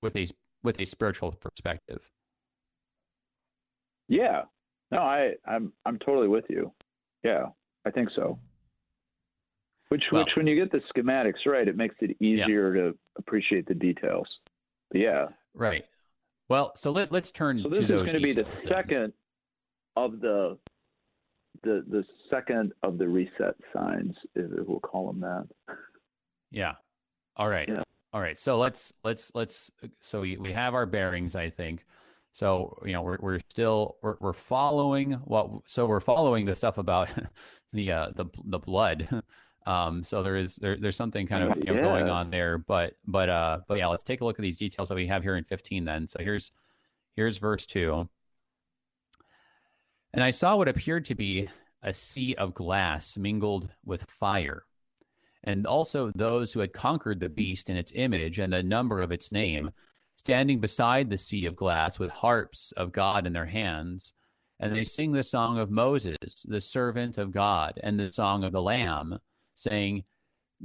with 0.00 0.16
a 0.16 0.28
with 0.62 0.80
a 0.80 0.84
spiritual 0.84 1.32
perspective. 1.32 2.00
Yeah. 4.08 4.42
No, 4.90 4.98
I, 4.98 5.32
I'm 5.46 5.72
I'm 5.86 5.98
totally 5.98 6.28
with 6.28 6.44
you. 6.50 6.72
Yeah, 7.24 7.46
I 7.86 7.90
think 7.90 8.10
so. 8.14 8.38
Which 9.92 10.04
Well- 10.10 10.24
which 10.24 10.36
when 10.36 10.46
you 10.46 10.54
get 10.54 10.72
the 10.72 10.80
schematics 10.94 11.44
right, 11.44 11.68
it 11.68 11.76
makes 11.76 11.96
it 12.00 12.16
easier 12.18 12.72
to 12.72 12.98
appreciate 13.16 13.66
the 13.66 13.74
details. 13.74 14.26
But 14.90 15.02
yeah. 15.02 15.26
Right. 15.52 15.84
Well, 16.48 16.72
so 16.76 16.90
let, 16.92 17.12
let's 17.12 17.30
turn 17.30 17.58
So 17.62 17.68
to 17.68 17.74
this 17.74 17.84
is 17.84 17.90
going 17.90 18.06
to 18.06 18.20
be 18.20 18.32
the 18.32 18.44
then. 18.44 18.56
second 18.56 19.12
of 19.96 20.20
the 20.20 20.56
the 21.62 21.84
the 21.86 22.04
second 22.30 22.72
of 22.82 22.96
the 22.96 23.06
reset 23.06 23.54
signs, 23.74 24.16
if 24.34 24.66
we'll 24.66 24.80
call 24.80 25.08
them 25.12 25.20
that. 25.20 25.46
Yeah. 26.50 26.72
All 27.36 27.48
right. 27.50 27.68
Yeah. 27.68 27.82
All 28.14 28.20
right. 28.22 28.38
So 28.38 28.58
let's 28.58 28.94
let's 29.04 29.30
let's 29.34 29.70
so 30.00 30.22
we, 30.22 30.38
we 30.38 30.52
have 30.52 30.72
our 30.74 30.86
bearings, 30.86 31.36
I 31.36 31.50
think. 31.50 31.84
So, 32.32 32.78
you 32.86 32.92
know, 32.94 33.02
we're 33.02 33.18
we're 33.20 33.40
still 33.50 33.96
we're 34.02 34.16
we're 34.20 34.32
following 34.32 35.12
what 35.24 35.50
so 35.66 35.84
we're 35.84 36.00
following 36.00 36.46
the 36.46 36.54
stuff 36.54 36.78
about 36.78 37.10
the 37.74 37.92
uh 37.92 38.06
the 38.14 38.24
the 38.44 38.58
blood. 38.58 39.06
Um 39.66 40.02
so 40.02 40.22
there 40.22 40.36
is 40.36 40.56
there 40.56 40.76
there's 40.76 40.96
something 40.96 41.26
kind 41.26 41.44
of 41.44 41.56
you 41.56 41.74
know, 41.74 41.82
going 41.82 42.08
on 42.08 42.30
there, 42.30 42.58
but 42.58 42.94
but 43.06 43.28
uh 43.28 43.60
but 43.68 43.78
yeah, 43.78 43.86
let's 43.86 44.02
take 44.02 44.20
a 44.20 44.24
look 44.24 44.38
at 44.38 44.42
these 44.42 44.58
details 44.58 44.88
that 44.88 44.94
we 44.94 45.06
have 45.06 45.22
here 45.22 45.36
in 45.36 45.44
15 45.44 45.84
then. 45.84 46.06
So 46.06 46.18
here's 46.20 46.52
here's 47.16 47.38
verse 47.38 47.66
2. 47.66 48.08
And 50.14 50.22
I 50.22 50.30
saw 50.30 50.56
what 50.56 50.68
appeared 50.68 51.06
to 51.06 51.14
be 51.14 51.48
a 51.82 51.94
sea 51.94 52.34
of 52.34 52.54
glass 52.54 53.16
mingled 53.16 53.70
with 53.84 54.06
fire 54.10 54.64
and 55.44 55.66
also 55.66 56.12
those 56.14 56.52
who 56.52 56.60
had 56.60 56.72
conquered 56.72 57.20
the 57.20 57.28
beast 57.28 57.68
in 57.68 57.76
its 57.76 57.92
image 57.94 58.38
and 58.38 58.52
the 58.52 58.62
number 58.62 59.00
of 59.00 59.10
its 59.10 59.32
name, 59.32 59.70
standing 60.16 60.60
beside 60.60 61.10
the 61.10 61.18
sea 61.18 61.46
of 61.46 61.56
glass 61.56 61.98
with 61.98 62.10
harps 62.10 62.72
of 62.76 62.92
God 62.92 63.26
in 63.26 63.32
their 63.32 63.46
hands. 63.46 64.12
And 64.60 64.72
they 64.72 64.84
sing 64.84 65.10
the 65.10 65.24
song 65.24 65.58
of 65.58 65.70
Moses, 65.70 66.44
the 66.44 66.60
servant 66.60 67.18
of 67.18 67.32
God, 67.32 67.80
and 67.82 67.98
the 67.98 68.12
song 68.12 68.44
of 68.44 68.52
the 68.52 68.62
Lamb, 68.62 69.18
saying, 69.54 70.04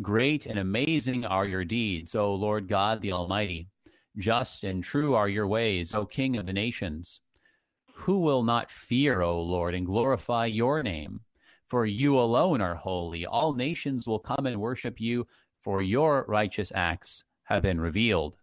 Great 0.02 0.46
and 0.46 0.60
amazing 0.60 1.26
are 1.26 1.46
your 1.46 1.66
deeds, 1.66 2.14
O 2.14 2.36
Lord 2.36 2.68
God 2.68 3.02
the 3.02 3.12
Almighty. 3.12 3.68
Just 4.18 4.64
and 4.64 4.84
true 4.84 5.16
are 5.16 5.30
your 5.30 5.48
ways, 5.48 5.94
O 5.96 6.06
King 6.06 6.38
of 6.38 6.46
the 6.46 6.54
nations. 6.54 7.22
Who 7.94 8.20
will 8.20 8.44
not 8.44 8.72
fear, 8.72 9.22
O 9.22 9.42
Lord, 9.42 9.74
and 9.74 9.86
glorify 9.86 10.46
your 10.46 10.84
name? 10.84 11.22
For 11.68 11.86
you 11.86 12.20
alone 12.20 12.62
are 12.62 12.76
holy. 12.76 13.26
All 13.26 13.54
nations 13.54 14.08
will 14.08 14.20
come 14.20 14.46
and 14.46 14.62
worship 14.62 15.02
you, 15.02 15.28
for 15.62 15.82
your 15.82 16.26
righteous 16.28 16.72
acts 16.74 17.24
have 17.44 17.64
been 17.64 17.82
revealed. 17.82 18.38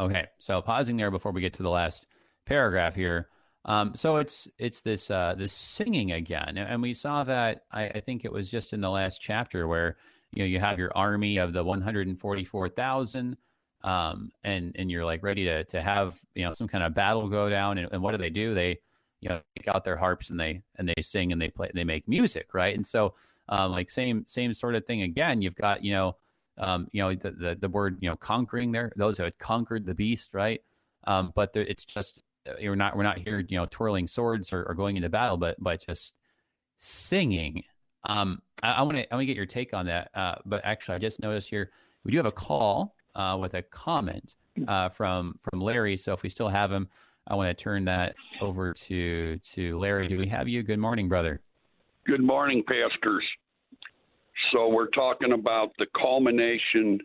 Okay, 0.00 0.26
so 0.38 0.60
pausing 0.60 0.96
there 0.96 1.10
before 1.10 1.32
we 1.32 1.40
get 1.40 1.52
to 1.54 1.62
the 1.62 1.70
last 1.70 2.06
paragraph 2.46 2.94
here. 2.94 3.28
Um, 3.64 3.92
so 3.94 4.16
it's 4.16 4.48
it's 4.58 4.80
this 4.80 5.10
uh, 5.10 5.34
this 5.38 5.52
singing 5.52 6.12
again, 6.12 6.58
and 6.58 6.82
we 6.82 6.94
saw 6.94 7.22
that 7.24 7.64
I, 7.70 7.88
I 7.88 8.00
think 8.00 8.24
it 8.24 8.32
was 8.32 8.50
just 8.50 8.72
in 8.72 8.80
the 8.80 8.90
last 8.90 9.20
chapter 9.20 9.68
where 9.68 9.96
you 10.32 10.42
know 10.42 10.46
you 10.46 10.58
have 10.58 10.78
your 10.78 10.90
army 10.96 11.36
of 11.38 11.52
the 11.52 11.62
one 11.62 11.80
hundred 11.80 12.08
and 12.08 12.18
forty 12.18 12.44
four 12.44 12.68
thousand, 12.68 13.36
um, 13.84 14.32
and 14.42 14.74
and 14.76 14.90
you're 14.90 15.04
like 15.04 15.22
ready 15.22 15.44
to 15.44 15.64
to 15.64 15.80
have 15.80 16.18
you 16.34 16.44
know 16.44 16.52
some 16.52 16.66
kind 16.66 16.82
of 16.82 16.92
battle 16.92 17.28
go 17.28 17.48
down, 17.48 17.78
and, 17.78 17.88
and 17.92 18.02
what 18.02 18.12
do 18.12 18.18
they 18.18 18.30
do? 18.30 18.52
They 18.52 18.80
you 19.20 19.28
know 19.28 19.40
take 19.56 19.68
out 19.74 19.84
their 19.84 19.96
harps 19.96 20.30
and 20.30 20.38
they 20.38 20.62
and 20.76 20.88
they 20.88 21.00
sing 21.00 21.32
and 21.32 21.40
they 21.40 21.48
play 21.48 21.70
they 21.72 21.84
make 21.84 22.06
music 22.08 22.52
right? 22.52 22.74
And 22.74 22.86
so 22.86 23.14
um, 23.48 23.72
like 23.72 23.90
same 23.90 24.24
same 24.26 24.52
sort 24.52 24.74
of 24.74 24.84
thing 24.84 25.02
again. 25.02 25.40
You've 25.40 25.54
got 25.54 25.84
you 25.84 25.92
know 25.92 26.16
um, 26.58 26.88
you 26.92 27.00
know 27.00 27.14
the, 27.14 27.30
the, 27.30 27.58
the 27.60 27.68
word 27.68 27.98
you 28.00 28.10
know 28.10 28.16
conquering 28.16 28.72
there 28.72 28.92
those 28.96 29.18
who 29.18 29.24
had 29.24 29.38
conquered 29.38 29.86
the 29.86 29.94
beast 29.94 30.30
right? 30.34 30.60
Um, 31.04 31.32
but 31.34 31.52
there, 31.52 31.62
it's 31.62 31.84
just 31.84 32.20
we're 32.60 32.74
not 32.74 32.96
we're 32.96 33.02
not 33.02 33.18
here 33.18 33.44
you 33.48 33.56
know 33.56 33.66
twirling 33.70 34.06
swords 34.06 34.52
or, 34.52 34.64
or 34.64 34.74
going 34.74 34.96
into 34.96 35.08
battle 35.08 35.36
but 35.36 35.56
but 35.60 35.84
just 35.84 36.14
singing. 36.78 37.62
Um, 38.04 38.42
I 38.62 38.82
want 38.82 38.96
to 38.96 39.12
I 39.12 39.16
want 39.16 39.22
to 39.22 39.26
get 39.26 39.36
your 39.36 39.46
take 39.46 39.74
on 39.74 39.86
that. 39.86 40.10
Uh, 40.14 40.34
but 40.44 40.60
actually 40.64 40.96
I 40.96 40.98
just 40.98 41.20
noticed 41.20 41.48
here 41.48 41.70
we 42.04 42.10
do 42.10 42.16
have 42.16 42.26
a 42.26 42.32
call 42.32 42.94
uh, 43.14 43.38
with 43.40 43.54
a 43.54 43.62
comment 43.62 44.34
uh, 44.66 44.88
from 44.88 45.38
from 45.42 45.60
Larry. 45.60 45.96
So 45.96 46.12
if 46.12 46.22
we 46.22 46.28
still 46.28 46.48
have 46.48 46.70
him 46.70 46.88
I 47.26 47.36
want 47.36 47.56
to 47.56 47.62
turn 47.62 47.84
that 47.84 48.14
over 48.40 48.72
to 48.72 49.38
to 49.38 49.78
Larry. 49.78 50.08
Do 50.08 50.18
we 50.18 50.26
have 50.28 50.48
you? 50.48 50.62
Good 50.62 50.78
morning 50.78 51.08
brother. 51.08 51.40
Good 52.04 52.22
morning 52.22 52.64
pastors. 52.66 53.24
So 54.52 54.68
we're 54.68 54.88
talking 54.88 55.32
about 55.32 55.70
the 55.78 55.86
culmination 55.94 56.98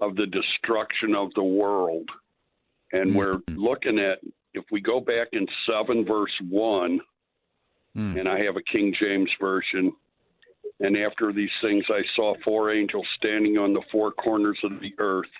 of 0.00 0.14
the 0.14 0.26
destruction 0.26 1.14
of 1.16 1.30
the 1.34 1.42
world. 1.42 2.08
And 2.92 3.10
mm-hmm. 3.10 3.18
we're 3.18 3.40
looking 3.48 3.98
at, 3.98 4.18
if 4.54 4.64
we 4.70 4.80
go 4.80 5.00
back 5.00 5.28
in 5.32 5.46
7 5.66 6.04
verse 6.04 6.32
1, 6.48 7.00
mm. 7.96 8.18
and 8.18 8.28
I 8.28 8.40
have 8.40 8.56
a 8.56 8.62
King 8.62 8.94
James 9.00 9.30
version, 9.40 9.92
and 10.80 10.96
after 10.96 11.32
these 11.32 11.50
things 11.62 11.84
I 11.88 12.02
saw 12.14 12.34
four 12.44 12.72
angels 12.72 13.06
standing 13.16 13.58
on 13.58 13.72
the 13.72 13.82
four 13.90 14.12
corners 14.12 14.58
of 14.64 14.80
the 14.80 14.92
earth, 14.98 15.30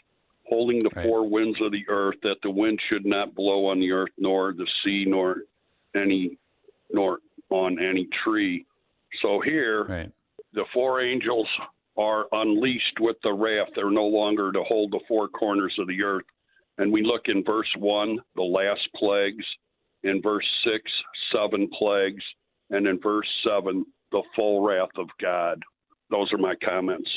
holding 0.48 0.78
the 0.80 0.90
right. 0.94 1.06
four 1.06 1.28
winds 1.28 1.58
of 1.62 1.72
the 1.72 1.84
earth, 1.88 2.16
that 2.22 2.36
the 2.42 2.50
wind 2.50 2.80
should 2.88 3.06
not 3.06 3.34
blow 3.34 3.66
on 3.66 3.80
the 3.80 3.92
earth, 3.92 4.10
nor 4.18 4.52
the 4.52 4.66
sea, 4.84 5.04
nor 5.06 5.42
any, 5.94 6.38
nor 6.90 7.18
on 7.50 7.78
any 7.78 8.08
tree. 8.24 8.66
So 9.22 9.40
here, 9.40 9.84
right 9.84 10.12
the 10.52 10.64
four 10.72 11.00
angels 11.00 11.48
are 11.96 12.26
unleashed 12.32 12.98
with 13.00 13.16
the 13.22 13.32
wrath. 13.32 13.68
They're 13.74 13.90
no 13.90 14.06
longer 14.06 14.52
to 14.52 14.62
hold 14.64 14.92
the 14.92 15.00
four 15.08 15.28
corners 15.28 15.74
of 15.78 15.88
the 15.88 16.02
earth. 16.02 16.24
And 16.78 16.92
we 16.92 17.02
look 17.02 17.22
in 17.26 17.44
verse 17.44 17.68
1, 17.76 18.18
the 18.36 18.42
last 18.42 18.88
plagues, 18.94 19.44
in 20.04 20.22
verse 20.22 20.46
6, 20.64 20.82
seven 21.32 21.68
plagues, 21.76 22.22
and 22.70 22.86
in 22.86 23.00
verse 23.00 23.28
7, 23.44 23.84
the 24.12 24.22
full 24.34 24.62
wrath 24.62 24.88
of 24.96 25.08
God. 25.20 25.62
Those 26.10 26.32
are 26.32 26.38
my 26.38 26.54
comments. 26.64 27.10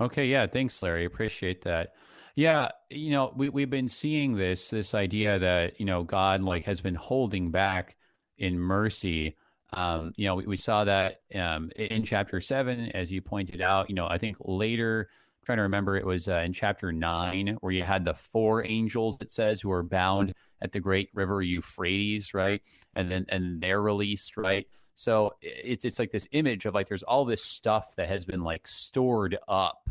Okay, 0.00 0.26
yeah, 0.26 0.46
thanks, 0.46 0.82
Larry. 0.82 1.04
Appreciate 1.04 1.62
that. 1.62 1.94
Yeah, 2.34 2.68
you 2.88 3.10
know, 3.10 3.32
we 3.36 3.48
we've 3.48 3.70
been 3.70 3.88
seeing 3.88 4.36
this 4.36 4.70
this 4.70 4.94
idea 4.94 5.40
that 5.40 5.80
you 5.80 5.86
know 5.86 6.04
God 6.04 6.40
like 6.40 6.64
has 6.66 6.80
been 6.80 6.94
holding 6.94 7.50
back 7.50 7.96
in 8.36 8.60
mercy 8.60 9.36
um, 9.72 10.12
you 10.16 10.26
know, 10.26 10.36
we, 10.36 10.46
we 10.46 10.56
saw 10.56 10.84
that 10.84 11.20
um, 11.34 11.70
in 11.76 12.02
chapter 12.04 12.40
seven, 12.40 12.90
as 12.92 13.12
you 13.12 13.20
pointed 13.20 13.60
out. 13.60 13.88
You 13.88 13.96
know, 13.96 14.06
I 14.06 14.18
think 14.18 14.36
later, 14.40 15.10
trying 15.48 15.56
to 15.56 15.62
remember, 15.62 15.96
it 15.96 16.04
was 16.04 16.28
uh, 16.28 16.40
in 16.44 16.52
chapter 16.52 16.92
nine 16.92 17.56
where 17.62 17.72
you 17.72 17.82
had 17.82 18.04
the 18.04 18.12
four 18.12 18.62
angels. 18.66 19.16
It 19.22 19.32
says 19.32 19.62
who 19.62 19.72
are 19.72 19.82
bound 19.82 20.34
at 20.60 20.72
the 20.72 20.78
great 20.78 21.08
river 21.14 21.40
Euphrates, 21.40 22.34
right? 22.34 22.60
And 22.94 23.10
then 23.10 23.24
and 23.30 23.58
they're 23.58 23.80
released, 23.80 24.36
right? 24.36 24.66
So 24.94 25.36
it's 25.40 25.86
it's 25.86 25.98
like 25.98 26.10
this 26.10 26.26
image 26.32 26.66
of 26.66 26.74
like 26.74 26.86
there's 26.86 27.02
all 27.02 27.24
this 27.24 27.42
stuff 27.42 27.96
that 27.96 28.10
has 28.10 28.26
been 28.26 28.44
like 28.44 28.68
stored 28.68 29.38
up, 29.48 29.88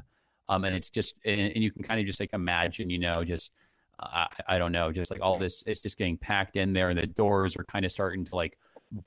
um, 0.48 0.64
and 0.64 0.76
it's 0.76 0.92
just 0.92 1.16
and, 1.26 1.42
and 1.42 1.64
you 1.64 1.72
can 1.72 1.82
kind 1.82 2.00
of 2.00 2.06
just 2.06 2.20
like 2.20 2.34
imagine, 2.34 2.92
you 2.92 3.00
know, 3.00 3.24
just. 3.24 3.52
I 4.48 4.60
don't 4.60 4.74
know, 4.74 4.92
just 4.92 5.10
like 5.10 5.22
all 5.24 5.40
this, 5.40 5.64
it's 5.66 5.82
just 5.82 5.98
getting 5.98 6.18
packed 6.18 6.56
in 6.56 6.74
there, 6.74 6.92
and 6.92 7.00
the 7.00 7.08
doors 7.08 7.56
are 7.56 7.64
kind 7.64 7.84
of 7.84 7.92
starting 7.92 8.26
to 8.26 8.36
like 8.36 8.60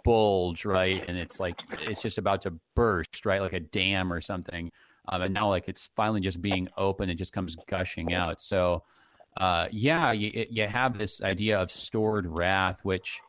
bulge, 0.05 0.65
right? 0.65 1.05
And 1.07 1.17
it's 1.17 1.39
like 1.39 1.55
it's 1.83 2.03
just 2.03 2.19
about 2.19 2.43
to 2.43 2.55
burst, 2.75 3.25
right? 3.25 3.41
Like 3.41 3.53
a 3.53 3.61
dam 3.61 4.13
or 4.13 4.21
something. 4.21 4.73
Um, 5.11 5.23
and 5.23 5.35
now 5.35 5.49
like 5.49 5.69
it's 5.69 5.91
finally 5.97 6.21
just 6.21 6.41
being 6.41 6.69
open 6.79 7.11
and 7.11 7.19
just 7.19 7.33
comes 7.33 7.57
gushing 7.69 8.15
out. 8.15 8.41
So 8.41 8.85
uh, 9.37 9.67
yeah, 9.71 10.13
you, 10.13 10.47
you 10.51 10.67
have 10.67 10.97
this 10.97 11.23
idea 11.23 11.59
of 11.59 11.71
stored 11.71 12.27
wrath, 12.27 12.81
which 12.85 13.21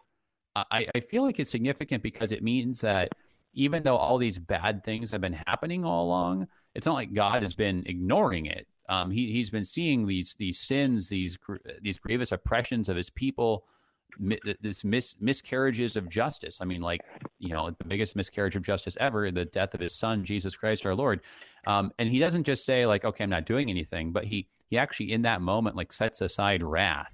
I, 0.56 0.88
I 0.96 1.00
feel 1.00 1.24
like 1.24 1.40
it's 1.40 1.52
significant 1.52 2.04
because 2.04 2.32
it 2.32 2.44
means 2.44 2.82
that 2.82 3.10
even 3.54 3.84
though 3.84 3.98
all 3.98 4.18
these 4.18 4.38
bad 4.38 4.84
things 4.84 5.12
have 5.12 5.22
been 5.22 5.42
happening 5.48 5.86
all 5.86 6.06
along, 6.06 6.48
it's 6.76 6.86
not 6.86 6.94
like 6.94 7.14
God 7.14 7.42
has 7.42 7.54
been 7.54 7.84
ignoring 7.86 8.46
it. 8.46 8.68
Um, 8.90 9.12
he 9.12 9.32
he's 9.32 9.50
been 9.50 9.64
seeing 9.64 10.06
these 10.06 10.36
these 10.38 10.60
sins, 10.60 11.08
these 11.08 11.38
these 11.82 12.00
grievous 12.00 12.32
oppressions 12.32 12.90
of 12.90 12.98
his 12.98 13.10
people, 13.10 13.66
this 14.62 14.84
mis- 14.84 15.16
miscarriages 15.20 15.96
of 15.96 16.10
justice. 16.10 16.60
I 16.62 16.66
mean, 16.66 16.82
like 16.82 17.02
you 17.40 17.54
know, 17.54 17.70
the 17.70 17.86
biggest 17.86 18.16
miscarriage 18.16 18.56
of 18.56 18.64
justice 18.64 18.98
ever, 19.00 19.32
the 19.32 19.46
death 19.46 19.74
of 19.74 19.80
his 19.80 19.96
son, 19.96 20.24
Jesus 20.24 20.56
Christ, 20.56 20.86
our 20.86 20.96
Lord. 20.96 21.22
Um, 21.68 21.92
and 22.00 22.10
he 22.10 22.20
doesn't 22.20 22.46
just 22.46 22.66
say 22.66 22.86
like, 22.86 23.06
okay, 23.06 23.24
I'm 23.24 23.30
not 23.30 23.46
doing 23.46 23.70
anything, 23.70 24.12
but 24.12 24.26
he 24.26 24.48
he 24.70 24.78
actually 24.78 25.12
in 25.12 25.24
that 25.24 25.42
moment 25.42 25.76
like 25.76 25.94
sets 25.94 26.22
aside 26.22 26.64
wrath. 26.64 27.14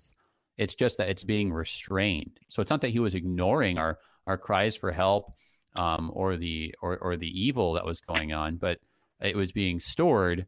It's 0.58 0.76
just 0.76 0.98
that 0.98 1.10
it's 1.10 1.24
being 1.24 1.54
restrained. 1.54 2.40
So 2.50 2.62
it's 2.62 2.72
not 2.72 2.82
that 2.82 2.90
he 2.92 3.00
was 3.00 3.16
ignoring 3.16 3.78
our 3.78 4.00
our 4.26 4.38
cries 4.38 4.76
for 4.76 4.92
help 4.92 5.34
um, 5.76 6.12
or 6.14 6.38
the 6.38 6.74
or 6.82 6.98
or 6.98 7.18
the 7.18 7.28
evil 7.28 7.74
that 7.74 7.86
was 7.86 8.02
going 8.02 8.34
on, 8.34 8.58
but 8.58 8.80
it 9.22 9.36
was 9.36 9.52
being 9.52 9.80
stored 9.80 10.46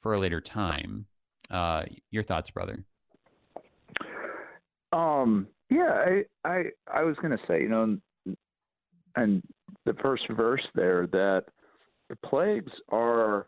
for 0.00 0.14
a 0.14 0.18
later 0.18 0.40
time. 0.40 1.06
Uh, 1.50 1.84
your 2.10 2.22
thoughts, 2.22 2.50
brother? 2.50 2.84
Um, 4.92 5.48
yeah, 5.72 6.22
I 6.44 6.48
I 6.48 6.64
I 6.92 7.02
was 7.02 7.16
going 7.16 7.36
to 7.36 7.44
say, 7.46 7.62
you 7.62 7.68
know, 7.68 7.98
and 9.16 9.42
the 9.84 9.94
first 10.02 10.24
verse 10.30 10.62
there 10.74 11.06
that 11.08 11.44
the 12.08 12.16
plagues 12.16 12.72
are 12.90 13.46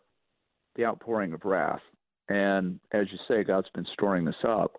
the 0.75 0.85
outpouring 0.85 1.33
of 1.33 1.45
wrath, 1.45 1.81
and 2.29 2.79
as 2.91 3.07
you 3.11 3.17
say, 3.27 3.43
God's 3.43 3.69
been 3.73 3.87
storing 3.93 4.25
this 4.25 4.35
up, 4.47 4.73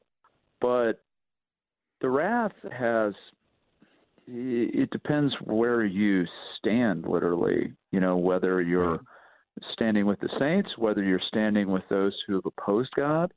but 0.61 1.03
the 2.01 2.11
wrath 2.11 2.53
has 2.73 3.15
it 4.29 4.91
depends 4.91 5.33
where 5.45 5.85
you 5.85 6.25
stand 6.59 7.07
literally. 7.07 7.73
You 7.93 8.01
know 8.01 8.17
whether 8.17 8.61
you're 8.61 9.01
standing 9.73 10.05
with 10.05 10.21
the 10.21 10.29
saints 10.39 10.71
whether 10.77 11.03
you're 11.03 11.21
standing 11.29 11.71
with 11.71 11.85
those 11.89 12.15
who 12.27 12.35
have 12.35 12.47
opposed 12.47 12.91
god. 12.97 13.33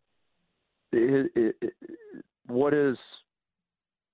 It, 0.91 1.31
it, 1.35 1.55
it, 1.61 1.73
what 2.47 2.73
is 2.73 2.97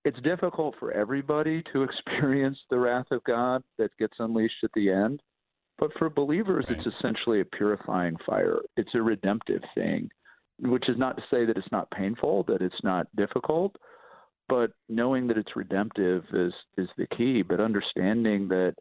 it's 0.06 0.22
difficult 0.22 0.76
for 0.80 0.92
everybody 0.92 1.64
to 1.74 1.84
experience 1.84 2.58
the 2.70 2.78
wrath 2.78 3.08
of 3.12 3.24
God 3.26 3.64
that 3.78 3.90
gets 3.98 4.14
unleashed 4.20 4.64
at 4.64 4.72
the 4.74 4.90
end. 4.90 5.22
But 5.78 5.92
for 6.00 6.10
believers, 6.10 6.66
right. 6.70 6.78
it's 6.78 6.96
essentially 6.96 7.42
a 7.42 7.46
purifying 7.46 8.16
fire. 8.26 8.60
It's 8.78 8.96
a 8.96 9.02
redemptive 9.02 9.62
thing, 9.74 10.10
which 10.60 10.88
is 10.88 10.98
not 10.98 11.18
to 11.18 11.24
say 11.30 11.46
that 11.46 11.58
it's 11.58 11.72
not 11.72 11.92
painful, 11.92 12.44
that 12.48 12.62
it's 12.62 12.82
not 12.82 13.14
difficult, 13.18 13.76
but 14.48 14.72
knowing 14.88 15.28
that 15.28 15.38
it's 15.38 15.56
redemptive 15.56 16.24
is 16.34 16.54
is 16.78 16.88
the 16.98 17.08
key. 17.18 17.42
But 17.42 17.60
understanding 17.60 18.48
that 18.50 18.76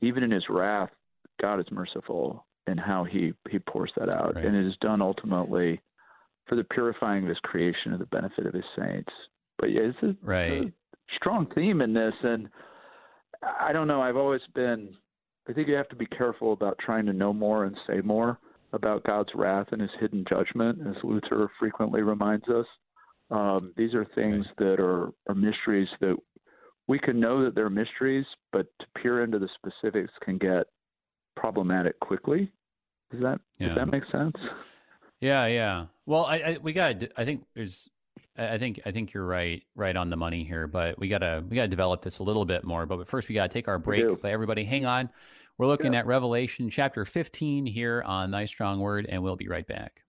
even 0.00 0.22
in 0.22 0.30
His 0.30 0.48
wrath, 0.48 0.90
God 1.42 1.60
is 1.60 1.66
merciful 1.70 2.46
in 2.66 2.78
how 2.78 3.04
He 3.04 3.34
He 3.50 3.58
pours 3.58 3.92
that 3.98 4.08
out, 4.08 4.36
right. 4.36 4.44
and 4.46 4.56
it 4.56 4.66
is 4.66 4.76
done 4.80 5.02
ultimately 5.02 5.82
for 6.46 6.54
the 6.54 6.64
purifying 6.64 7.24
of 7.24 7.28
His 7.28 7.40
creation 7.40 7.92
and 7.92 8.00
the 8.00 8.06
benefit 8.06 8.46
of 8.46 8.54
His 8.54 8.64
saints. 8.74 9.12
But 9.58 9.70
yeah, 9.70 9.80
it's 9.82 10.02
a, 10.02 10.16
right. 10.22 10.52
a 10.52 10.72
strong 11.16 11.46
theme 11.54 11.80
in 11.80 11.92
this, 11.92 12.14
and 12.22 12.48
I 13.42 13.72
don't 13.72 13.88
know. 13.88 14.00
I've 14.00 14.16
always 14.16 14.40
been. 14.54 14.94
I 15.48 15.52
think 15.52 15.68
you 15.68 15.74
have 15.74 15.88
to 15.88 15.96
be 15.96 16.06
careful 16.06 16.52
about 16.52 16.78
trying 16.78 17.06
to 17.06 17.12
know 17.12 17.32
more 17.32 17.64
and 17.64 17.76
say 17.86 18.00
more 18.02 18.38
about 18.72 19.04
God's 19.04 19.30
wrath 19.34 19.68
and 19.72 19.80
His 19.80 19.90
hidden 19.98 20.24
judgment, 20.28 20.78
as 20.86 21.02
Luther 21.02 21.50
frequently 21.58 22.02
reminds 22.02 22.48
us. 22.48 22.66
Um, 23.30 23.72
these 23.76 23.94
are 23.94 24.06
things 24.14 24.46
that 24.58 24.80
are, 24.80 25.10
are 25.28 25.34
mysteries 25.34 25.88
that 26.00 26.16
we 26.86 26.98
can 26.98 27.20
know 27.20 27.44
that 27.44 27.54
they're 27.54 27.70
mysteries, 27.70 28.24
but 28.52 28.66
to 28.80 28.86
peer 29.00 29.22
into 29.22 29.38
the 29.38 29.48
specifics 29.54 30.12
can 30.22 30.38
get 30.38 30.66
problematic 31.36 31.98
quickly. 32.00 32.50
Does 33.10 33.20
that 33.22 33.40
yeah. 33.58 33.68
does 33.68 33.76
that 33.76 33.90
make 33.90 34.04
sense? 34.10 34.36
Yeah, 35.20 35.46
yeah. 35.46 35.86
Well, 36.06 36.26
I, 36.26 36.36
I 36.36 36.58
we 36.62 36.72
got. 36.72 37.02
I 37.16 37.24
think 37.24 37.44
there's 37.54 37.90
I 38.36 38.58
think 38.58 38.80
I 38.86 38.90
think 38.90 39.12
you're 39.12 39.26
right 39.26 39.62
right 39.74 39.96
on 39.96 40.10
the 40.10 40.16
money 40.16 40.44
here, 40.44 40.66
but 40.66 40.98
we 40.98 41.08
gotta 41.08 41.44
we 41.48 41.56
gotta 41.56 41.68
develop 41.68 42.02
this 42.02 42.18
a 42.18 42.22
little 42.22 42.44
bit 42.44 42.64
more. 42.64 42.86
But 42.86 43.08
first, 43.08 43.28
we 43.28 43.34
gotta 43.34 43.48
take 43.48 43.68
our 43.68 43.78
break. 43.78 44.04
But 44.20 44.30
everybody, 44.30 44.64
hang 44.64 44.86
on. 44.86 45.10
We're 45.58 45.66
looking 45.66 45.92
yeah. 45.92 46.00
at 46.00 46.06
Revelation 46.06 46.70
chapter 46.70 47.04
15 47.04 47.66
here 47.66 48.02
on 48.06 48.30
Thy 48.30 48.44
Strong 48.44 48.80
Word, 48.80 49.06
and 49.08 49.22
we'll 49.22 49.36
be 49.36 49.48
right 49.48 49.66
back. 49.66 50.04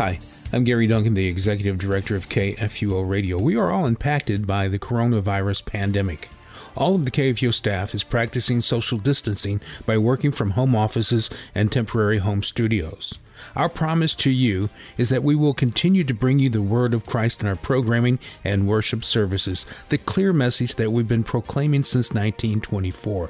Hi, 0.00 0.18
I'm 0.50 0.64
Gary 0.64 0.86
Duncan, 0.86 1.12
the 1.12 1.26
Executive 1.26 1.76
Director 1.76 2.16
of 2.16 2.30
KFUO 2.30 3.06
Radio. 3.06 3.38
We 3.38 3.56
are 3.56 3.70
all 3.70 3.84
impacted 3.84 4.46
by 4.46 4.66
the 4.66 4.78
coronavirus 4.78 5.66
pandemic. 5.66 6.30
All 6.74 6.94
of 6.94 7.04
the 7.04 7.10
KFUO 7.10 7.52
staff 7.52 7.94
is 7.94 8.02
practicing 8.02 8.62
social 8.62 8.96
distancing 8.96 9.60
by 9.84 9.98
working 9.98 10.32
from 10.32 10.52
home 10.52 10.74
offices 10.74 11.28
and 11.54 11.70
temporary 11.70 12.16
home 12.16 12.42
studios. 12.42 13.18
Our 13.54 13.68
promise 13.68 14.14
to 14.14 14.30
you 14.30 14.70
is 14.96 15.10
that 15.10 15.22
we 15.22 15.34
will 15.34 15.52
continue 15.52 16.04
to 16.04 16.14
bring 16.14 16.38
you 16.38 16.48
the 16.48 16.62
word 16.62 16.94
of 16.94 17.04
Christ 17.04 17.42
in 17.42 17.46
our 17.46 17.54
programming 17.54 18.18
and 18.42 18.66
worship 18.66 19.04
services, 19.04 19.66
the 19.90 19.98
clear 19.98 20.32
message 20.32 20.76
that 20.76 20.92
we've 20.92 21.06
been 21.06 21.24
proclaiming 21.24 21.84
since 21.84 22.08
1924. 22.08 23.28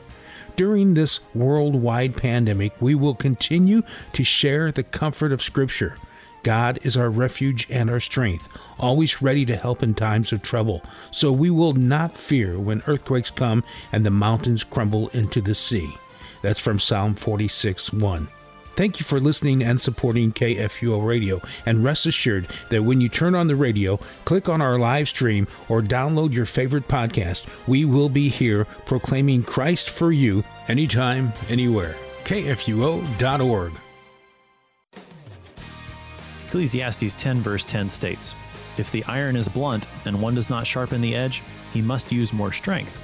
During 0.55 0.95
this 0.95 1.19
worldwide 1.35 2.17
pandemic, 2.17 2.81
we 2.81 2.95
will 2.95 3.17
continue 3.17 3.83
to 4.13 4.23
share 4.23 4.71
the 4.71 4.85
comfort 4.85 5.33
of 5.33 5.43
Scripture 5.43 5.97
God 6.43 6.79
is 6.83 6.97
our 6.97 7.11
refuge 7.11 7.67
and 7.71 7.91
our 7.91 8.01
strength, 8.01 8.49
always 8.79 9.23
ready 9.23 9.45
to 9.47 9.57
help 9.57 9.83
in 9.83 9.95
times 9.95 10.33
of 10.33 10.43
trouble. 10.43 10.83
So 11.11 11.33
we 11.33 11.51
will 11.51 11.75
not 11.75 12.17
fear 12.17 12.59
when 12.59 12.83
earthquakes 12.87 13.31
come 13.31 13.65
and 13.93 14.05
the 14.05 14.11
mountains 14.11 14.65
crumble 14.65 15.09
into 15.09 15.41
the 15.41 15.55
sea. 15.55 15.97
That's 16.43 16.61
from 16.61 16.81
Psalm 16.81 17.15
46 17.15 17.93
1. 17.93 18.29
Thank 18.77 18.99
you 18.99 19.05
for 19.05 19.21
listening 19.21 19.63
and 19.63 19.79
supporting 19.79 20.33
KFUO 20.33 21.07
Radio, 21.07 21.43
and 21.67 21.85
rest 21.85 22.07
assured 22.07 22.49
that 22.71 22.83
when 22.83 23.01
you 23.01 23.11
turn 23.11 23.35
on 23.35 23.47
the 23.47 23.57
radio, 23.57 23.99
click 24.25 24.49
on 24.49 24.63
our 24.63 24.79
live 24.79 25.09
stream, 25.09 25.49
or 25.69 25.83
download 25.83 26.33
your 26.33 26.47
favorite 26.47 26.89
podcast, 26.89 27.45
we 27.67 27.85
will 27.85 28.09
be 28.09 28.31
here 28.31 28.65
proclaiming 28.87 29.43
Christ 29.43 29.91
for 29.91 30.13
you 30.13 30.45
anytime, 30.69 31.35
anywhere. 31.51 31.95
KFUO.org. 32.25 33.73
Ecclesiastes 36.51 37.15
10, 37.15 37.37
verse 37.43 37.65
10 37.65 37.89
states 37.89 38.35
If 38.77 38.91
the 38.91 39.05
iron 39.05 39.37
is 39.37 39.49
blunt 39.49 39.87
and 40.05 40.21
one 40.21 40.35
does 40.35 40.51
not 40.51 40.67
sharpen 40.67 41.01
the 41.01 41.15
edge, 41.15 41.45
he 41.73 41.81
must 41.81 42.11
use 42.11 42.33
more 42.33 42.51
strength. 42.51 43.01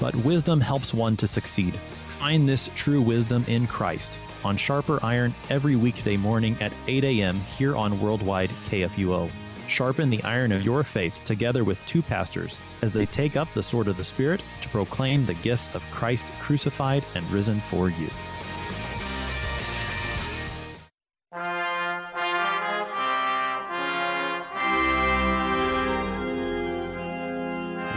But 0.00 0.16
wisdom 0.16 0.60
helps 0.60 0.92
one 0.92 1.16
to 1.18 1.28
succeed. 1.28 1.76
Find 2.18 2.48
this 2.48 2.70
true 2.74 3.00
wisdom 3.00 3.44
in 3.46 3.68
Christ 3.68 4.18
on 4.44 4.56
Sharper 4.56 4.98
Iron 5.04 5.32
every 5.48 5.76
weekday 5.76 6.16
morning 6.16 6.56
at 6.60 6.74
8 6.88 7.04
a.m. 7.04 7.38
here 7.56 7.76
on 7.76 8.00
Worldwide 8.00 8.50
KFUO. 8.68 9.30
Sharpen 9.68 10.10
the 10.10 10.22
iron 10.24 10.50
of 10.50 10.64
your 10.64 10.82
faith 10.82 11.20
together 11.24 11.62
with 11.62 11.78
two 11.86 12.02
pastors 12.02 12.58
as 12.82 12.90
they 12.90 13.06
take 13.06 13.36
up 13.36 13.46
the 13.54 13.62
sword 13.62 13.86
of 13.86 13.96
the 13.96 14.02
Spirit 14.02 14.42
to 14.60 14.68
proclaim 14.70 15.24
the 15.24 15.34
gifts 15.34 15.72
of 15.76 15.88
Christ 15.92 16.32
crucified 16.40 17.04
and 17.14 17.24
risen 17.30 17.60
for 17.70 17.90
you. 17.90 18.08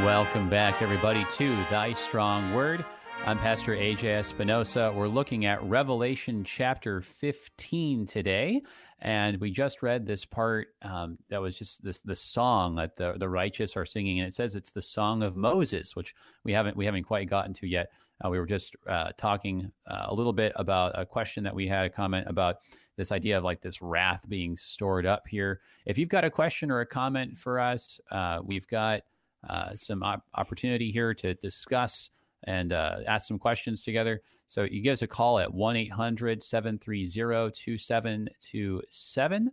Welcome 0.06 0.52
back, 0.52 0.84
everybody, 0.84 1.26
to 1.32 1.56
Thy 1.72 1.94
Strong 1.94 2.54
Word. 2.54 2.86
I'm 3.26 3.40
Pastor 3.40 3.76
AJ 3.76 4.04
Espinosa. 4.20 4.94
We're 4.96 5.08
looking 5.08 5.48
at 5.48 5.64
Revelation 5.64 6.44
chapter 6.44 7.02
15 7.02 8.06
today, 8.06 8.62
and 9.00 9.42
we 9.42 9.50
just 9.50 9.82
read 9.82 10.06
this 10.06 10.24
part 10.24 10.68
um, 10.84 11.18
that 11.30 11.42
was 11.42 11.58
just 11.58 11.84
this 11.84 12.02
the 12.02 12.16
song 12.16 12.76
that 12.76 12.96
the 12.98 13.16
the 13.18 13.28
righteous 13.28 13.76
are 13.76 13.84
singing, 13.84 14.20
and 14.20 14.28
it 14.28 14.36
says 14.36 14.54
it's 14.54 14.70
the 14.70 14.80
song 14.80 15.24
of 15.24 15.36
Moses, 15.36 15.96
which 15.96 16.14
we 16.44 16.54
haven't 16.54 16.78
we 16.78 16.86
haven't 16.86 17.06
quite 17.06 17.28
gotten 17.28 17.56
to 17.56 17.68
yet. 17.68 17.90
Uh, 18.24 18.30
we 18.30 18.38
were 18.38 18.46
just 18.46 18.76
uh, 18.88 19.10
talking 19.18 19.72
uh, 19.88 20.06
a 20.10 20.14
little 20.14 20.34
bit 20.34 20.54
about 20.56 20.92
a 20.94 21.04
question 21.04 21.44
that 21.46 21.56
we 21.56 21.68
had 21.68 21.84
a 21.84 21.90
comment 21.90 22.28
about 22.30 22.58
this 22.96 23.12
idea 23.12 23.40
of 23.40 23.44
like 23.44 23.60
this 23.60 23.82
wrath 23.82 24.22
being 24.30 24.56
stored 24.56 25.08
up 25.08 25.28
here. 25.28 25.62
If 25.88 25.98
you've 25.98 26.10
got 26.10 26.24
a 26.24 26.30
question 26.30 26.70
or 26.70 26.82
a 26.82 26.86
comment 26.86 27.40
for 27.40 27.60
us, 27.60 28.00
uh, 28.12 28.42
we've 28.44 28.68
got 28.68 29.02
uh, 29.50 29.76
some 29.76 30.04
op- 30.04 30.26
opportunity 30.36 30.92
here 30.92 31.14
to 31.14 31.34
discuss 31.36 32.10
and 32.44 32.74
uh, 32.74 32.98
ask 33.08 33.28
some 33.28 33.40
questions 33.40 33.84
together. 33.84 34.22
So 34.48 34.64
you 34.64 34.82
give 34.82 34.94
us 34.94 35.02
a 35.02 35.08
call 35.08 35.40
at 35.40 35.54
1 35.54 35.76
800 35.76 36.44
730 36.44 37.52
2727. 37.52 39.52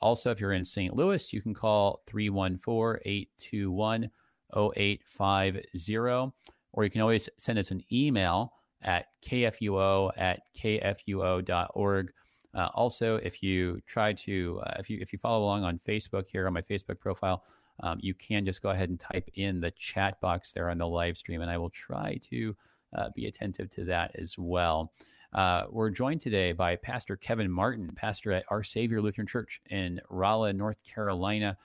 Also, 0.00 0.30
if 0.30 0.40
you're 0.40 0.52
in 0.52 0.64
St. 0.64 0.94
Louis, 0.94 1.32
you 1.32 1.40
can 1.40 1.54
call 1.54 2.02
314 2.06 3.00
821 3.04 4.10
0850. 4.54 6.32
Or 6.72 6.84
you 6.84 6.90
can 6.90 7.00
always 7.00 7.28
send 7.38 7.58
us 7.58 7.70
an 7.70 7.82
email 7.90 8.52
at 8.82 9.06
kfuo 9.22 10.10
at 10.16 10.42
kfuo.org. 10.56 12.12
Uh, 12.54 12.68
also, 12.74 13.16
if 13.16 13.42
you 13.42 13.80
try 13.86 14.12
to, 14.12 14.60
uh, 14.66 14.74
if 14.78 14.88
you 14.88 14.98
if 15.00 15.12
you 15.12 15.18
follow 15.18 15.44
along 15.44 15.64
on 15.64 15.80
Facebook 15.88 16.28
here 16.28 16.46
on 16.46 16.52
my 16.52 16.62
Facebook 16.62 17.00
profile, 17.00 17.42
um, 17.80 17.98
you 18.00 18.14
can 18.14 18.44
just 18.44 18.62
go 18.62 18.70
ahead 18.70 18.88
and 18.88 19.00
type 19.00 19.28
in 19.34 19.60
the 19.60 19.72
chat 19.72 20.20
box 20.20 20.52
there 20.52 20.70
on 20.70 20.78
the 20.78 20.86
live 20.86 21.16
stream, 21.16 21.40
and 21.40 21.50
I 21.50 21.58
will 21.58 21.70
try 21.70 22.18
to 22.30 22.56
uh, 22.96 23.08
be 23.14 23.26
attentive 23.26 23.70
to 23.70 23.84
that 23.86 24.12
as 24.18 24.36
well. 24.38 24.92
Uh, 25.32 25.64
we're 25.68 25.90
joined 25.90 26.20
today 26.20 26.52
by 26.52 26.76
Pastor 26.76 27.16
Kevin 27.16 27.50
Martin, 27.50 27.90
pastor 27.96 28.32
at 28.32 28.44
Our 28.48 28.62
Savior 28.62 29.02
Lutheran 29.02 29.26
Church 29.26 29.60
in 29.68 30.00
Raleigh, 30.08 30.52
North 30.52 30.78
Carolina. 30.84 31.56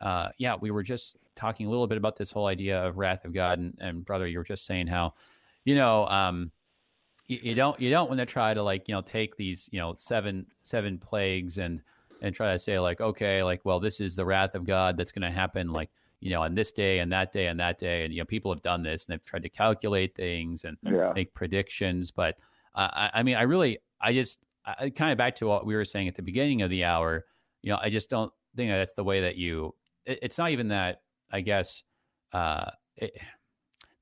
Uh, 0.00 0.30
yeah, 0.38 0.56
we 0.60 0.72
were 0.72 0.82
just 0.82 1.16
talking 1.36 1.66
a 1.66 1.70
little 1.70 1.86
bit 1.86 1.98
about 1.98 2.16
this 2.16 2.32
whole 2.32 2.46
idea 2.46 2.84
of 2.84 2.98
wrath 2.98 3.24
of 3.24 3.32
God, 3.32 3.60
and, 3.60 3.78
and 3.80 4.04
brother, 4.04 4.26
you 4.26 4.38
were 4.38 4.44
just 4.44 4.66
saying 4.66 4.88
how, 4.88 5.14
you 5.64 5.76
know, 5.76 6.06
um, 6.08 6.50
you, 7.28 7.38
you, 7.42 7.54
don't 7.54 7.80
you 7.80 7.90
don't 7.90 8.08
want 8.08 8.18
to 8.18 8.26
try 8.26 8.52
to 8.52 8.62
like 8.62 8.88
you 8.88 8.94
know 8.94 9.00
take 9.00 9.36
these 9.36 9.68
you 9.70 9.78
know 9.78 9.94
seven 9.94 10.46
seven 10.64 10.98
plagues 10.98 11.58
and 11.58 11.80
and 12.22 12.34
try 12.34 12.52
to 12.52 12.58
say 12.58 12.78
like, 12.78 13.00
okay, 13.00 13.42
like, 13.42 13.60
well, 13.64 13.80
this 13.80 14.00
is 14.00 14.16
the 14.16 14.24
wrath 14.24 14.54
of 14.54 14.64
God 14.64 14.96
that's 14.96 15.12
going 15.12 15.28
to 15.28 15.30
happen, 15.30 15.72
like, 15.72 15.90
you 16.20 16.30
know, 16.30 16.42
on 16.42 16.54
this 16.54 16.70
day 16.70 17.00
and 17.00 17.10
that 17.10 17.32
day 17.32 17.48
and 17.48 17.58
that 17.58 17.78
day, 17.78 18.04
and 18.04 18.14
you 18.14 18.20
know, 18.20 18.24
people 18.24 18.52
have 18.54 18.62
done 18.62 18.84
this 18.84 19.04
and 19.04 19.12
they've 19.12 19.24
tried 19.24 19.42
to 19.42 19.48
calculate 19.48 20.14
things 20.14 20.62
and 20.64 20.78
yeah. 20.84 21.12
make 21.14 21.34
predictions. 21.34 22.12
But 22.12 22.36
uh, 22.76 22.88
I, 22.92 23.10
I, 23.14 23.22
mean, 23.24 23.34
I 23.34 23.42
really, 23.42 23.78
I 24.00 24.12
just, 24.12 24.38
I, 24.64 24.90
kind 24.90 25.10
of 25.10 25.18
back 25.18 25.34
to 25.36 25.46
what 25.46 25.66
we 25.66 25.74
were 25.74 25.84
saying 25.84 26.06
at 26.06 26.14
the 26.14 26.22
beginning 26.22 26.62
of 26.62 26.70
the 26.70 26.84
hour. 26.84 27.26
You 27.60 27.72
know, 27.72 27.78
I 27.82 27.90
just 27.90 28.08
don't 28.08 28.32
think 28.54 28.70
that 28.70 28.78
that's 28.78 28.94
the 28.94 29.04
way 29.04 29.22
that 29.22 29.36
you. 29.36 29.74
It, 30.06 30.20
it's 30.22 30.38
not 30.38 30.50
even 30.50 30.68
that. 30.68 31.02
I 31.30 31.40
guess. 31.40 31.82
Uh, 32.32 32.70
it, 32.96 33.18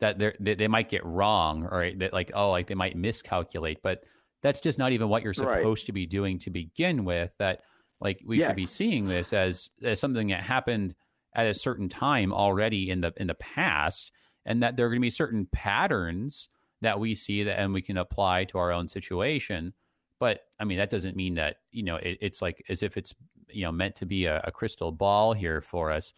that 0.00 0.18
they 0.18 0.54
they 0.54 0.68
might 0.68 0.88
get 0.88 1.04
wrong 1.04 1.66
or 1.70 1.90
that 1.98 2.12
like 2.12 2.33
oh 2.35 2.50
like 2.50 2.66
they 2.66 2.74
might 2.74 2.96
miscalculate 2.96 3.83
but 3.83 4.02
that's 4.40 4.61
just 4.61 4.78
not 4.78 4.92
even 4.92 5.11
what 5.11 5.22
you're 5.22 5.35
supposed 5.35 5.83
right. 5.83 5.87
to 5.87 5.92
be 5.92 6.06
doing 6.06 6.38
to 6.38 6.48
begin 6.48 7.04
with 7.04 7.30
that 7.38 7.61
like 8.01 8.21
we 8.25 8.39
should 8.41 8.57
be 8.57 8.67
seeing 8.67 9.07
this 9.07 9.33
as, 9.33 9.71
as 9.83 10.01
something 10.01 10.29
that 10.29 10.43
happened 10.43 10.95
at 11.35 11.47
a 11.47 11.55
certain 11.55 11.89
time 11.89 12.33
already 12.33 12.91
in 12.91 13.01
the 13.01 13.13
in 13.17 13.27
the 13.27 13.35
past, 13.35 14.13
and 14.47 14.63
that 14.63 14.77
there 14.77 14.87
are 14.87 14.89
going 14.89 15.01
to 15.01 15.07
be 15.07 15.11
certain 15.11 15.47
patterns 15.53 16.49
that 16.81 16.99
we 16.99 17.15
see 17.15 17.45
that 17.45 17.59
and 17.59 17.73
we 17.73 17.83
can 17.83 17.99
apply 17.99 18.45
to 18.45 18.59
our 18.59 18.73
own 18.73 18.89
situation. 18.89 19.73
But 20.19 20.41
I 20.59 20.65
mean, 20.65 20.79
that 20.79 20.91
doesn't 20.91 21.17
mean 21.17 21.35
that 21.35 21.57
you 21.71 21.83
know 21.83 21.97
it, 21.97 22.19
it's 22.21 22.43
like 22.43 22.65
as 22.69 22.83
if 22.83 22.97
it's 22.97 23.15
you 23.49 23.63
know 23.63 23.73
meant 23.73 23.97
to 23.97 24.07
be 24.07 24.27
a, 24.27 24.41
a 24.45 24.51
crystal 24.51 24.93
ball 24.93 25.33
here 25.33 25.61
for 25.61 25.91
us. 25.91 26.13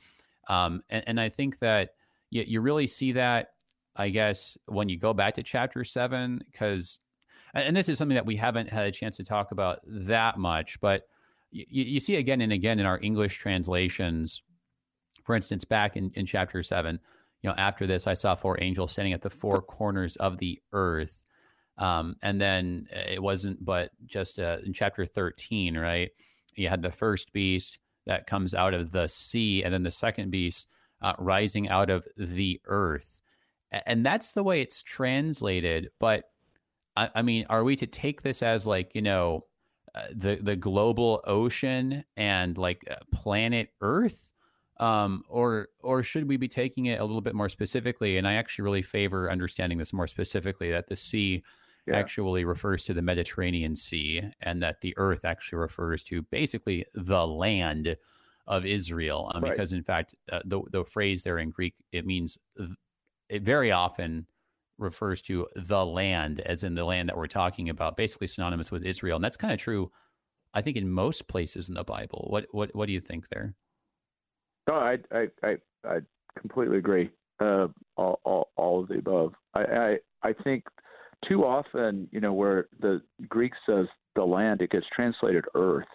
Um, 0.49 0.83
and, 0.89 1.05
and 1.07 1.21
I 1.21 1.29
think 1.29 1.59
that 1.61 1.91
you, 2.31 2.45
you 2.47 2.61
really 2.61 2.87
see 2.87 3.13
that, 3.13 3.51
I 3.95 4.09
guess, 4.09 4.57
when 4.67 4.89
you 4.89 4.99
go 4.99 5.13
back 5.13 5.35
to 5.35 5.43
chapter 5.43 5.85
seven, 5.85 6.43
because 6.51 6.99
and 7.55 7.77
this 7.77 7.89
is 7.89 7.99
something 7.99 8.15
that 8.15 8.27
we 8.27 8.37
haven't 8.37 8.71
had 8.71 8.87
a 8.87 8.93
chance 8.93 9.17
to 9.19 9.25
talk 9.25 9.53
about 9.53 9.81
that 9.87 10.39
much, 10.39 10.81
but 10.81 11.03
you, 11.53 11.85
you 11.85 12.01
see 12.01 12.17
again 12.17 12.41
and 12.41 12.53
again 12.53 12.81
in 12.81 12.87
our 12.87 12.99
English 13.01 13.39
translations. 13.39 14.43
For 15.25 15.37
instance, 15.37 15.65
back 15.65 15.97
in, 15.97 16.11
in 16.15 16.27
chapter 16.27 16.63
seven, 16.63 16.99
you 17.43 17.51
know, 17.51 17.57
after 17.57 17.87
this, 17.87 18.07
I 18.07 18.15
saw 18.15 18.35
four 18.35 18.61
angels 18.63 18.93
standing 18.93 19.13
at 19.13 19.23
the 19.23 19.31
four 19.31 19.61
corners 19.63 20.17
of 20.17 20.39
the 20.39 20.61
earth. 20.73 21.23
Um, 21.79 22.17
and 22.23 22.41
then 22.41 22.87
it 22.91 23.23
wasn't, 23.23 23.65
but 23.65 23.91
just 24.07 24.39
uh, 24.39 24.59
in 24.65 24.73
chapter 24.73 25.07
13, 25.07 25.77
right? 25.77 26.11
You 26.55 26.69
had 26.69 26.83
the 26.83 26.91
first 26.91 27.33
beast 27.33 27.79
that 28.07 28.27
comes 28.27 28.55
out 28.55 28.75
of 28.75 28.93
the 28.93 29.09
sea, 29.09 29.63
and 29.63 29.73
then 29.73 29.83
the 29.83 29.91
second 29.91 30.31
beast 30.31 30.67
uh, 31.01 31.15
rising 31.19 31.69
out 31.69 31.91
of 31.91 32.07
the 32.17 32.61
earth. 32.67 33.19
And 33.87 34.05
that's 34.05 34.33
the 34.33 34.43
way 34.43 34.61
it's 34.61 34.83
translated. 34.83 35.89
But 35.99 36.25
I, 36.95 37.09
I 37.15 37.23
mean, 37.23 37.47
are 37.49 37.65
we 37.65 37.75
to 37.77 37.87
take 37.87 38.23
this 38.23 38.43
as 38.43 38.67
like, 38.67 38.91
you 38.95 39.03
know, 39.03 39.47
uh, 39.95 40.07
the 40.15 40.37
the 40.37 40.57
global 40.57 41.21
ocean 41.27 42.05
and 42.17 42.57
like 42.57 42.85
uh, 42.91 42.97
planet 43.13 43.69
Earth, 43.81 44.27
um, 44.81 45.23
or 45.29 45.69
or 45.81 46.03
should 46.03 46.29
we 46.29 46.37
be 46.37 46.49
taking 46.49 46.87
it 46.87 47.01
a 47.01 47.05
little 47.05 47.21
bit 47.21 47.35
more 47.35 47.49
specifically? 47.49 48.17
And 48.17 48.27
I 48.27 48.35
actually 48.35 48.65
really 48.65 48.83
favor 48.83 49.31
understanding 49.31 49.79
this 49.79 49.93
more 49.93 50.07
specifically 50.07 50.71
that 50.71 50.89
the 50.89 50.97
sea 50.97 51.43
yeah. 51.87 51.97
actually 51.97 52.45
refers 52.45 52.85
to 52.85 52.95
the 52.95 53.03
Mediterranean 53.03 53.77
Sea, 53.77 54.23
and 54.41 54.63
that 54.63 54.81
the 54.81 54.95
Earth 54.97 55.25
actually 55.25 55.59
refers 55.59 56.03
to 56.05 56.23
basically 56.23 56.87
the 56.95 57.27
land 57.27 57.97
of 58.47 58.65
Israel, 58.65 59.31
um, 59.35 59.43
right. 59.43 59.53
because 59.53 59.73
in 59.73 59.83
fact 59.83 60.15
uh, 60.31 60.41
the 60.45 60.63
the 60.71 60.85
phrase 60.85 61.23
there 61.23 61.39
in 61.39 61.51
Greek 61.51 61.75
it 61.93 62.07
means 62.07 62.39
it 63.29 63.43
very 63.43 63.71
often 63.73 64.27
refers 64.83 65.23
to 65.23 65.47
the 65.57 65.85
land, 65.85 66.41
as 66.41 66.63
in 66.63 66.75
the 66.75 66.85
land 66.85 67.09
that 67.09 67.17
we're 67.17 67.27
talking 67.27 67.69
about, 67.69 67.97
basically 67.97 68.27
synonymous 68.27 68.71
with 68.71 68.85
Israel. 68.85 69.17
And 69.17 69.25
that's 69.25 69.37
kind 69.37 69.53
of 69.53 69.59
true 69.59 69.91
I 70.55 70.63
think 70.63 70.77
in 70.77 70.91
most 70.91 71.29
places 71.29 71.69
in 71.69 71.75
the 71.75 71.85
Bible. 71.85 72.27
What 72.29 72.47
what 72.53 72.75
what 72.75 72.87
do 72.87 72.93
you 72.93 73.01
think 73.01 73.29
there? 73.31 73.55
No, 74.69 74.75
I 74.75 74.99
I 75.11 75.27
I, 75.43 75.57
I 75.85 75.99
completely 76.39 76.79
agree. 76.79 77.11
Uh, 77.41 77.69
all, 77.97 78.21
all 78.25 78.49
all 78.57 78.81
of 78.81 78.89
the 78.89 78.99
above. 78.99 79.33
I, 79.55 79.61
I 79.61 79.97
I 80.23 80.33
think 80.45 80.65
too 81.29 81.45
often, 81.45 82.09
you 82.13 82.21
know, 82.21 82.33
where 82.33 82.67
the 82.81 83.01
Greek 83.29 83.53
says 83.67 83.87
the 84.15 84.25
land, 84.25 84.61
it 84.61 84.71
gets 84.71 84.87
translated 84.95 85.45
earth, 85.55 85.87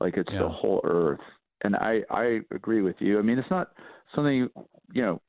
like 0.00 0.16
it's 0.16 0.30
yeah. 0.32 0.40
the 0.42 0.48
whole 0.48 0.80
earth. 0.84 1.20
And 1.62 1.76
I 1.76 2.00
I 2.10 2.40
agree 2.52 2.82
with 2.82 2.96
you. 3.00 3.18
I 3.18 3.22
mean, 3.22 3.38
it's 3.38 3.50
not 3.50 3.72
something 4.14 4.34
you, 4.34 4.50
you 4.92 5.02
know, 5.02 5.20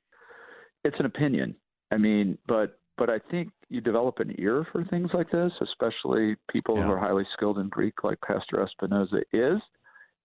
it's 0.86 1.00
an 1.00 1.06
opinion. 1.06 1.56
I 1.92 1.98
mean, 1.98 2.38
but 2.48 2.80
but 2.98 3.10
I 3.10 3.20
think 3.32 3.52
you 3.70 3.82
develop 3.82 4.20
an 4.20 4.36
ear 4.38 4.66
for 4.72 4.84
things 4.86 5.10
like 5.14 5.32
this, 5.32 5.52
especially 5.62 6.36
people 6.50 6.78
yeah. 6.78 6.86
who 6.86 6.92
are 6.92 7.00
highly 7.00 7.26
skilled 7.34 7.58
in 7.58 7.70
Greek, 7.70 8.04
like 8.04 8.20
Pastor 8.22 8.62
Espinosa 8.62 9.22
is. 9.34 9.60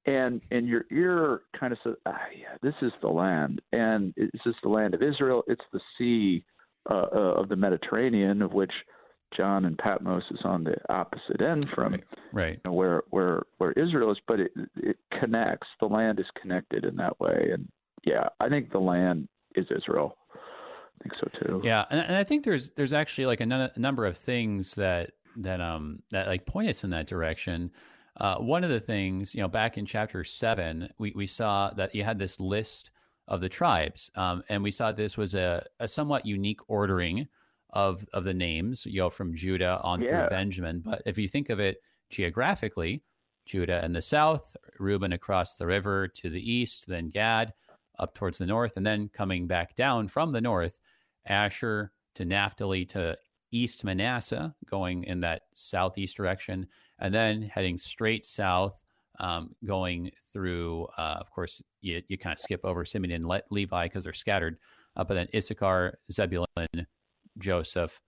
And 0.06 0.40
and 0.52 0.68
your 0.68 0.84
ear 0.92 1.40
kind 1.58 1.72
of 1.72 1.78
says, 1.82 1.94
ah, 2.06 2.16
yeah, 2.36 2.56
this 2.62 2.74
is 2.80 2.92
the 3.02 3.08
land, 3.08 3.60
and 3.72 4.14
it's 4.16 4.44
just 4.44 4.58
the 4.62 4.68
land 4.68 4.94
of 4.94 5.02
Israel. 5.02 5.42
It's 5.48 5.64
the 5.72 5.80
sea 5.98 6.44
uh, 6.88 7.06
uh, 7.12 7.34
of 7.40 7.48
the 7.48 7.56
Mediterranean, 7.56 8.40
of 8.40 8.52
which 8.52 8.70
John 9.36 9.64
and 9.64 9.76
Patmos 9.76 10.22
is 10.30 10.38
on 10.44 10.62
the 10.62 10.76
opposite 10.88 11.40
end 11.40 11.68
from 11.74 11.92
right, 11.92 12.04
right. 12.32 12.52
You 12.52 12.60
know, 12.66 12.72
where 12.72 13.02
where 13.10 13.42
where 13.58 13.72
Israel 13.72 14.12
is, 14.12 14.18
but 14.28 14.38
it 14.38 14.52
it 14.76 14.96
connects. 15.18 15.66
The 15.80 15.86
land 15.86 16.20
is 16.20 16.26
connected 16.40 16.84
in 16.84 16.94
that 16.96 17.18
way, 17.18 17.50
and 17.52 17.68
yeah, 18.04 18.28
I 18.38 18.48
think 18.48 18.70
the 18.70 18.78
land 18.78 19.28
is 19.56 19.66
Israel. 19.76 20.16
I 21.00 21.02
think 21.02 21.14
so 21.14 21.28
too. 21.38 21.60
Yeah, 21.64 21.84
and, 21.90 22.00
and 22.00 22.16
I 22.16 22.24
think 22.24 22.44
there's 22.44 22.70
there's 22.72 22.92
actually 22.92 23.26
like 23.26 23.40
a, 23.40 23.44
n- 23.44 23.52
a 23.52 23.72
number 23.78 24.06
of 24.06 24.16
things 24.16 24.74
that 24.74 25.12
that 25.36 25.60
um 25.60 26.02
that 26.10 26.26
like 26.26 26.46
point 26.46 26.68
us 26.68 26.84
in 26.84 26.90
that 26.90 27.06
direction. 27.06 27.70
Uh, 28.18 28.36
one 28.36 28.64
of 28.64 28.70
the 28.70 28.80
things, 28.80 29.34
you 29.34 29.42
know, 29.42 29.48
back 29.48 29.76
in 29.76 29.84
chapter 29.84 30.24
seven, 30.24 30.88
we, 30.98 31.12
we 31.14 31.26
saw 31.26 31.70
that 31.76 31.94
you 31.94 32.02
had 32.02 32.18
this 32.18 32.40
list 32.40 32.90
of 33.28 33.42
the 33.42 33.48
tribes, 33.48 34.10
um, 34.14 34.42
and 34.48 34.62
we 34.62 34.70
saw 34.70 34.90
this 34.90 35.18
was 35.18 35.34
a, 35.34 35.62
a 35.80 35.88
somewhat 35.88 36.24
unique 36.24 36.60
ordering 36.68 37.28
of 37.70 38.06
of 38.14 38.24
the 38.24 38.32
names, 38.32 38.86
you 38.86 39.00
know, 39.00 39.10
from 39.10 39.34
Judah 39.34 39.80
on 39.82 40.00
yeah. 40.00 40.08
through 40.08 40.30
Benjamin. 40.30 40.80
But 40.80 41.02
if 41.04 41.18
you 41.18 41.28
think 41.28 41.50
of 41.50 41.60
it 41.60 41.82
geographically, 42.08 43.02
Judah 43.44 43.84
in 43.84 43.92
the 43.92 44.00
south, 44.00 44.56
Reuben 44.78 45.12
across 45.12 45.56
the 45.56 45.66
river 45.66 46.08
to 46.08 46.30
the 46.30 46.52
east, 46.52 46.86
then 46.86 47.10
Gad 47.10 47.52
up 47.98 48.14
towards 48.14 48.38
the 48.38 48.46
north, 48.46 48.76
and 48.76 48.86
then 48.86 49.10
coming 49.12 49.46
back 49.46 49.76
down 49.76 50.08
from 50.08 50.32
the 50.32 50.40
north 50.40 50.78
Asher 51.26 51.92
to 52.14 52.24
Naphtali 52.24 52.84
to 52.86 53.16
East 53.52 53.84
Manasseh, 53.84 54.54
going 54.68 55.04
in 55.04 55.20
that 55.20 55.42
southeast 55.54 56.16
direction, 56.16 56.66
and 56.98 57.14
then 57.14 57.42
heading 57.42 57.78
straight 57.78 58.24
south, 58.24 58.80
um, 59.18 59.54
going 59.64 60.10
through, 60.32 60.86
uh, 60.98 61.16
of 61.20 61.30
course, 61.30 61.62
you, 61.80 62.02
you 62.08 62.18
kind 62.18 62.32
of 62.32 62.38
skip 62.38 62.60
over 62.64 62.84
Simeon 62.84 63.12
and 63.12 63.26
Le- 63.26 63.42
Levi 63.50 63.86
because 63.86 64.04
they're 64.04 64.12
scattered, 64.12 64.58
uh, 64.96 65.04
but 65.04 65.14
then 65.14 65.28
Issachar, 65.34 65.98
Zebulun, 66.10 66.86
Joseph, 67.38 68.00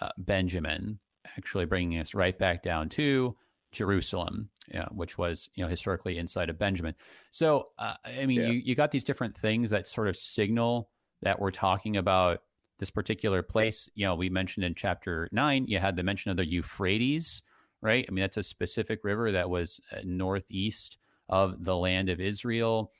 uh, 0.00 0.10
Benjamin, 0.18 0.98
actually 1.36 1.64
bringing 1.64 1.98
us 1.98 2.14
right 2.14 2.38
back 2.38 2.62
down 2.62 2.88
to 2.90 3.36
Jerusalem, 3.72 4.50
yeah, 4.72 4.86
which 4.92 5.18
was 5.18 5.50
you 5.54 5.64
know 5.64 5.68
historically 5.68 6.18
inside 6.18 6.48
of 6.48 6.58
Benjamin. 6.58 6.94
So 7.30 7.68
uh, 7.78 7.94
I 8.04 8.26
mean, 8.26 8.40
yeah. 8.40 8.48
you, 8.48 8.52
you 8.64 8.74
got 8.74 8.90
these 8.90 9.04
different 9.04 9.36
things 9.36 9.70
that 9.70 9.88
sort 9.88 10.08
of 10.08 10.16
signal 10.16 10.90
that 11.22 11.40
we're 11.40 11.50
talking 11.50 11.96
about 11.96 12.40
this 12.78 12.90
particular 12.90 13.42
place. 13.42 13.88
You 13.94 14.06
know, 14.06 14.14
we 14.14 14.28
mentioned 14.28 14.64
in 14.64 14.74
chapter 14.74 15.28
nine, 15.32 15.66
you 15.66 15.78
had 15.78 15.96
the 15.96 16.02
mention 16.02 16.30
of 16.30 16.36
the 16.36 16.46
Euphrates, 16.46 17.42
right? 17.80 18.04
I 18.08 18.10
mean, 18.12 18.22
that's 18.22 18.36
a 18.36 18.42
specific 18.42 19.00
river 19.04 19.32
that 19.32 19.48
was 19.48 19.80
uh, 19.92 20.00
northeast 20.04 20.98
of 21.28 21.64
the 21.64 21.76
land 21.76 22.08
of 22.08 22.20
Israel. 22.20 22.92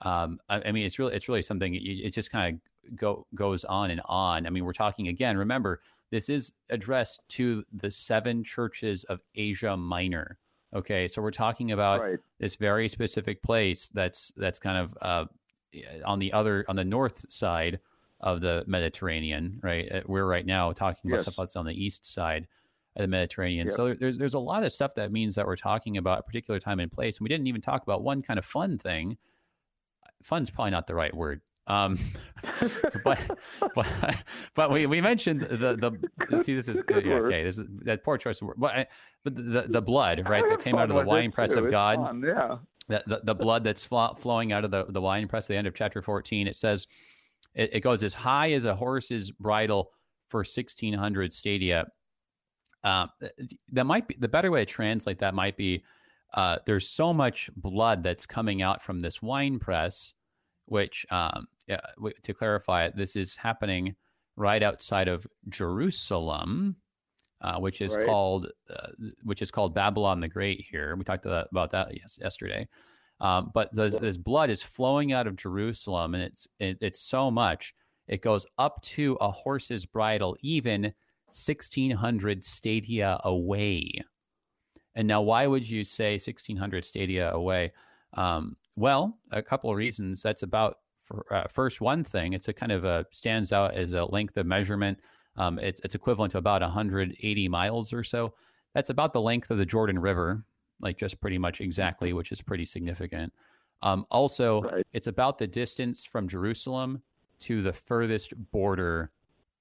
Um, 0.00 0.38
I, 0.48 0.62
I, 0.66 0.72
mean, 0.72 0.86
it's 0.86 0.98
really 0.98 1.14
it's 1.14 1.28
really 1.28 1.42
something. 1.42 1.74
It, 1.74 1.78
it 1.78 2.14
just 2.14 2.30
kind 2.30 2.60
of 2.86 2.96
go 2.96 3.26
goes 3.34 3.64
on 3.64 3.90
and 3.90 4.00
on. 4.04 4.46
I 4.46 4.50
mean, 4.50 4.64
we're 4.64 4.72
talking 4.72 5.08
again. 5.08 5.36
Remember, 5.36 5.80
this 6.10 6.28
is 6.28 6.52
addressed 6.70 7.20
to 7.30 7.64
the 7.72 7.90
seven 7.90 8.44
churches 8.44 9.04
of 9.04 9.20
Asia 9.34 9.76
Minor. 9.76 10.38
Okay, 10.74 11.08
so 11.08 11.22
we're 11.22 11.30
talking 11.30 11.72
about 11.72 12.00
right. 12.00 12.18
this 12.40 12.56
very 12.56 12.88
specific 12.88 13.42
place 13.42 13.88
that's 13.94 14.32
that's 14.36 14.58
kind 14.58 14.78
of 14.78 14.98
uh, 15.00 15.24
on 16.04 16.18
the 16.18 16.32
other 16.32 16.64
on 16.68 16.76
the 16.76 16.84
north 16.84 17.24
side 17.28 17.78
of 18.20 18.40
the 18.40 18.64
Mediterranean, 18.66 19.60
right? 19.62 19.90
Uh, 19.90 20.00
we're 20.06 20.26
right 20.26 20.46
now 20.46 20.72
talking 20.72 21.10
about 21.10 21.18
yes. 21.18 21.22
stuff 21.22 21.34
that's 21.38 21.56
on 21.56 21.66
the 21.66 21.72
east 21.72 22.06
side 22.06 22.46
of 22.96 23.02
the 23.02 23.08
Mediterranean. 23.08 23.66
Yep. 23.66 23.76
So 23.76 23.94
there's 23.94 24.18
there's 24.18 24.34
a 24.34 24.38
lot 24.38 24.64
of 24.64 24.72
stuff 24.72 24.94
that 24.94 25.12
means 25.12 25.34
that 25.34 25.46
we're 25.46 25.56
talking 25.56 25.96
about 25.96 26.20
a 26.20 26.22
particular 26.22 26.60
time 26.60 26.80
and 26.80 26.90
place, 26.90 27.18
and 27.18 27.24
we 27.24 27.28
didn't 27.28 27.46
even 27.46 27.60
talk 27.60 27.82
about 27.82 28.02
one 28.02 28.22
kind 28.22 28.38
of 28.38 28.44
fun 28.44 28.78
thing. 28.78 29.16
Fun's 30.22 30.50
probably 30.50 30.70
not 30.70 30.86
the 30.86 30.94
right 30.94 31.14
word. 31.14 31.40
Um, 31.66 31.98
but 33.04 33.18
but 33.74 33.86
but 34.54 34.70
we, 34.70 34.84
we 34.84 35.00
mentioned 35.00 35.40
the 35.40 35.98
the 36.28 36.42
see 36.44 36.54
this 36.54 36.68
is 36.68 36.82
yeah, 36.90 37.14
okay 37.14 37.42
this 37.42 37.56
is 37.56 37.66
that 37.84 38.04
poor 38.04 38.18
choice 38.18 38.42
of 38.42 38.48
word 38.48 38.56
but, 38.58 38.88
but 39.22 39.34
the 39.34 39.64
the 39.66 39.80
blood 39.80 40.28
right 40.28 40.44
that 40.46 40.62
came 40.62 40.76
out 40.76 40.90
of 40.90 40.96
the 40.96 41.04
wine 41.04 41.32
press 41.32 41.52
of 41.52 41.70
God 41.70 41.96
fun, 41.96 42.22
yeah 42.22 42.56
the, 42.88 43.02
the, 43.06 43.20
the 43.24 43.34
blood 43.34 43.64
that's 43.64 43.82
flowing 43.82 44.52
out 44.52 44.66
of 44.66 44.72
the 44.72 44.84
the 44.90 45.00
wine 45.00 45.26
press 45.26 45.44
at 45.44 45.48
the 45.48 45.56
end 45.56 45.66
of 45.66 45.74
chapter 45.74 46.02
14 46.02 46.46
it 46.46 46.54
says 46.54 46.86
it, 47.54 47.70
it 47.74 47.80
goes 47.80 48.02
as 48.02 48.14
high 48.14 48.52
as 48.52 48.64
a 48.64 48.74
horse's 48.74 49.30
bridle 49.30 49.90
for 50.28 50.38
1600 50.38 51.32
stadia. 51.32 51.86
Uh, 52.82 53.06
that 53.72 53.84
might 53.84 54.06
be 54.06 54.16
the 54.18 54.28
better 54.28 54.50
way 54.50 54.64
to 54.64 54.70
translate 54.70 55.18
that 55.18 55.34
might 55.34 55.56
be 55.56 55.82
uh, 56.34 56.58
there's 56.66 56.88
so 56.88 57.14
much 57.14 57.48
blood 57.56 58.02
that's 58.02 58.26
coming 58.26 58.60
out 58.60 58.82
from 58.82 59.00
this 59.00 59.22
wine 59.22 59.58
press, 59.58 60.12
which 60.66 61.06
um, 61.10 61.46
to 62.22 62.34
clarify, 62.34 62.90
this 62.90 63.16
is 63.16 63.36
happening 63.36 63.94
right 64.36 64.62
outside 64.62 65.06
of 65.06 65.26
Jerusalem, 65.48 66.76
uh, 67.40 67.58
which 67.58 67.80
is 67.80 67.94
right. 67.94 68.04
called 68.04 68.48
uh, 68.68 68.88
which 69.22 69.42
is 69.42 69.50
called 69.50 69.74
Babylon 69.74 70.20
the 70.20 70.28
Great. 70.28 70.66
Here, 70.68 70.96
we 70.96 71.04
talked 71.04 71.24
about 71.24 71.70
that 71.70 71.92
yesterday. 72.18 72.66
Um, 73.24 73.50
but 73.54 73.74
this, 73.74 73.94
this, 73.94 74.18
blood 74.18 74.50
is 74.50 74.62
flowing 74.62 75.14
out 75.14 75.26
of 75.26 75.34
Jerusalem, 75.34 76.14
and 76.14 76.22
it's 76.22 76.46
it, 76.60 76.76
it's 76.82 77.00
so 77.00 77.30
much. 77.30 77.74
It 78.06 78.20
goes 78.20 78.44
up 78.58 78.82
to 78.82 79.16
a 79.18 79.30
horse's 79.30 79.86
bridle, 79.86 80.36
even 80.42 80.92
sixteen 81.30 81.90
hundred 81.90 82.44
stadia 82.44 83.18
away. 83.24 84.04
And 84.94 85.08
now, 85.08 85.22
why 85.22 85.46
would 85.46 85.66
you 85.66 85.84
say 85.84 86.18
sixteen 86.18 86.58
hundred 86.58 86.84
stadia 86.84 87.32
away? 87.32 87.72
Um, 88.12 88.58
well, 88.76 89.16
a 89.32 89.42
couple 89.42 89.70
of 89.70 89.76
reasons. 89.76 90.20
That's 90.20 90.42
about 90.42 90.80
for, 91.02 91.24
uh, 91.32 91.48
first 91.48 91.80
one 91.80 92.04
thing. 92.04 92.34
It's 92.34 92.48
a 92.48 92.52
kind 92.52 92.72
of 92.72 92.84
a 92.84 93.06
stands 93.10 93.54
out 93.54 93.72
as 93.74 93.94
a 93.94 94.04
length 94.04 94.36
of 94.36 94.44
measurement. 94.44 94.98
Um, 95.36 95.58
it's 95.60 95.80
it's 95.82 95.94
equivalent 95.94 96.32
to 96.32 96.38
about 96.38 96.60
180 96.60 97.48
miles 97.48 97.90
or 97.90 98.04
so. 98.04 98.34
That's 98.74 98.90
about 98.90 99.14
the 99.14 99.22
length 99.22 99.50
of 99.50 99.56
the 99.56 99.64
Jordan 99.64 99.98
River, 99.98 100.44
like 100.80 100.98
just 100.98 101.20
pretty 101.20 101.38
much 101.38 101.60
exactly, 101.60 102.12
which 102.12 102.32
is 102.32 102.40
pretty 102.40 102.64
significant. 102.64 103.32
Um, 103.82 104.06
also, 104.10 104.62
right. 104.62 104.86
it's 104.92 105.06
about 105.06 105.38
the 105.38 105.46
distance 105.46 106.04
from 106.04 106.28
Jerusalem 106.28 107.02
to 107.40 107.62
the 107.62 107.72
furthest 107.72 108.32
border 108.50 109.10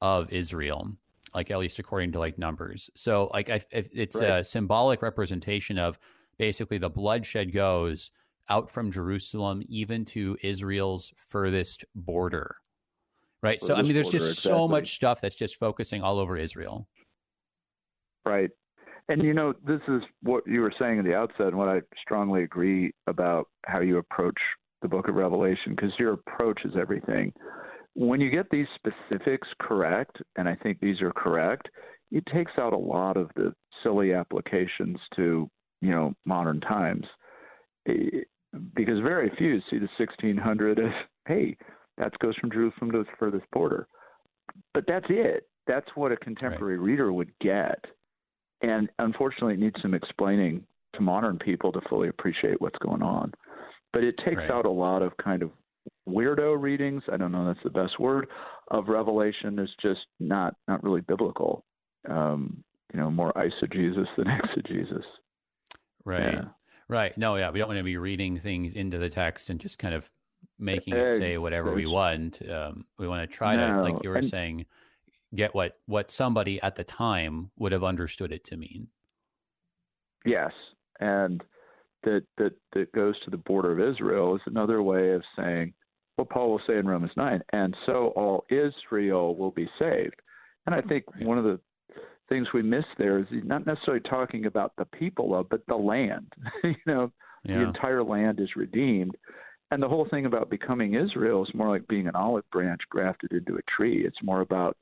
of 0.01 0.32
Israel, 0.32 0.91
like 1.34 1.51
at 1.51 1.59
least 1.59 1.80
according 1.80 2.11
to 2.14 2.20
like 2.20 2.38
numbers. 2.38 2.89
So, 2.95 3.30
like, 3.34 3.49
I, 3.49 3.64
it's 3.72 4.16
right. 4.16 4.39
a 4.39 4.43
symbolic 4.43 5.01
representation 5.01 5.78
of 5.78 5.99
basically 6.38 6.78
the 6.78 6.89
bloodshed 6.89 7.53
goes 7.53 8.11
out 8.49 8.70
from 8.70 8.91
Jerusalem 8.91 9.64
even 9.68 10.05
to 10.05 10.38
Israel's 10.41 11.14
furthest 11.30 11.86
border. 11.95 12.57
Right. 13.41 13.59
Furthest 13.59 13.68
so, 13.68 13.76
I 13.76 13.82
mean, 13.82 13.93
there's 13.93 14.09
just 14.09 14.30
exactly. 14.30 14.57
so 14.57 14.68
much 14.68 14.95
stuff 14.95 15.22
that's 15.22 15.36
just 15.36 15.57
focusing 15.57 16.01
all 16.01 16.20
over 16.20 16.38
Israel. 16.38 16.88
Right. 18.26 18.51
And 19.10 19.22
you 19.22 19.34
know, 19.34 19.54
this 19.66 19.82
is 19.88 20.01
what 20.22 20.47
you 20.47 20.62
were 20.62 20.74
saying 20.80 20.99
at 20.99 21.06
the 21.06 21.16
outset, 21.16 21.47
and 21.47 21.58
what 21.58 21.70
I 21.70 21.82
strongly 22.01 22.43
agree 22.43 22.93
about 23.08 23.49
how 23.66 23.82
you 23.82 23.97
approach 23.97 24.38
the 24.82 24.88
book 24.88 25.08
of 25.08 25.16
Revelation, 25.16 25.76
because 25.76 25.91
your 25.99 26.14
approach 26.14 26.62
is 26.66 26.74
everything. 26.80 27.34
When 27.95 28.20
you 28.22 28.30
get 28.30 28.49
these 28.49 28.68
specifics 28.76 29.47
correct, 29.60 30.18
and 30.36 30.47
I 30.47 30.56
think 30.56 30.80
these 30.80 31.01
are 31.01 31.12
correct, 31.12 31.70
it 32.12 32.24
takes 32.34 32.54
out 32.58 32.74
a 32.74 32.78
lot 32.78 33.18
of 33.18 33.30
the 33.36 33.54
silly 33.82 34.14
applications 34.14 34.97
to, 35.16 35.49
you 35.82 35.91
know, 35.91 36.14
modern 36.26 36.60
times. 36.62 37.06
Because 37.86 38.99
very 38.99 39.32
few 39.38 39.60
see 39.70 39.80
the 39.80 39.89
1600 39.97 40.80
as, 40.80 40.86
hey, 41.28 41.58
that 41.97 42.18
goes 42.20 42.36
from 42.38 42.51
Jerusalem 42.51 42.91
to 42.91 43.01
its 43.01 43.10
furthest 43.20 43.45
border. 43.51 43.88
But 44.74 44.86
that's 44.88 45.06
it. 45.10 45.47
That's 45.68 45.88
what 45.95 46.12
a 46.12 46.18
contemporary 46.18 46.78
right. 46.78 46.86
reader 46.86 47.12
would 47.14 47.32
get 47.39 47.84
and 48.64 48.89
unfortunately, 48.97 49.53
it 49.53 49.59
needs 49.59 49.76
some 49.82 49.93
explaining 49.93 50.66
to 50.95 51.01
modern 51.01 51.38
people 51.38 51.72
to 51.72 51.82
fully 51.89 52.07
appreciate 52.07 52.59
what's 52.61 52.78
going 52.80 53.01
on. 53.01 53.34
But 53.91 54.03
it 54.03 54.18
takes 54.18 54.38
right. 54.38 54.51
out 54.51 54.66
a 54.66 54.72
lot 54.72 55.03
of 55.03 55.16
kind 55.18 55.43
of 55.43 55.51
weirdo 56.07 56.59
readings. 56.59 57.03
I 57.11 57.18
don't 57.18 57.32
know 57.32 57.45
that's 57.45 57.64
the 57.64 57.70
best 57.70 57.99
word 57.99 58.28
of 58.72 58.88
Revelation. 58.88 59.59
Is 59.59 59.70
just 59.82 60.01
not 60.20 60.55
not 60.68 60.84
really 60.84 61.01
biblical. 61.01 61.64
Um, 62.09 62.64
you 62.93 62.99
know, 62.99 63.11
more 63.11 63.34
eisegesis 63.34 64.07
than 64.18 64.28
exegesis. 64.43 65.05
Right. 66.05 66.34
Yeah. 66.34 66.45
Right. 66.88 67.18
No, 67.18 67.36
yeah, 67.36 67.49
we 67.49 67.59
don't 67.59 67.70
want 67.70 67.80
to 67.80 67.84
be 67.84 67.97
reading 67.97 68.39
things 68.39 68.74
into 68.74 68.97
the 68.97 69.09
text 69.09 69.49
and 69.49 69.59
just 69.59 69.80
kind 69.80 69.95
of 69.95 70.09
making 70.59 70.95
it 70.95 71.18
say 71.18 71.38
whatever 71.38 71.74
we 71.74 71.86
want. 71.86 72.39
Um, 72.47 72.86
we 72.99 73.07
want 73.07 73.30
to 73.30 73.36
try 73.36 73.55
no. 73.55 73.76
to, 73.76 73.82
like 73.82 74.03
you 74.03 74.09
were 74.09 74.18
and, 74.18 74.28
saying, 74.28 74.66
get 75.36 75.55
what 75.55 75.77
what 75.86 76.11
somebody 76.11 76.61
at 76.61 76.75
the 76.75 76.84
time 76.84 77.51
would 77.57 77.71
have 77.71 77.84
understood 77.84 78.31
it 78.31 78.43
to 78.45 78.57
mean. 78.57 78.88
Yes, 80.25 80.51
and 80.99 81.43
that 82.03 82.23
that 82.38 82.53
that 82.73 82.91
goes 82.93 83.15
to 83.23 83.31
the 83.31 83.38
border 83.38 83.71
of 83.71 83.93
Israel 83.93 84.36
is 84.36 84.41
another 84.45 84.81
way 84.81 85.11
of 85.11 85.23
saying 85.36 85.73
what 86.15 86.29
Paul 86.29 86.51
will 86.51 86.61
say 86.67 86.77
in 86.77 86.88
Romans 86.88 87.13
nine, 87.17 87.41
and 87.51 87.75
so 87.86 88.13
all 88.15 88.45
Israel 88.49 89.36
will 89.36 89.51
be 89.51 89.69
saved. 89.79 90.15
And 90.65 90.73
I 90.73 90.81
think 90.81 91.05
right. 91.15 91.25
one 91.25 91.38
of 91.38 91.43
the 91.43 91.59
things 92.29 92.47
we 92.53 92.61
miss 92.61 92.86
there 92.97 93.19
is 93.19 93.25
he's 93.29 93.43
not 93.43 93.65
necessarily 93.65 94.01
talking 94.09 94.45
about 94.45 94.73
the 94.77 94.86
people 94.86 95.36
of, 95.36 95.49
but 95.49 95.61
the 95.67 95.75
land. 95.75 96.31
you 96.63 96.75
know, 96.86 97.11
yeah. 97.43 97.57
the 97.57 97.63
entire 97.63 98.03
land 98.03 98.39
is 98.39 98.55
redeemed. 98.55 99.15
And 99.71 99.81
the 99.81 99.89
whole 99.89 100.07
thing 100.09 100.25
about 100.25 100.49
becoming 100.49 100.93
Israel 100.93 101.43
is 101.43 101.53
more 101.55 101.69
like 101.69 101.88
being 101.88 102.07
an 102.07 102.15
olive 102.15 102.49
branch 102.51 102.81
grafted 102.89 103.31
into 103.31 103.55
a 103.55 103.71
tree. 103.75 104.05
It's 104.05 104.21
more 104.21 104.41
about 104.41 104.77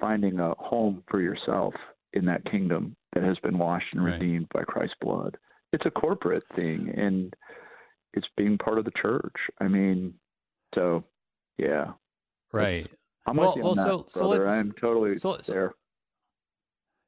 finding 0.00 0.40
a 0.40 0.54
home 0.58 1.02
for 1.10 1.20
yourself 1.20 1.74
in 2.12 2.24
that 2.26 2.44
kingdom 2.50 2.96
that 3.12 3.22
has 3.22 3.38
been 3.42 3.58
washed 3.58 3.94
and 3.94 4.04
redeemed 4.04 4.48
right. 4.54 4.66
by 4.66 4.72
Christ's 4.72 4.96
blood. 5.00 5.36
It's 5.72 5.86
a 5.86 5.90
corporate 5.90 6.42
thing, 6.56 6.92
and 6.96 7.32
it's 8.14 8.26
being 8.36 8.58
part 8.58 8.78
of 8.78 8.84
the 8.84 8.92
church. 9.00 9.36
I 9.60 9.68
mean, 9.68 10.14
so 10.74 11.04
yeah, 11.58 11.92
right. 12.52 12.88
I'm 13.26 13.36
well, 13.36 13.50
with 13.50 13.56
you 13.58 13.64
on 13.64 13.76
that, 13.76 13.84
so, 13.84 14.20
brother. 14.20 14.50
So 14.50 14.56
I'm 14.56 14.72
totally 14.72 15.16
so, 15.16 15.38
there. 15.46 15.74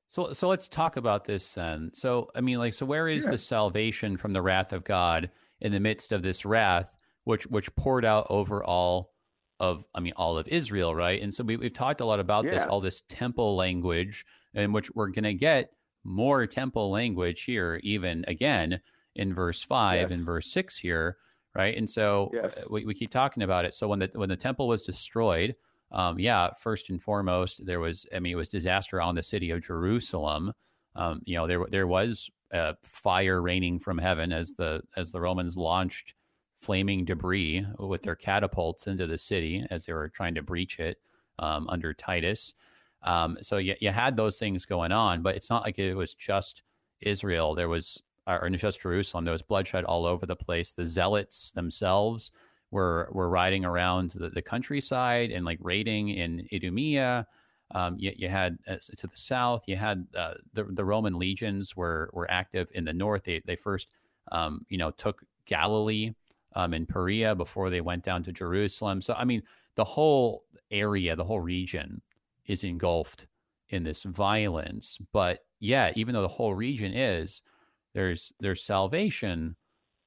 So, 0.09 0.33
so 0.35 0.49
let's 0.49 0.69
talk 0.69 0.97
about 0.97 1.25
this 1.25 1.55
then. 1.55 1.91
So, 1.95 2.29
I 2.37 2.43
mean, 2.43 2.59
like, 2.59 2.75
so 2.75 2.85
where 2.85 3.09
is 3.09 3.25
yeah. 3.25 3.31
the 3.31 3.39
salvation 3.39 4.19
from 4.19 4.35
the 4.35 4.43
wrath 4.43 4.73
of 4.75 4.85
God 4.85 5.31
in 5.61 5.73
the 5.73 5.81
midst 5.81 6.13
of 6.13 6.23
this 6.23 6.45
wrath, 6.45 6.95
which 7.25 7.47
which 7.47 7.75
poured 7.77 8.05
out 8.05 8.27
over 8.29 8.63
all 8.63 9.12
of, 9.63 9.85
I 9.95 10.01
mean, 10.01 10.13
all 10.17 10.37
of 10.37 10.49
Israel, 10.49 10.93
right? 10.95 11.23
And 11.23 11.33
so 11.33 11.45
we, 11.45 11.57
we've 11.57 11.73
talked 11.73 12.01
a 12.01 12.05
lot 12.05 12.21
about 12.21 12.45
yeah. 12.45 12.51
this, 12.51 12.63
all 12.65 12.81
this 12.81 13.03
temple 13.09 13.57
language, 13.57 14.27
in 14.55 14.73
which 14.73 14.91
we're 14.91 15.09
going 15.09 15.25
to 15.25 15.35
get 15.35 15.71
more 16.05 16.47
temple 16.49 16.91
language 16.91 17.45
here, 17.45 17.81
even 17.85 18.25
again 18.27 18.81
in 19.15 19.33
verse 19.33 19.63
five 19.63 20.11
yeah. 20.11 20.15
and 20.15 20.27
verse 20.27 20.53
six 20.53 20.77
here, 20.77 21.17
right? 21.55 21.77
And 21.77 21.89
so 21.89 22.33
uh, 22.43 22.65
we, 22.69 22.85
we 22.85 22.95
keep 22.95 23.11
talking 23.11 23.45
about 23.45 23.65
it. 23.65 23.73
So 23.75 23.87
when 23.87 24.01
the 24.01 24.11
when 24.15 24.29
the 24.29 24.37
temple 24.37 24.67
was 24.67 24.83
destroyed, 24.83 25.55
um, 25.93 26.19
yeah, 26.19 26.51
first 26.59 26.91
and 26.91 27.01
foremost, 27.01 27.65
there 27.65 27.79
was, 27.79 28.05
I 28.15 28.19
mean, 28.19 28.33
it 28.33 28.37
was 28.37 28.49
disaster 28.49 29.01
on 29.01 29.15
the 29.15 29.23
city 29.23 29.53
of 29.53 29.63
Jerusalem. 29.63 30.53
Um, 30.97 31.21
you 31.25 31.37
know, 31.37 31.47
there 31.47 31.65
there 31.71 31.87
was 31.87 32.29
uh, 32.53 32.73
fire 32.83 33.41
raining 33.41 33.79
from 33.79 33.99
heaven 33.99 34.33
as 34.33 34.55
the 34.59 34.83
as 34.97 35.13
the 35.13 35.21
Romans 35.21 35.57
launched 35.57 36.15
flaming 36.63 37.05
debris 37.05 37.67
with 37.79 38.03
their 38.03 38.15
catapults 38.15 38.87
into 38.87 39.07
the 39.07 39.19
city 39.19 39.67
as 39.71 39.85
they 39.85 39.93
were 39.93 40.09
trying 40.09 40.35
to 40.35 40.43
breach 40.43 40.79
it 40.79 40.99
um, 41.41 41.69
under 41.69 41.93
Titus. 41.93 42.55
Um, 43.03 43.37
so 43.43 43.57
you, 43.57 43.75
you 43.81 43.91
had 43.91 44.17
those 44.17 44.39
things 44.39 44.65
going 44.65 44.93
on, 44.93 45.23
but 45.23 45.35
it's 45.35 45.51
not 45.51 45.65
like 45.65 45.79
it 45.79 45.95
was 45.95 46.15
just 46.15 46.63
Israel. 47.01 47.55
There 47.57 47.69
was, 47.69 48.01
or 48.29 48.49
just 48.51 48.81
Jerusalem. 48.81 49.25
There 49.25 49.33
was 49.33 49.43
bloodshed 49.43 49.85
all 49.85 50.07
over 50.07 50.25
the 50.25 50.37
place. 50.37 50.73
The 50.73 50.87
zealots 50.87 51.51
themselves 51.51 52.31
were 52.71 53.09
were 53.13 53.29
riding 53.29 53.65
around 53.65 54.11
the, 54.11 54.31
the 54.31 54.41
countryside 54.41 55.31
and 55.31 55.45
like 55.45 55.59
raiding 55.61 56.11
in 56.11 56.49
Idumea. 56.53 57.27
Um, 57.75 57.97
you, 57.99 58.13
you, 58.17 58.29
had 58.29 58.59
uh, 58.69 58.77
to 58.99 59.07
the 59.07 59.17
south, 59.17 59.65
you 59.67 59.77
had 59.77 60.07
uh, 60.17 60.35
the 60.55 60.65
the 60.65 60.85
Roman 60.85 61.19
legions 61.19 61.77
were 61.77 62.11
were 62.13 62.31
active 62.31 62.71
in 62.75 62.85
the 62.85 62.93
north. 62.93 63.25
They 63.25 63.43
they 63.45 63.57
first 63.57 63.89
um, 64.31 64.65
you 64.69 64.79
know 64.79 64.91
took 64.93 65.25
Galilee 65.47 66.13
um, 66.55 66.75
and 66.75 66.89
Perea 66.89 67.35
before 67.35 67.71
they 67.71 67.81
went 67.81 68.05
down 68.05 68.23
to 68.25 68.33
Jerusalem. 68.33 69.03
So 69.03 69.15
I 69.15 69.25
mean, 69.25 69.43
the 69.77 69.85
whole 69.85 70.45
area, 70.71 71.17
the 71.17 71.25
whole 71.25 71.41
region 71.41 72.03
is 72.47 72.65
engulfed 72.65 73.27
in 73.69 73.85
this 73.85 74.03
violence. 74.03 74.99
But 75.13 75.41
yeah, 75.61 75.93
even 75.97 76.15
though 76.15 76.23
the 76.23 76.29
whole 76.29 76.55
region 76.55 76.93
is, 76.95 77.43
there's 77.95 78.33
there's 78.41 78.63
salvation 78.63 79.57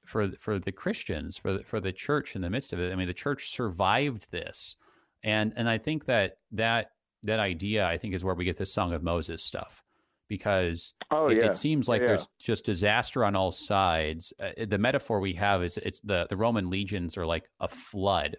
for 0.06 0.30
for 0.38 0.58
the 0.58 0.72
Christians, 0.72 1.36
for 1.36 1.58
the, 1.58 1.64
for 1.64 1.80
the 1.80 1.92
church 1.92 2.36
in 2.36 2.42
the 2.42 2.50
midst 2.50 2.72
of 2.72 2.80
it. 2.80 2.92
I 2.92 2.96
mean, 2.96 3.08
the 3.08 3.14
church 3.14 3.50
survived 3.50 4.30
this, 4.30 4.76
and 5.22 5.52
and 5.56 5.68
I 5.68 5.78
think 5.78 6.06
that 6.06 6.38
that 6.52 6.92
that 7.22 7.40
idea, 7.40 7.86
I 7.86 7.98
think, 7.98 8.14
is 8.14 8.24
where 8.24 8.34
we 8.34 8.44
get 8.44 8.56
this 8.56 8.72
Song 8.72 8.92
of 8.92 9.02
Moses 9.02 9.42
stuff, 9.42 9.82
because 10.28 10.94
oh, 11.10 11.28
it, 11.28 11.38
yeah. 11.38 11.46
it 11.46 11.56
seems 11.56 11.88
like 11.88 12.00
yeah. 12.00 12.08
there's 12.08 12.28
just 12.38 12.64
disaster 12.64 13.24
on 13.24 13.36
all 13.36 13.52
sides. 13.52 14.32
Uh, 14.40 14.66
the 14.66 14.78
metaphor 14.78 15.20
we 15.20 15.34
have 15.34 15.62
is 15.62 15.76
it's 15.78 16.00
the 16.00 16.26
the 16.28 16.36
Roman 16.36 16.70
legions 16.70 17.16
are 17.16 17.26
like 17.26 17.50
a 17.60 17.68
flood, 17.68 18.36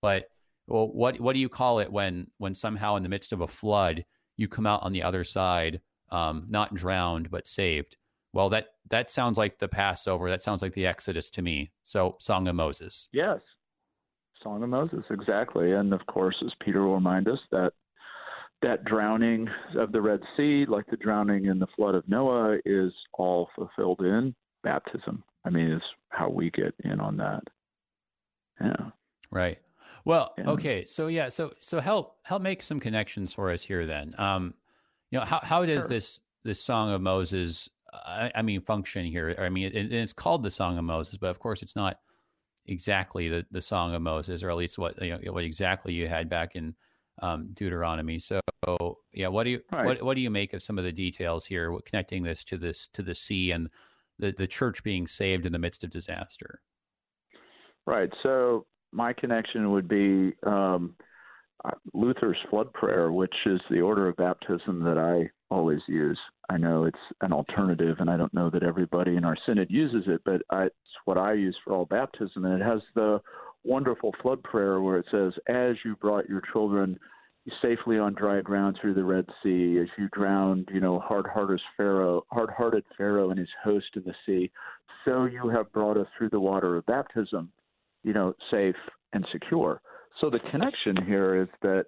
but 0.00 0.28
well, 0.66 0.88
what 0.88 1.20
what 1.20 1.34
do 1.34 1.38
you 1.38 1.48
call 1.48 1.78
it 1.78 1.92
when 1.92 2.28
when 2.38 2.54
somehow 2.54 2.96
in 2.96 3.02
the 3.02 3.08
midst 3.08 3.32
of 3.32 3.40
a 3.40 3.46
flood 3.46 4.04
you 4.36 4.48
come 4.48 4.66
out 4.66 4.82
on 4.82 4.92
the 4.92 5.02
other 5.02 5.24
side, 5.24 5.80
um, 6.10 6.46
not 6.48 6.74
drowned 6.74 7.30
but 7.30 7.46
saved? 7.46 7.96
Well, 8.32 8.50
that 8.50 8.68
that 8.90 9.10
sounds 9.10 9.38
like 9.38 9.58
the 9.58 9.68
Passover. 9.68 10.28
That 10.28 10.42
sounds 10.42 10.62
like 10.62 10.74
the 10.74 10.86
Exodus 10.86 11.30
to 11.30 11.42
me. 11.42 11.70
So, 11.84 12.16
Song 12.20 12.48
of 12.48 12.54
Moses. 12.54 13.08
Yes, 13.12 13.40
Song 14.42 14.62
of 14.62 14.68
Moses, 14.68 15.04
exactly. 15.10 15.72
And 15.72 15.92
of 15.92 16.04
course, 16.06 16.36
as 16.44 16.52
Peter 16.60 16.82
will 16.84 16.94
remind 16.94 17.28
us, 17.28 17.38
that 17.50 17.72
that 18.62 18.84
drowning 18.84 19.48
of 19.76 19.92
the 19.92 20.00
Red 20.00 20.20
Sea, 20.36 20.64
like 20.68 20.86
the 20.86 20.96
drowning 20.96 21.46
in 21.46 21.58
the 21.58 21.66
flood 21.76 21.94
of 21.94 22.08
Noah, 22.08 22.58
is 22.64 22.92
all 23.14 23.48
fulfilled 23.54 24.00
in 24.00 24.34
baptism. 24.62 25.22
I 25.44 25.50
mean, 25.50 25.72
is 25.72 25.82
how 26.08 26.28
we 26.28 26.50
get 26.50 26.74
in 26.84 27.00
on 27.00 27.16
that. 27.18 27.42
Yeah. 28.60 28.90
Right. 29.30 29.58
Well, 30.04 30.34
yeah. 30.38 30.50
okay. 30.50 30.84
So 30.84 31.08
yeah, 31.08 31.28
so 31.28 31.52
so 31.60 31.80
help 31.80 32.16
help 32.22 32.42
make 32.42 32.62
some 32.62 32.80
connections 32.80 33.32
for 33.32 33.50
us 33.50 33.62
here 33.62 33.86
then. 33.86 34.14
Um, 34.18 34.54
you 35.10 35.18
know, 35.18 35.24
how 35.24 35.40
how 35.42 35.64
does 35.64 35.82
sure. 35.82 35.88
this 35.88 36.20
this 36.44 36.60
song 36.60 36.92
of 36.92 37.00
Moses 37.00 37.68
I, 38.04 38.30
I 38.34 38.42
mean, 38.42 38.60
function 38.60 39.06
here. 39.06 39.34
I 39.38 39.48
mean, 39.48 39.72
it, 39.72 39.92
it's 39.92 40.12
called 40.12 40.42
the 40.42 40.50
Song 40.50 40.78
of 40.78 40.84
Moses, 40.84 41.16
but 41.16 41.30
of 41.30 41.38
course, 41.38 41.62
it's 41.62 41.76
not 41.76 41.98
exactly 42.66 43.28
the, 43.28 43.46
the 43.50 43.62
Song 43.62 43.94
of 43.94 44.02
Moses, 44.02 44.42
or 44.42 44.50
at 44.50 44.56
least 44.56 44.78
what 44.78 45.00
you 45.02 45.10
know, 45.10 45.32
what 45.32 45.44
exactly 45.44 45.92
you 45.92 46.08
had 46.08 46.28
back 46.28 46.56
in 46.56 46.74
um, 47.22 47.50
Deuteronomy. 47.54 48.18
So, 48.18 48.40
yeah, 49.12 49.28
what 49.28 49.44
do 49.44 49.50
you 49.50 49.60
right. 49.72 49.86
what 49.86 50.02
what 50.02 50.14
do 50.14 50.20
you 50.20 50.30
make 50.30 50.52
of 50.52 50.62
some 50.62 50.78
of 50.78 50.84
the 50.84 50.92
details 50.92 51.46
here, 51.46 51.76
connecting 51.84 52.22
this 52.22 52.44
to 52.44 52.56
this 52.56 52.88
to 52.92 53.02
the 53.02 53.14
sea 53.14 53.50
and 53.50 53.68
the 54.18 54.32
the 54.36 54.46
church 54.46 54.82
being 54.82 55.06
saved 55.06 55.46
in 55.46 55.52
the 55.52 55.58
midst 55.58 55.84
of 55.84 55.90
disaster? 55.90 56.60
Right. 57.86 58.10
So 58.22 58.66
my 58.92 59.12
connection 59.12 59.70
would 59.72 59.88
be 59.88 60.32
um, 60.44 60.94
uh, 61.64 61.70
Luther's 61.94 62.38
flood 62.50 62.72
prayer, 62.72 63.12
which 63.12 63.34
is 63.46 63.60
the 63.70 63.80
order 63.80 64.08
of 64.08 64.16
baptism 64.16 64.82
that 64.84 64.98
I 64.98 65.30
always 65.54 65.80
use. 65.86 66.18
I 66.50 66.58
know 66.58 66.84
it's 66.84 66.98
an 67.20 67.32
alternative, 67.32 67.96
and 68.00 68.10
I 68.10 68.16
don't 68.16 68.34
know 68.34 68.50
that 68.50 68.62
everybody 68.62 69.16
in 69.16 69.24
our 69.24 69.36
synod 69.46 69.68
uses 69.70 70.04
it, 70.06 70.20
but 70.24 70.42
I, 70.50 70.64
it's 70.64 70.74
what 71.04 71.18
I 71.18 71.34
use 71.34 71.56
for 71.64 71.72
all 71.72 71.84
baptism, 71.84 72.44
and 72.44 72.60
it 72.60 72.64
has 72.64 72.80
the 72.94 73.20
wonderful 73.66 74.14
flood 74.22 74.42
prayer 74.42 74.80
where 74.80 74.98
it 74.98 75.06
says, 75.10 75.32
"As 75.48 75.76
you 75.84 75.96
brought 75.96 76.28
your 76.28 76.42
children." 76.52 76.98
safely 77.62 77.96
on 77.96 78.12
dry 78.14 78.40
ground 78.40 78.76
through 78.80 78.94
the 78.94 79.04
Red 79.04 79.24
Sea, 79.42 79.78
as 79.78 79.88
you 79.96 80.08
drowned, 80.12 80.68
you 80.72 80.80
know, 80.80 80.98
hard-hearted 80.98 81.60
Pharaoh, 81.76 82.24
hard-hearted 82.32 82.84
Pharaoh 82.96 83.30
and 83.30 83.38
his 83.38 83.48
host 83.62 83.86
in 83.94 84.02
the 84.02 84.14
sea, 84.24 84.50
so 85.04 85.24
you 85.26 85.48
have 85.48 85.72
brought 85.72 85.96
us 85.96 86.08
through 86.16 86.30
the 86.30 86.40
water 86.40 86.76
of 86.76 86.84
baptism, 86.86 87.50
you 88.02 88.12
know, 88.12 88.34
safe 88.50 88.76
and 89.12 89.24
secure. 89.30 89.80
So 90.20 90.30
the 90.30 90.40
connection 90.50 90.96
here 91.04 91.40
is 91.40 91.48
that 91.62 91.86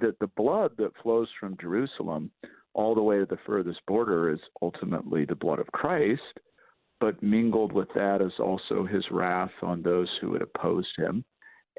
that 0.00 0.18
the 0.18 0.26
blood 0.36 0.72
that 0.78 0.96
flows 1.00 1.28
from 1.38 1.56
Jerusalem 1.60 2.32
all 2.74 2.94
the 2.94 3.02
way 3.02 3.18
to 3.18 3.26
the 3.26 3.38
furthest 3.46 3.78
border 3.86 4.30
is 4.30 4.40
ultimately 4.60 5.24
the 5.24 5.36
blood 5.36 5.60
of 5.60 5.68
Christ, 5.68 6.40
but 7.00 7.22
mingled 7.22 7.72
with 7.72 7.88
that 7.94 8.20
is 8.22 8.32
also 8.38 8.84
his 8.84 9.04
wrath 9.10 9.52
on 9.62 9.82
those 9.82 10.08
who 10.20 10.32
had 10.32 10.42
opposed 10.42 10.96
him. 10.96 11.24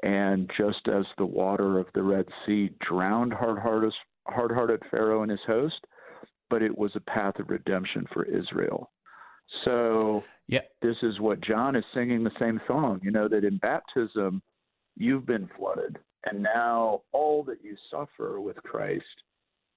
And 0.02 0.50
just 0.56 0.86
as 0.88 1.04
the 1.16 1.26
water 1.26 1.78
of 1.78 1.86
the 1.94 2.02
Red 2.02 2.26
Sea 2.46 2.70
drowned 2.88 3.32
hard-hearted, 3.32 3.92
hard-hearted 4.28 4.82
Pharaoh 4.90 5.22
and 5.22 5.30
his 5.30 5.40
host, 5.46 5.84
but 6.50 6.62
it 6.62 6.76
was 6.76 6.92
a 6.94 7.00
path 7.00 7.38
of 7.40 7.50
redemption 7.50 8.06
for 8.12 8.24
Israel. 8.24 8.90
So 9.64 10.22
yeah. 10.46 10.60
this 10.82 10.96
is 11.02 11.20
what 11.20 11.40
John 11.40 11.74
is 11.74 11.84
singing 11.94 12.22
the 12.22 12.30
same 12.38 12.60
song, 12.66 13.00
you 13.02 13.10
know, 13.10 13.28
that 13.28 13.44
in 13.44 13.58
baptism 13.58 14.42
you've 14.96 15.26
been 15.26 15.48
flooded, 15.58 15.98
and 16.26 16.42
now 16.42 17.02
all 17.12 17.42
that 17.44 17.58
you 17.62 17.76
suffer 17.90 18.40
with 18.40 18.56
Christ 18.62 19.04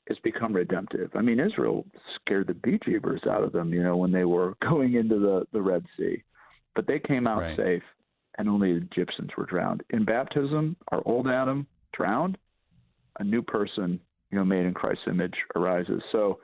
has 0.08 0.18
become 0.24 0.54
redemptive. 0.54 1.12
I 1.16 1.22
mean, 1.22 1.40
Israel 1.40 1.86
scared 2.16 2.48
the 2.48 2.54
bejeebers 2.54 3.28
out 3.28 3.44
of 3.44 3.52
them, 3.52 3.74
you 3.74 3.84
know, 3.84 3.98
when 3.98 4.12
they 4.12 4.26
were 4.26 4.56
going 4.62 4.96
into 4.96 5.20
the, 5.20 5.46
the 5.54 5.62
Red 5.62 5.86
Sea. 5.98 6.24
But 6.76 6.88
they 6.88 7.00
came 7.00 7.28
out 7.28 7.42
right. 7.42 7.58
safe, 7.58 7.84
and 8.38 8.50
only 8.50 8.74
the 8.74 8.86
Egyptians 8.86 9.32
were 9.38 9.46
drowned. 9.46 9.84
In 9.90 10.06
baptism, 10.06 10.76
our 10.92 11.02
old 11.06 11.28
Adam 11.28 11.68
drowned, 11.94 12.38
a 13.20 13.24
new 13.24 13.42
person, 13.42 14.00
you 14.32 14.38
know, 14.38 14.46
made 14.46 14.66
in 14.66 14.74
Christ's 14.74 15.04
image 15.08 15.36
arises. 15.56 16.02
So, 16.12 16.40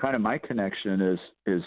kind 0.00 0.14
of 0.14 0.20
my 0.20 0.38
connection 0.38 1.00
is 1.00 1.18
is 1.46 1.62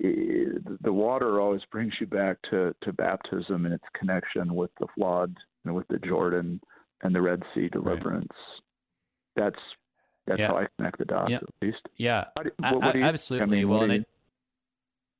the 0.00 0.92
water 0.92 1.40
always 1.40 1.60
brings 1.70 1.92
you 2.00 2.06
back 2.06 2.36
to, 2.50 2.74
to 2.82 2.92
baptism 2.92 3.66
and 3.66 3.74
its 3.74 3.84
connection 3.98 4.54
with 4.54 4.70
the 4.80 4.86
flood 4.96 5.36
and 5.64 5.74
with 5.74 5.86
the 5.88 5.98
Jordan 5.98 6.60
and 7.02 7.14
the 7.14 7.22
Red 7.22 7.42
Sea 7.54 7.68
deliverance. 7.68 8.28
Right. 9.36 9.44
That's 9.44 9.62
that's 10.26 10.38
yeah. 10.38 10.48
how 10.48 10.56
I 10.56 10.66
connect 10.76 10.98
the 10.98 11.04
dots, 11.04 11.30
yeah. 11.30 11.36
at 11.36 11.42
least. 11.60 11.88
Yeah, 11.96 12.24
what, 12.34 12.46
what 12.82 12.94
you, 12.94 13.02
absolutely. 13.02 13.58
I 13.58 13.60
mean, 13.60 13.68
well, 13.68 13.90
it, 13.90 14.06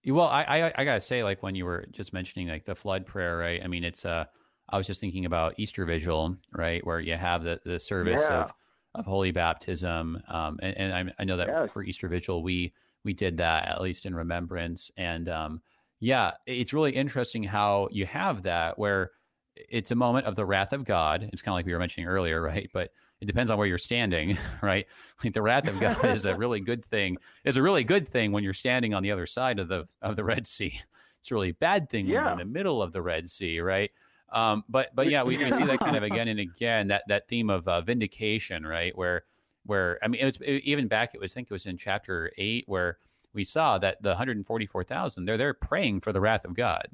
well, 0.07 0.27
I, 0.27 0.43
I 0.43 0.73
I 0.79 0.85
gotta 0.85 1.01
say, 1.01 1.25
like 1.25 1.43
when 1.43 1.55
you 1.55 1.65
were 1.65 1.87
just 1.91 2.13
mentioning 2.13 2.49
like 2.49 2.65
the 2.65 2.75
flood 2.75 3.07
prayer, 3.07 3.37
right? 3.37 3.61
I 3.63 3.67
mean, 3.67 3.85
it's 3.85 4.05
uh, 4.05 4.25
I 4.69 4.77
was 4.77 4.87
just 4.87 5.01
thinking 5.01 5.27
about 5.27 5.55
Easter 5.59 5.85
Vigil, 5.85 6.37
right, 6.53 6.85
where 6.87 7.01
you 7.01 7.17
have 7.17 7.43
the 7.43 7.61
the 7.65 7.79
service 7.81 8.23
yeah. 8.23 8.43
of 8.43 8.53
of 8.95 9.07
holy 9.07 9.33
baptism, 9.33 10.23
um, 10.29 10.59
and, 10.63 10.77
and 10.77 10.93
I, 10.93 11.23
I 11.23 11.25
know 11.25 11.37
that 11.37 11.49
yes. 11.49 11.71
for 11.73 11.83
Easter 11.83 12.09
Vigil 12.09 12.43
we 12.43 12.73
we 13.05 13.13
did 13.13 13.37
that 13.39 13.69
at 13.69 13.81
least 13.81 14.07
in 14.07 14.15
remembrance, 14.15 14.91
and 14.97 15.29
um, 15.29 15.63
yeah, 16.01 16.33
it's 16.47 16.73
really 16.73 16.93
interesting 16.93 17.43
how 17.43 17.89
you 17.91 18.07
have 18.07 18.43
that 18.43 18.79
where 18.79 19.11
it's 19.57 19.91
a 19.91 19.95
moment 19.95 20.27
of 20.27 20.37
the 20.37 20.45
wrath 20.45 20.73
of 20.73 20.85
God. 20.85 21.29
It's 21.33 21.43
kind 21.43 21.53
of 21.53 21.57
like 21.57 21.67
we 21.67 21.73
were 21.73 21.79
mentioning 21.79 22.09
earlier, 22.09 22.41
right? 22.41 22.71
But 22.73 22.91
it 23.21 23.27
depends 23.27 23.51
on 23.51 23.59
where 23.59 23.67
you're 23.67 23.79
standing, 23.79 24.39
right? 24.63 24.87
Like 25.23 25.35
the 25.35 25.43
wrath 25.43 25.69
of 25.69 25.81
God 25.81 26.05
is 26.07 26.25
a 26.25 26.35
really 26.37 26.61
good 26.61 26.85
thing. 26.85 27.17
Is 27.45 27.57
a 27.57 27.63
really 27.63 27.85
good 27.85 28.09
thing 28.09 28.33
when 28.33 28.45
you're 28.45 28.53
standing 28.53 28.95
on 28.95 29.03
the 29.03 29.11
other 29.11 29.27
side 29.27 29.59
of 29.59 29.69
the 29.69 29.87
of 30.01 30.17
the 30.17 30.25
Red 30.25 30.47
Sea. 30.47 30.81
It's 31.21 31.31
a 31.31 31.35
really 31.35 31.53
bad 31.53 31.89
thing 31.89 32.07
yeah. 32.07 32.15
when 32.15 32.25
you're 32.25 32.33
in 32.33 32.39
the 32.39 32.53
middle 32.53 32.83
of 32.83 32.93
the 32.93 33.01
Red 33.01 33.31
Sea, 33.31 33.61
right? 33.61 33.93
Um, 34.33 34.65
but 34.69 34.93
but 34.93 35.09
yeah, 35.09 35.23
we, 35.23 35.39
we 35.39 35.53
see 35.53 35.65
that 35.65 35.79
kind 35.79 35.95
of 35.95 36.03
again 36.03 36.27
and 36.27 36.41
again 36.41 36.89
that 36.89 37.05
that 37.07 37.29
theme 37.29 37.49
of 37.49 37.69
uh, 37.69 37.81
vindication, 37.81 38.67
right? 38.67 38.91
Where 38.99 39.23
where 39.65 40.01
I 40.03 40.09
mean, 40.09 40.21
it 40.21 40.25
was 40.25 40.39
it, 40.41 40.65
even 40.65 40.89
back. 40.89 41.15
It 41.15 41.21
was 41.21 41.33
I 41.33 41.35
think 41.35 41.47
it 41.49 41.53
was 41.53 41.67
in 41.67 41.77
chapter 41.77 42.33
eight 42.39 42.65
where 42.67 42.99
we 43.35 43.45
saw 43.45 43.79
that 43.79 44.03
the 44.03 44.11
144,000 44.11 45.25
they're 45.25 45.39
they're 45.39 45.55
praying 45.55 46.01
for 46.01 46.13
the 46.13 46.21
wrath 46.21 46.45
of 46.45 46.55
God. 46.55 46.89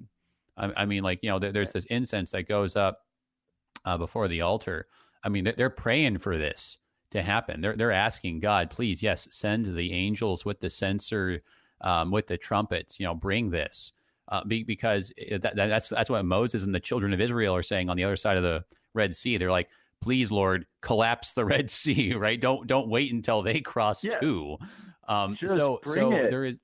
I, 0.58 0.82
I 0.82 0.84
mean, 0.84 1.02
like 1.02 1.20
you 1.22 1.30
know, 1.30 1.38
there, 1.38 1.52
there's 1.52 1.72
this 1.72 1.84
incense 1.86 2.32
that 2.32 2.48
goes 2.48 2.76
up 2.76 3.00
uh, 3.84 3.96
before 3.96 4.28
the 4.28 4.42
altar. 4.42 4.86
I 5.24 5.28
mean, 5.28 5.52
they're 5.56 5.70
praying 5.70 6.18
for 6.18 6.36
this 6.36 6.78
to 7.12 7.22
happen. 7.22 7.60
They're 7.60 7.76
they're 7.76 7.92
asking 7.92 8.40
God, 8.40 8.70
please, 8.70 9.02
yes, 9.02 9.28
send 9.30 9.76
the 9.76 9.92
angels 9.92 10.44
with 10.44 10.60
the 10.60 10.70
censer, 10.70 11.42
um, 11.80 12.10
with 12.10 12.26
the 12.26 12.36
trumpets. 12.36 13.00
You 13.00 13.06
know, 13.06 13.14
bring 13.14 13.50
this. 13.50 13.92
Uh, 14.30 14.44
be, 14.44 14.62
because 14.62 15.10
that, 15.40 15.56
that's 15.56 15.88
that's 15.88 16.10
what 16.10 16.22
Moses 16.24 16.64
and 16.64 16.74
the 16.74 16.80
children 16.80 17.14
of 17.14 17.20
Israel 17.20 17.54
are 17.54 17.62
saying 17.62 17.88
on 17.88 17.96
the 17.96 18.04
other 18.04 18.16
side 18.16 18.36
of 18.36 18.42
the 18.42 18.62
Red 18.92 19.16
Sea. 19.16 19.38
They're 19.38 19.50
like, 19.50 19.70
please, 20.02 20.30
Lord, 20.30 20.66
collapse 20.82 21.32
the 21.32 21.44
Red 21.46 21.70
Sea. 21.70 22.14
Right? 22.14 22.38
Don't 22.38 22.66
don't 22.66 22.88
wait 22.88 23.12
until 23.12 23.42
they 23.42 23.60
cross 23.60 24.04
yeah. 24.04 24.18
too. 24.18 24.58
Um, 25.08 25.38
so 25.46 25.80
so 25.86 26.12
it. 26.12 26.30
there 26.30 26.44
is 26.44 26.58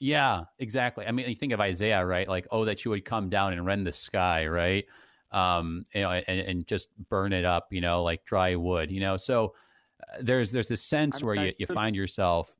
yeah, 0.00 0.44
exactly. 0.58 1.04
I 1.06 1.12
mean, 1.12 1.28
you 1.28 1.36
think 1.36 1.52
of 1.52 1.60
Isaiah, 1.60 2.04
right? 2.04 2.26
Like, 2.26 2.48
oh, 2.50 2.64
that 2.64 2.84
you 2.84 2.90
would 2.90 3.04
come 3.04 3.28
down 3.28 3.52
and 3.52 3.64
rend 3.64 3.86
the 3.86 3.92
sky, 3.92 4.46
right? 4.46 4.86
Um, 5.30 5.84
you 5.94 6.00
know, 6.00 6.10
and, 6.10 6.40
and 6.40 6.66
just 6.66 6.88
burn 7.08 7.34
it 7.34 7.44
up, 7.44 7.68
you 7.70 7.82
know, 7.82 8.02
like 8.02 8.24
dry 8.24 8.56
wood, 8.56 8.90
you 8.90 9.00
know. 9.00 9.18
So 9.18 9.54
uh, 10.02 10.18
there's 10.22 10.50
there's 10.50 10.68
this 10.68 10.82
sense 10.82 11.20
I'm, 11.20 11.26
where 11.26 11.34
you, 11.36 11.52
you 11.58 11.66
find 11.66 11.94
yourself 11.94 12.50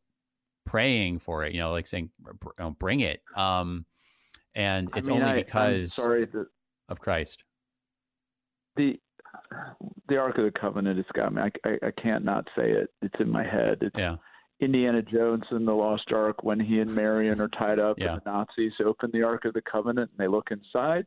praying 0.66 1.20
for 1.20 1.44
it, 1.44 1.54
you 1.54 1.60
know, 1.60 1.72
like 1.72 1.86
saying, 1.86 2.10
bring 2.78 3.00
it. 3.00 3.22
Um, 3.34 3.86
and 4.54 4.90
it's 4.94 5.08
I 5.08 5.12
mean, 5.12 5.22
only 5.22 5.42
because 5.42 5.98
I, 5.98 6.02
sorry 6.02 6.26
the, 6.26 6.46
of 6.90 7.00
Christ. 7.00 7.42
The 8.76 9.00
the 10.08 10.16
Ark 10.16 10.36
of 10.38 10.44
the 10.44 10.52
Covenant 10.52 10.96
has 10.96 11.06
got 11.14 11.32
me. 11.32 11.42
I, 11.42 11.68
I, 11.68 11.88
I 11.88 11.90
can't 12.02 12.24
not 12.24 12.46
say 12.54 12.70
it. 12.70 12.90
It's 13.00 13.14
in 13.18 13.30
my 13.30 13.44
head. 13.44 13.78
It's, 13.80 13.96
yeah. 13.96 14.16
Indiana 14.60 15.02
Jones 15.02 15.44
in 15.50 15.64
the 15.64 15.74
Lost 15.74 16.12
Ark 16.12 16.42
when 16.42 16.60
he 16.60 16.80
and 16.80 16.94
Marion 16.94 17.40
are 17.40 17.48
tied 17.48 17.78
up 17.78 17.98
yeah. 17.98 18.12
and 18.12 18.22
the 18.24 18.30
Nazis 18.30 18.72
open 18.84 19.10
the 19.12 19.22
Ark 19.22 19.44
of 19.44 19.54
the 19.54 19.62
Covenant 19.62 20.10
and 20.10 20.18
they 20.18 20.28
look 20.28 20.48
inside. 20.50 21.06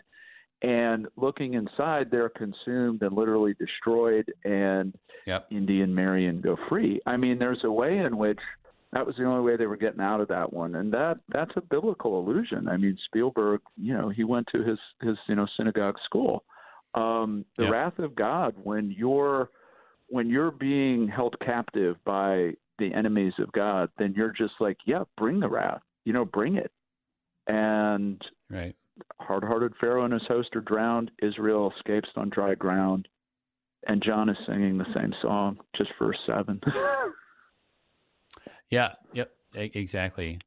And 0.61 1.07
looking 1.17 1.55
inside, 1.55 2.09
they're 2.09 2.29
consumed 2.29 3.01
and 3.01 3.13
literally 3.13 3.53
destroyed, 3.59 4.31
and 4.45 4.95
yep. 5.27 5.45
Indy 5.51 5.81
and 5.81 5.93
Marion 5.93 6.39
go 6.39 6.57
free. 6.69 7.01
I 7.05 7.17
mean, 7.17 7.37
there's 7.37 7.65
a 7.65 7.71
way 7.71 7.97
in 7.97 8.15
which 8.15 8.39
that 8.93 9.05
was 9.05 9.15
the 9.17 9.25
only 9.25 9.41
way 9.41 9.57
they 9.57 9.65
were 9.65 9.75
getting 9.75 9.99
out 9.99 10.21
of 10.21 10.29
that 10.29 10.53
one, 10.53 10.75
and 10.75 10.93
that 10.93 11.17
that's 11.27 11.51
a 11.57 11.61
biblical 11.61 12.17
illusion. 12.17 12.69
I 12.69 12.77
mean, 12.77 12.97
Spielberg, 13.07 13.59
you 13.75 13.93
know, 13.93 14.07
he 14.07 14.23
went 14.23 14.47
to 14.53 14.63
his 14.63 14.79
his 15.01 15.17
you 15.27 15.35
know 15.35 15.47
synagogue 15.57 15.97
school. 16.05 16.45
Um, 16.93 17.43
the 17.57 17.63
yep. 17.63 17.71
wrath 17.73 17.99
of 17.99 18.15
God 18.15 18.55
when 18.63 18.89
you're 18.89 19.49
when 20.07 20.29
you're 20.29 20.51
being 20.51 21.07
held 21.07 21.35
captive 21.43 21.97
by 22.05 22.53
the 22.79 22.93
enemies 22.93 23.33
of 23.39 23.51
God, 23.51 23.89
then 23.97 24.13
you're 24.15 24.33
just 24.33 24.53
like, 24.59 24.77
yeah, 24.85 25.03
bring 25.17 25.39
the 25.39 25.49
wrath, 25.49 25.81
you 26.05 26.13
know, 26.13 26.25
bring 26.25 26.55
it. 26.55 26.71
And 27.47 28.21
right. 28.49 28.75
hard-hearted 29.19 29.73
Pharaoh 29.79 30.05
and 30.05 30.13
his 30.13 30.27
host 30.27 30.55
are 30.55 30.61
drowned. 30.61 31.11
Israel 31.21 31.73
escapes 31.77 32.09
on 32.15 32.29
dry 32.29 32.55
ground, 32.55 33.07
and 33.87 34.01
John 34.03 34.29
is 34.29 34.37
singing 34.47 34.77
the 34.77 34.93
same 34.95 35.13
song, 35.21 35.59
just 35.75 35.91
verse 35.99 36.17
seven. 36.25 36.61
yeah. 38.69 38.93
Yep. 39.13 39.31
Exactly. 39.55 40.39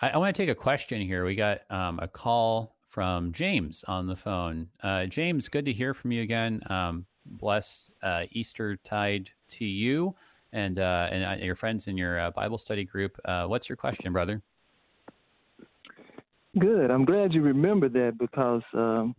I, 0.00 0.10
I, 0.10 0.16
want 0.16 0.34
to 0.34 0.42
take 0.42 0.50
a 0.50 0.56
question 0.56 1.00
here. 1.00 1.24
We 1.24 1.36
got 1.36 1.60
um, 1.70 2.00
a 2.00 2.08
call 2.08 2.74
from 2.88 3.32
James 3.32 3.84
on 3.86 4.08
the 4.08 4.16
phone. 4.16 4.68
Uh, 4.82 5.06
James, 5.06 5.48
good 5.48 5.66
to 5.66 5.72
hear 5.72 5.94
from 5.94 6.10
you 6.10 6.22
again. 6.22 6.60
Um, 6.68 7.06
bless 7.24 7.88
uh, 8.02 8.24
Easter 8.32 8.76
tide 8.76 9.30
to 9.50 9.64
you 9.64 10.16
and 10.52 10.78
uh, 10.78 11.08
and 11.10 11.24
uh, 11.24 11.44
your 11.44 11.56
friends 11.56 11.86
in 11.86 11.96
your 11.96 12.18
uh, 12.18 12.30
Bible 12.30 12.58
study 12.58 12.84
group. 12.84 13.18
Uh, 13.24 13.46
what's 13.46 13.68
your 13.68 13.76
question, 13.76 14.12
brother? 14.12 14.42
Good. 16.58 16.90
I'm 16.90 17.04
glad 17.04 17.32
you 17.32 17.42
remember 17.42 17.88
that 17.88 18.18
because 18.18 18.62
um, 18.74 19.14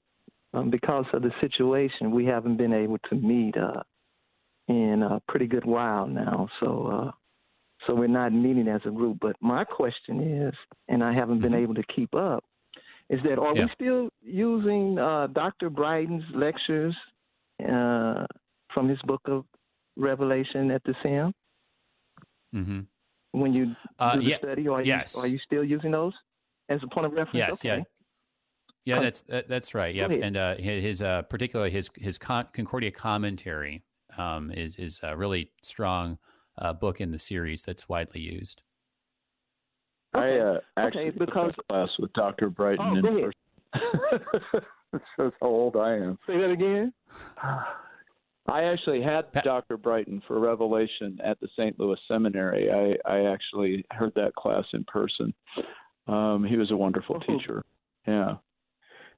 um, 0.53 0.69
because 0.69 1.05
of 1.13 1.21
the 1.21 1.31
situation, 1.39 2.11
we 2.11 2.25
haven't 2.25 2.57
been 2.57 2.73
able 2.73 2.97
to 3.09 3.15
meet 3.15 3.55
uh, 3.57 3.81
in 4.67 5.03
a 5.03 5.21
pretty 5.27 5.47
good 5.47 5.65
while 5.65 6.07
now. 6.07 6.49
So 6.59 6.87
uh, 6.87 7.11
so 7.87 7.95
we're 7.95 8.07
not 8.07 8.33
meeting 8.33 8.67
as 8.67 8.81
a 8.85 8.91
group. 8.91 9.17
But 9.21 9.35
my 9.41 9.63
question 9.63 10.21
is, 10.47 10.53
and 10.89 11.03
I 11.03 11.13
haven't 11.13 11.41
been 11.41 11.53
mm-hmm. 11.53 11.63
able 11.63 11.75
to 11.75 11.83
keep 11.95 12.13
up, 12.13 12.43
is 13.09 13.19
that 13.23 13.39
are 13.39 13.55
yeah. 13.55 13.63
we 13.63 13.69
still 13.73 14.09
using 14.21 14.95
Dr. 14.95 15.69
Brighton's 15.69 16.23
lectures 16.35 16.95
from 17.57 18.87
his 18.89 18.99
book 19.03 19.21
of 19.25 19.45
Revelation 20.01 20.71
at 20.71 20.83
the 20.83 20.93
SAM? 21.03 21.33
Mm-hmm. 22.53 22.79
When 23.33 23.53
you 23.53 23.75
uh, 23.99 24.15
do 24.15 24.19
the 24.19 24.25
yeah, 24.25 24.37
study, 24.39 24.67
are 24.67 24.81
yes. 24.81 25.13
you 25.15 25.21
are 25.21 25.27
you 25.27 25.39
still 25.45 25.63
using 25.63 25.91
those 25.91 26.13
as 26.69 26.81
a 26.83 26.93
point 26.93 27.05
of 27.05 27.13
reference? 27.13 27.35
Yes, 27.35 27.51
okay. 27.53 27.77
yeah. 27.77 27.83
Yeah, 28.83 28.99
that's 28.99 29.23
that's 29.47 29.75
right. 29.75 29.93
Yeah, 29.93 30.07
and 30.07 30.35
uh, 30.35 30.55
his 30.57 31.01
uh, 31.01 31.21
particularly 31.23 31.71
his 31.71 31.89
his 31.95 32.17
Con- 32.17 32.47
Concordia 32.51 32.91
commentary 32.91 33.83
um, 34.17 34.51
is 34.51 34.75
is 34.77 34.99
a 35.03 35.15
really 35.15 35.51
strong 35.61 36.17
uh, 36.57 36.73
book 36.73 36.99
in 36.99 37.11
the 37.11 37.19
series 37.19 37.61
that's 37.61 37.87
widely 37.87 38.21
used. 38.21 38.63
Okay. 40.15 40.39
I 40.39 40.39
uh, 40.39 40.59
actually 40.77 41.09
okay, 41.09 41.17
because 41.19 41.53
class 41.69 41.89
with 41.99 42.11
Dr. 42.13 42.49
Brighton. 42.49 42.97
Oh, 42.97 43.01
go 43.01 43.17
ahead. 43.17 43.31
that 44.91 45.01
shows 45.15 45.31
how 45.39 45.47
old 45.47 45.77
I 45.77 45.93
am. 45.93 46.17
Say 46.25 46.37
that 46.39 46.49
again. 46.49 46.91
I 48.47 48.63
actually 48.63 49.01
had 49.01 49.31
Pat- 49.31 49.43
Dr. 49.43 49.77
Brighton 49.77 50.21
for 50.27 50.39
Revelation 50.39 51.19
at 51.23 51.39
the 51.39 51.47
St. 51.55 51.79
Louis 51.79 51.97
Seminary. 52.07 52.71
I, 52.71 53.09
I 53.09 53.31
actually 53.31 53.85
heard 53.91 54.13
that 54.15 54.33
class 54.35 54.65
in 54.73 54.83
person. 54.85 55.33
Um, 56.07 56.43
he 56.43 56.57
was 56.57 56.71
a 56.71 56.75
wonderful 56.75 57.21
oh. 57.21 57.37
teacher. 57.37 57.63
Yeah. 58.07 58.35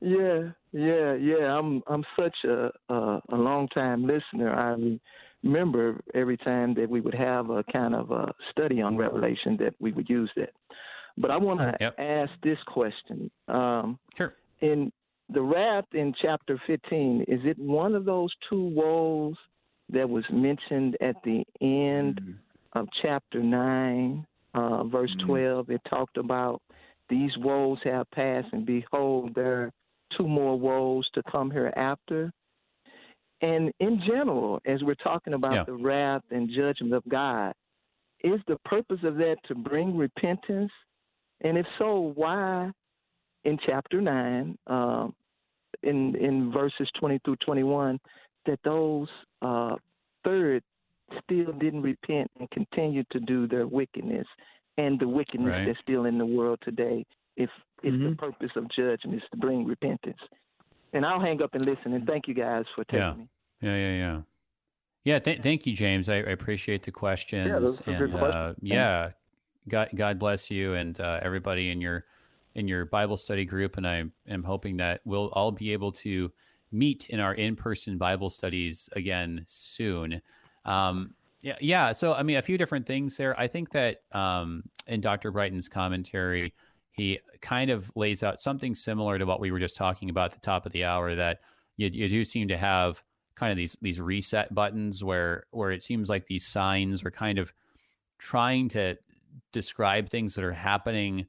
Yeah, 0.01 0.49
yeah, 0.73 1.13
yeah. 1.13 1.57
I'm 1.57 1.81
I'm 1.87 2.03
such 2.19 2.35
a 2.43 2.69
a, 2.89 3.21
a 3.29 3.37
long 3.37 3.69
time 3.69 4.05
listener. 4.05 4.53
I 4.53 4.99
remember 5.43 6.01
every 6.13 6.35
time 6.35 6.73
that 6.73 6.89
we 6.89 6.99
would 6.99 7.13
have 7.13 7.49
a 7.49 7.63
kind 7.71 7.95
of 7.95 8.11
a 8.11 8.33
study 8.51 8.81
on 8.81 8.97
Revelation 8.97 9.55
that 9.61 9.75
we 9.79 9.93
would 9.93 10.09
use 10.09 10.29
that. 10.35 10.51
But 11.17 11.31
I 11.31 11.37
want 11.37 11.59
to 11.61 11.77
yep. 11.79 11.95
ask 11.99 12.31
this 12.41 12.57
question. 12.67 13.31
Um, 13.47 13.97
sure. 14.17 14.33
In 14.59 14.91
the 15.33 15.41
wrath 15.41 15.85
in 15.93 16.13
chapter 16.21 16.61
15, 16.67 17.25
is 17.27 17.39
it 17.43 17.57
one 17.57 17.95
of 17.95 18.05
those 18.05 18.31
two 18.49 18.63
woes 18.63 19.35
that 19.89 20.09
was 20.09 20.23
mentioned 20.31 20.95
at 21.01 21.15
the 21.23 21.43
end 21.61 22.21
mm-hmm. 22.21 22.79
of 22.79 22.87
chapter 23.01 23.41
9, 23.41 24.25
uh, 24.53 24.83
verse 24.85 25.11
mm-hmm. 25.17 25.27
12? 25.27 25.69
It 25.71 25.81
talked 25.89 26.17
about 26.17 26.61
these 27.09 27.31
woes 27.37 27.79
have 27.83 28.09
passed, 28.11 28.47
and 28.53 28.65
behold, 28.65 29.33
there 29.35 29.63
are 29.63 29.71
two 30.17 30.27
more 30.27 30.57
woes 30.57 31.07
to 31.13 31.23
come 31.31 31.49
hereafter. 31.49 32.31
And 33.41 33.71
in 33.79 34.01
general, 34.07 34.61
as 34.65 34.81
we're 34.83 34.95
talking 34.95 35.33
about 35.33 35.53
yeah. 35.53 35.63
the 35.65 35.73
wrath 35.73 36.23
and 36.31 36.49
judgment 36.49 36.93
of 36.93 37.03
God, 37.09 37.53
is 38.23 38.39
the 38.47 38.57
purpose 38.63 38.99
of 39.03 39.17
that 39.17 39.35
to 39.47 39.55
bring 39.55 39.97
repentance? 39.97 40.71
And 41.41 41.57
if 41.57 41.65
so, 41.77 42.13
why 42.15 42.71
in 43.43 43.57
chapter 43.65 43.99
9, 43.99 44.57
um, 44.67 45.13
in, 45.83 46.15
in 46.15 46.51
verses 46.51 46.89
20 46.99 47.19
through 47.25 47.37
21, 47.45 47.99
that 48.45 48.59
those 48.63 49.07
uh, 49.41 49.75
third 50.23 50.63
still 51.23 51.51
didn't 51.53 51.81
repent 51.81 52.29
and 52.39 52.49
continued 52.51 53.05
to 53.11 53.19
do 53.19 53.47
their 53.47 53.67
wickedness 53.67 54.27
and 54.77 54.99
the 54.99 55.07
wickedness 55.07 55.51
right. 55.51 55.65
that's 55.65 55.79
still 55.81 56.05
in 56.05 56.17
the 56.17 56.25
world 56.25 56.59
today. 56.63 57.05
if 57.37 57.49
if 57.83 57.93
mm-hmm. 57.93 58.11
the 58.11 58.15
purpose 58.15 58.51
of 58.55 58.63
judgment 58.69 59.17
is 59.17 59.29
to 59.31 59.37
bring 59.37 59.65
repentance. 59.65 60.19
And 60.93 61.05
I'll 61.05 61.19
hang 61.19 61.41
up 61.41 61.53
and 61.53 61.65
listen. 61.65 61.93
And 61.93 62.07
thank 62.07 62.27
you 62.27 62.33
guys 62.33 62.63
for 62.75 62.85
taking 62.85 62.99
yeah. 62.99 63.13
me. 63.13 63.27
Yeah, 63.61 63.75
yeah, 63.75 63.97
yeah. 63.97 64.21
Yeah, 65.03 65.19
th- 65.19 65.41
thank 65.41 65.65
you, 65.65 65.75
James. 65.75 66.07
I, 66.07 66.15
I, 66.15 66.31
appreciate 66.31 66.83
the 66.83 66.91
questions. 66.91 67.47
Yeah, 67.47 67.59
those 67.59 67.81
and. 67.85 68.13
Uh, 68.13 68.53
yeah, 68.61 69.11
God, 69.67 69.89
God 69.93 70.17
bless 70.17 70.49
you 70.49 70.75
and 70.75 70.97
uh, 70.97 71.19
everybody 71.21 71.71
in 71.71 71.81
your 71.81 72.05
in 72.55 72.67
your 72.67 72.85
Bible 72.85 73.17
study 73.17 73.45
group. 73.45 73.77
And 73.77 73.87
I 73.87 74.03
am 74.27 74.43
hoping 74.43 74.77
that 74.77 75.01
we'll 75.05 75.29
all 75.29 75.51
be 75.51 75.73
able 75.73 75.91
to 75.93 76.31
meet 76.71 77.07
in 77.09 77.19
our 77.19 77.33
in 77.35 77.55
person 77.55 77.97
Bible 77.97 78.29
studies 78.29 78.89
again 78.93 79.43
soon. 79.45 80.21
Um, 80.65 81.13
yeah, 81.41 81.57
yeah. 81.59 81.91
So, 81.91 82.13
I 82.13 82.23
mean, 82.23 82.37
a 82.37 82.41
few 82.41 82.57
different 82.57 82.85
things 82.85 83.17
there. 83.17 83.37
I 83.39 83.47
think 83.47 83.71
that 83.71 84.01
um, 84.13 84.63
in 84.87 85.01
Dr. 85.01 85.29
Brighton's 85.31 85.67
commentary, 85.67 86.53
he 86.91 87.19
kind 87.41 87.69
of 87.69 87.91
lays 87.95 88.23
out 88.23 88.39
something 88.39 88.75
similar 88.75 89.19
to 89.19 89.25
what 89.25 89.39
we 89.39 89.51
were 89.51 89.59
just 89.59 89.75
talking 89.75 90.09
about 90.09 90.31
at 90.31 90.41
the 90.41 90.45
top 90.45 90.65
of 90.65 90.71
the 90.71 90.85
hour. 90.85 91.15
That 91.15 91.39
you, 91.75 91.89
you 91.91 92.07
do 92.07 92.23
seem 92.23 92.47
to 92.47 92.57
have 92.57 93.03
kind 93.35 93.51
of 93.51 93.57
these 93.57 93.75
these 93.81 93.99
reset 93.99 94.53
buttons 94.53 95.03
where 95.03 95.45
where 95.51 95.71
it 95.71 95.83
seems 95.83 96.07
like 96.07 96.27
these 96.27 96.45
signs 96.45 97.03
are 97.03 97.11
kind 97.11 97.39
of 97.39 97.51
trying 98.19 98.69
to 98.69 98.95
describe 99.51 100.07
things 100.07 100.35
that 100.35 100.43
are 100.43 100.53
happening 100.53 101.25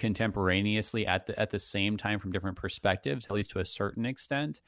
contemporaneously 0.00 1.06
at 1.06 1.26
the 1.26 1.38
at 1.38 1.50
the 1.50 1.58
same 1.58 1.96
time 1.96 2.18
from 2.18 2.32
different 2.32 2.56
perspectives, 2.56 3.26
at 3.26 3.32
least 3.32 3.50
to 3.50 3.60
a 3.60 3.64
certain 3.64 4.04
extent. 4.04 4.60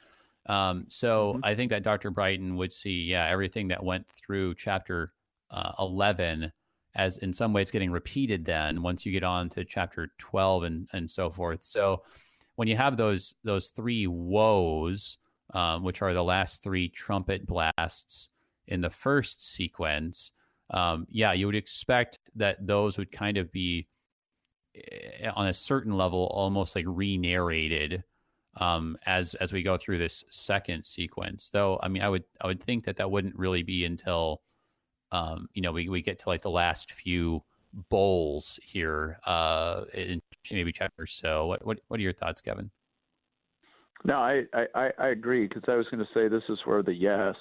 Um, 0.46 0.86
so 0.88 1.34
mm-hmm. 1.34 1.44
I 1.44 1.54
think 1.54 1.70
that 1.70 1.82
Dr. 1.82 2.10
Brighton 2.10 2.56
would 2.56 2.72
see, 2.72 3.02
yeah, 3.02 3.28
everything 3.28 3.68
that 3.68 3.82
went 3.82 4.06
through 4.08 4.54
chapter 4.54 5.12
uh, 5.50 5.72
11 5.78 6.52
as 6.94 7.18
in 7.18 7.32
some 7.32 7.52
ways 7.52 7.70
getting 7.70 7.90
repeated 7.90 8.44
then 8.44 8.82
once 8.82 9.06
you 9.06 9.12
get 9.12 9.22
on 9.22 9.48
to 9.48 9.64
chapter 9.64 10.12
12 10.18 10.64
and, 10.64 10.88
and 10.92 11.10
so 11.10 11.30
forth. 11.30 11.60
So 11.62 12.02
when 12.56 12.68
you 12.68 12.76
have 12.76 12.96
those, 12.96 13.34
those 13.44 13.70
three 13.70 14.06
woes, 14.06 15.18
um, 15.54 15.84
which 15.84 16.02
are 16.02 16.12
the 16.12 16.24
last 16.24 16.62
three 16.62 16.88
trumpet 16.88 17.46
blasts 17.46 18.28
in 18.66 18.80
the 18.80 18.90
first 18.90 19.42
sequence, 19.54 20.32
um, 20.70 21.06
yeah, 21.10 21.32
you 21.32 21.46
would 21.46 21.54
expect 21.54 22.18
that 22.34 22.66
those 22.66 22.98
would 22.98 23.10
kind 23.10 23.36
of 23.36 23.50
be 23.52 23.86
on 25.34 25.48
a 25.48 25.54
certain 25.54 25.96
level 25.96 26.30
almost 26.32 26.74
like 26.74 26.84
re-narrated 26.88 28.04
um, 28.56 28.96
as 29.06 29.34
as 29.34 29.52
we 29.52 29.62
go 29.62 29.76
through 29.76 29.98
this 29.98 30.24
second 30.30 30.84
sequence. 30.84 31.50
Though, 31.52 31.78
I 31.82 31.88
mean, 31.88 32.02
I 32.02 32.08
would 32.08 32.24
I 32.40 32.46
would 32.46 32.62
think 32.62 32.84
that 32.84 32.96
that 32.96 33.10
wouldn't 33.10 33.36
really 33.36 33.62
be 33.62 33.84
until 33.84 34.42
um, 35.10 35.48
you 35.54 35.62
know 35.62 35.72
we, 35.72 35.88
we 35.88 36.02
get 36.02 36.18
to 36.20 36.28
like 36.28 36.42
the 36.42 36.50
last 36.50 36.92
few 36.92 37.42
bowls 37.88 38.60
here 38.62 39.18
uh, 39.26 39.84
in 39.94 40.20
maybe 40.50 40.72
chapter 40.72 41.06
so. 41.06 41.46
What 41.46 41.64
what 41.64 41.80
what 41.88 41.98
are 41.98 42.02
your 42.02 42.12
thoughts, 42.12 42.40
Kevin? 42.40 42.70
No, 44.04 44.16
I 44.16 44.42
I, 44.74 44.90
I 44.98 45.08
agree 45.08 45.46
because 45.46 45.64
I 45.68 45.76
was 45.76 45.86
going 45.90 46.04
to 46.04 46.12
say 46.12 46.28
this 46.28 46.42
is 46.48 46.58
where 46.64 46.82
the 46.82 46.94
yes. 46.94 47.34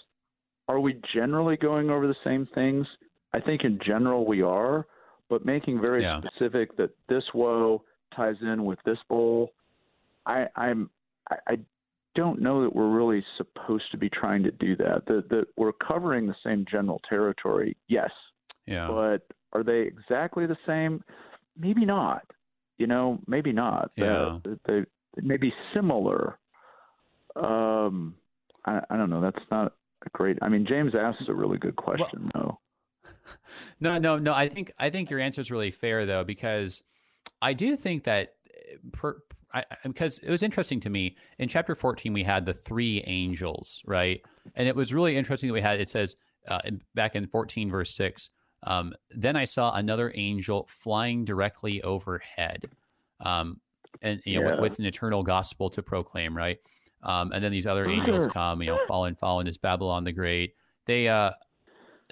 Are 0.68 0.80
we 0.80 1.02
generally 1.14 1.58
going 1.58 1.90
over 1.90 2.08
the 2.08 2.16
same 2.24 2.48
things? 2.54 2.88
I 3.34 3.40
think 3.42 3.64
in 3.64 3.80
general 3.86 4.26
we 4.26 4.42
are, 4.42 4.86
but 5.32 5.46
making 5.46 5.80
very 5.80 6.04
yeah. 6.04 6.20
specific 6.20 6.76
that 6.76 6.90
this 7.08 7.24
woe 7.34 7.82
ties 8.14 8.36
in 8.42 8.66
with 8.66 8.78
this 8.84 8.98
bowl. 9.08 9.54
I, 10.26 10.46
I'm 10.58 10.90
I, 11.32 11.36
I 11.48 11.60
don't 12.16 12.42
know 12.42 12.62
that 12.62 12.76
we're 12.76 12.90
really 12.90 13.24
supposed 13.38 13.86
to 13.92 13.98
be 13.98 14.10
trying 14.10 14.44
to 14.44 14.52
do 14.52 14.76
that. 14.76 15.04
That 15.08 15.30
that 15.30 15.46
we're 15.56 15.72
covering 15.72 16.28
the 16.28 16.36
same 16.46 16.66
general 16.70 17.02
territory, 17.08 17.78
yes. 17.88 18.12
Yeah. 18.68 18.88
But 18.90 19.26
are 19.54 19.64
they 19.64 19.80
exactly 19.80 20.46
the 20.46 20.58
same? 20.68 21.02
Maybe 21.58 21.86
not. 21.86 22.24
You 22.78 22.88
know, 22.88 23.20
maybe 23.26 23.54
not. 23.54 23.92
Yeah. 23.96 24.40
They, 24.44 24.52
they, 24.66 24.80
they 25.16 25.22
may 25.22 25.38
be 25.38 25.54
similar. 25.74 26.38
Um, 27.38 28.16
I, 28.66 28.82
I 28.90 28.98
don't 28.98 29.10
know. 29.10 29.22
That's 29.22 29.46
not 29.50 29.74
a 30.06 30.10
great. 30.10 30.38
I 30.42 30.50
mean, 30.50 30.66
James 30.68 30.94
asks 30.94 31.24
a 31.30 31.34
really 31.34 31.58
good 31.58 31.78
question, 31.78 32.30
well, 32.34 32.44
though. 32.44 32.60
No, 33.80 33.98
no, 33.98 34.18
no. 34.18 34.34
I 34.34 34.48
think 34.48 34.72
I 34.78 34.90
think 34.90 35.10
your 35.10 35.20
answer 35.20 35.42
is 35.42 35.50
really 35.50 35.72
fair 35.72 36.06
though, 36.06 36.24
because 36.24 36.84
I 37.42 37.54
do 37.54 37.76
think 37.76 38.04
that 38.04 38.36
per, 38.94 39.18
I, 39.54 39.66
because 39.84 40.20
it 40.20 40.30
was 40.30 40.44
interesting 40.44 40.80
to 40.82 40.90
me 40.90 41.16
in 41.40 41.48
chapter 41.48 41.76
14 41.76 42.14
we 42.14 42.24
had 42.24 42.46
the 42.46 42.54
three 42.54 43.04
angels 43.06 43.82
right 43.86 44.22
and 44.56 44.68
it 44.68 44.76
was 44.76 44.94
really 44.94 45.18
interesting 45.18 45.50
that 45.50 45.54
we 45.54 45.62
had 45.62 45.80
it 45.80 45.90
says 45.90 46.16
uh, 46.48 46.60
back 46.96 47.16
in 47.16 47.28
14 47.28 47.70
verse 47.70 47.94
6 47.96 48.30
um, 48.64 48.94
then 49.12 49.36
i 49.36 49.46
saw 49.46 49.74
another 49.74 50.12
angel 50.16 50.68
flying 50.82 51.26
directly 51.26 51.82
overhead 51.82 52.70
um, 53.22 53.60
and 54.02 54.22
you 54.26 54.40
know 54.40 54.48
yeah. 54.48 54.52
with, 54.52 54.62
with, 54.62 54.80
an 54.80 54.86
eternal 54.86 55.24
gospel 55.24 55.70
to 55.70 55.82
proclaim 55.82 56.36
right 56.36 56.58
um, 57.04 57.32
and 57.32 57.44
then 57.44 57.52
these 57.52 57.68
other 57.68 57.90
angels 57.90 58.28
come 58.32 58.62
you 58.62 58.68
know 58.68 58.80
fallen 58.88 59.16
fallen 59.16 59.48
is 59.48 59.58
babylon 59.58 60.04
the 60.04 60.12
great 60.12 60.54
they 60.86 61.08
uh 61.08 61.32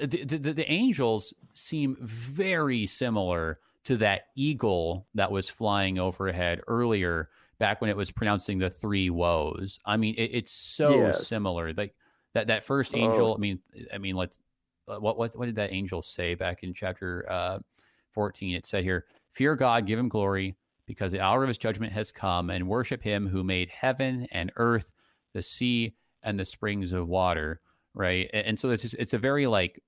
the, 0.08 0.38
the, 0.38 0.54
the 0.54 0.72
angels 0.72 1.34
seem 1.54 1.97
very 2.02 2.88
similar 2.88 3.60
to 3.86 3.97
that 3.97 4.28
eagle 4.36 5.08
that 5.16 5.32
was 5.32 5.50
flying 5.50 6.00
overhead 6.00 6.62
earlier 6.68 7.30
back 7.60 7.82
when 7.82 7.89
it 7.89 7.97
was 7.97 8.12
pronouncing 8.12 8.58
the 8.58 8.70
three 8.70 9.10
woes. 9.10 9.80
I 9.86 9.97
mean, 9.97 10.16
it, 10.16 10.32
it's 10.34 10.52
so 10.52 11.08
yes. 11.08 11.28
similar. 11.28 11.74
Like 11.74 11.93
that 12.34 12.47
that 12.47 12.66
first 12.66 12.95
angel. 12.95 13.32
Oh. 13.32 13.36
I 13.36 13.38
mean, 13.38 13.60
I 13.93 13.97
mean, 13.97 14.16
let's 14.16 14.39
uh, 14.88 15.00
what 15.00 15.18
what 15.18 15.38
what 15.38 15.45
did 15.45 15.56
that 15.56 15.74
angel 15.74 16.02
say 16.02 16.36
back 16.36 16.64
in 16.64 16.74
chapter 16.74 17.26
uh, 17.30 17.60
fourteen? 18.12 18.56
It 18.56 18.66
said 18.66 18.84
here, 18.84 19.06
"Fear 19.32 19.56
God, 19.56 19.86
give 19.86 20.00
Him 20.00 20.10
glory, 20.10 20.56
because 20.86 21.12
the 21.12 21.22
hour 21.22 21.43
of 21.43 21.47
His 21.47 21.58
judgment 21.58 21.93
has 21.93 22.12
come, 22.12 22.50
and 22.50 22.68
worship 22.68 23.02
Him 23.02 23.28
who 23.28 23.43
made 23.43 23.70
heaven 23.70 24.28
and 24.32 24.52
earth, 24.56 24.91
the 25.34 25.41
sea, 25.41 25.95
and 26.24 26.39
the 26.39 26.45
springs 26.45 26.91
of 26.93 27.08
water." 27.08 27.62
Right, 27.95 28.30
and, 28.34 28.45
and 28.45 28.60
so 28.60 28.70
it's 28.70 28.84
just, 28.84 28.95
it's 29.00 29.14
a 29.14 29.18
very 29.18 29.47
like 29.47 29.82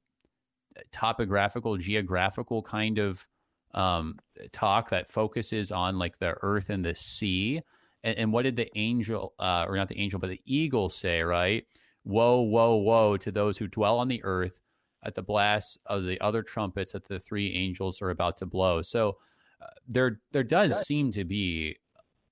topographical, 0.91 1.77
geographical 1.77 2.61
kind 2.61 2.97
of 2.97 3.25
um, 3.73 4.19
talk 4.51 4.89
that 4.89 5.11
focuses 5.11 5.71
on 5.71 5.97
like 5.97 6.19
the 6.19 6.35
earth 6.41 6.69
and 6.69 6.83
the 6.83 6.95
sea. 6.95 7.61
And, 8.03 8.17
and 8.17 8.33
what 8.33 8.43
did 8.43 8.55
the 8.55 8.69
angel, 8.77 9.33
uh, 9.39 9.65
or 9.67 9.75
not 9.75 9.89
the 9.89 9.99
angel, 9.99 10.19
but 10.19 10.29
the 10.29 10.41
eagle 10.45 10.89
say, 10.89 11.21
right? 11.21 11.65
Woe, 12.03 12.41
woe, 12.41 12.75
woe 12.75 13.17
to 13.17 13.31
those 13.31 13.57
who 13.57 13.67
dwell 13.67 13.99
on 13.99 14.07
the 14.07 14.23
earth 14.23 14.59
at 15.03 15.15
the 15.15 15.21
blast 15.21 15.79
of 15.85 16.03
the 16.03 16.19
other 16.21 16.43
trumpets 16.43 16.91
that 16.91 17.07
the 17.07 17.19
three 17.19 17.53
angels 17.55 18.01
are 18.01 18.09
about 18.09 18.37
to 18.37 18.45
blow. 18.45 18.81
So 18.81 19.17
uh, 19.61 19.67
there, 19.87 20.19
there 20.31 20.43
does 20.43 20.85
seem 20.85 21.11
to 21.13 21.23
be 21.23 21.77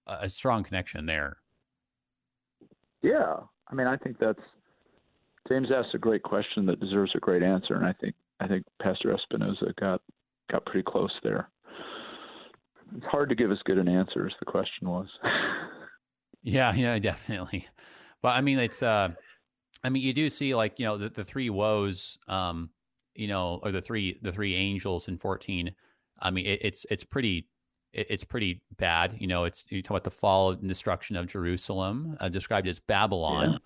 a, 0.07 0.17
a 0.21 0.29
strong 0.29 0.63
connection 0.63 1.05
there. 1.05 1.37
Yeah, 3.01 3.35
I 3.67 3.75
mean, 3.75 3.87
I 3.87 3.95
think 3.97 4.17
that's 4.19 4.41
James 5.47 5.69
asked 5.75 5.95
a 5.95 5.97
great 5.97 6.21
question 6.21 6.65
that 6.65 6.79
deserves 6.79 7.11
a 7.15 7.19
great 7.19 7.41
answer, 7.43 7.75
and 7.75 7.85
I 7.85 7.93
think 7.93 8.13
I 8.39 8.47
think 8.47 8.65
Pastor 8.81 9.13
Espinosa 9.13 9.73
got 9.79 10.01
got 10.51 10.65
pretty 10.65 10.83
close 10.83 11.11
there. 11.23 11.49
It's 12.95 13.05
hard 13.05 13.29
to 13.29 13.35
give 13.35 13.51
as 13.51 13.59
good 13.65 13.77
an 13.77 13.87
answer 13.87 14.25
as 14.25 14.33
the 14.39 14.45
question 14.45 14.89
was. 14.89 15.07
yeah, 16.43 16.73
yeah, 16.73 16.97
definitely. 16.99 17.67
But 18.21 18.29
I 18.29 18.41
mean, 18.41 18.59
it's 18.59 18.81
uh, 18.81 19.09
I 19.83 19.89
mean, 19.89 20.03
you 20.03 20.13
do 20.13 20.29
see 20.29 20.55
like 20.55 20.79
you 20.79 20.85
know 20.85 20.97
the, 20.97 21.09
the 21.09 21.23
three 21.23 21.49
woes, 21.49 22.17
um, 22.27 22.69
you 23.15 23.27
know, 23.27 23.59
or 23.63 23.71
the 23.71 23.81
three 23.81 24.19
the 24.21 24.31
three 24.31 24.55
angels 24.55 25.07
in 25.07 25.17
fourteen. 25.17 25.73
I 26.19 26.31
mean, 26.31 26.45
it, 26.45 26.59
it's 26.61 26.85
it's 26.89 27.03
pretty 27.03 27.47
it, 27.93 28.07
it's 28.09 28.23
pretty 28.23 28.61
bad. 28.77 29.15
You 29.19 29.27
know, 29.27 29.45
it's 29.45 29.63
you 29.69 29.81
talk 29.81 29.91
about 29.91 30.03
the 30.03 30.11
fall 30.11 30.51
and 30.51 30.67
destruction 30.67 31.15
of 31.15 31.27
Jerusalem, 31.27 32.17
uh, 32.19 32.29
described 32.29 32.67
as 32.67 32.79
Babylon. 32.79 33.51
Yeah. 33.51 33.57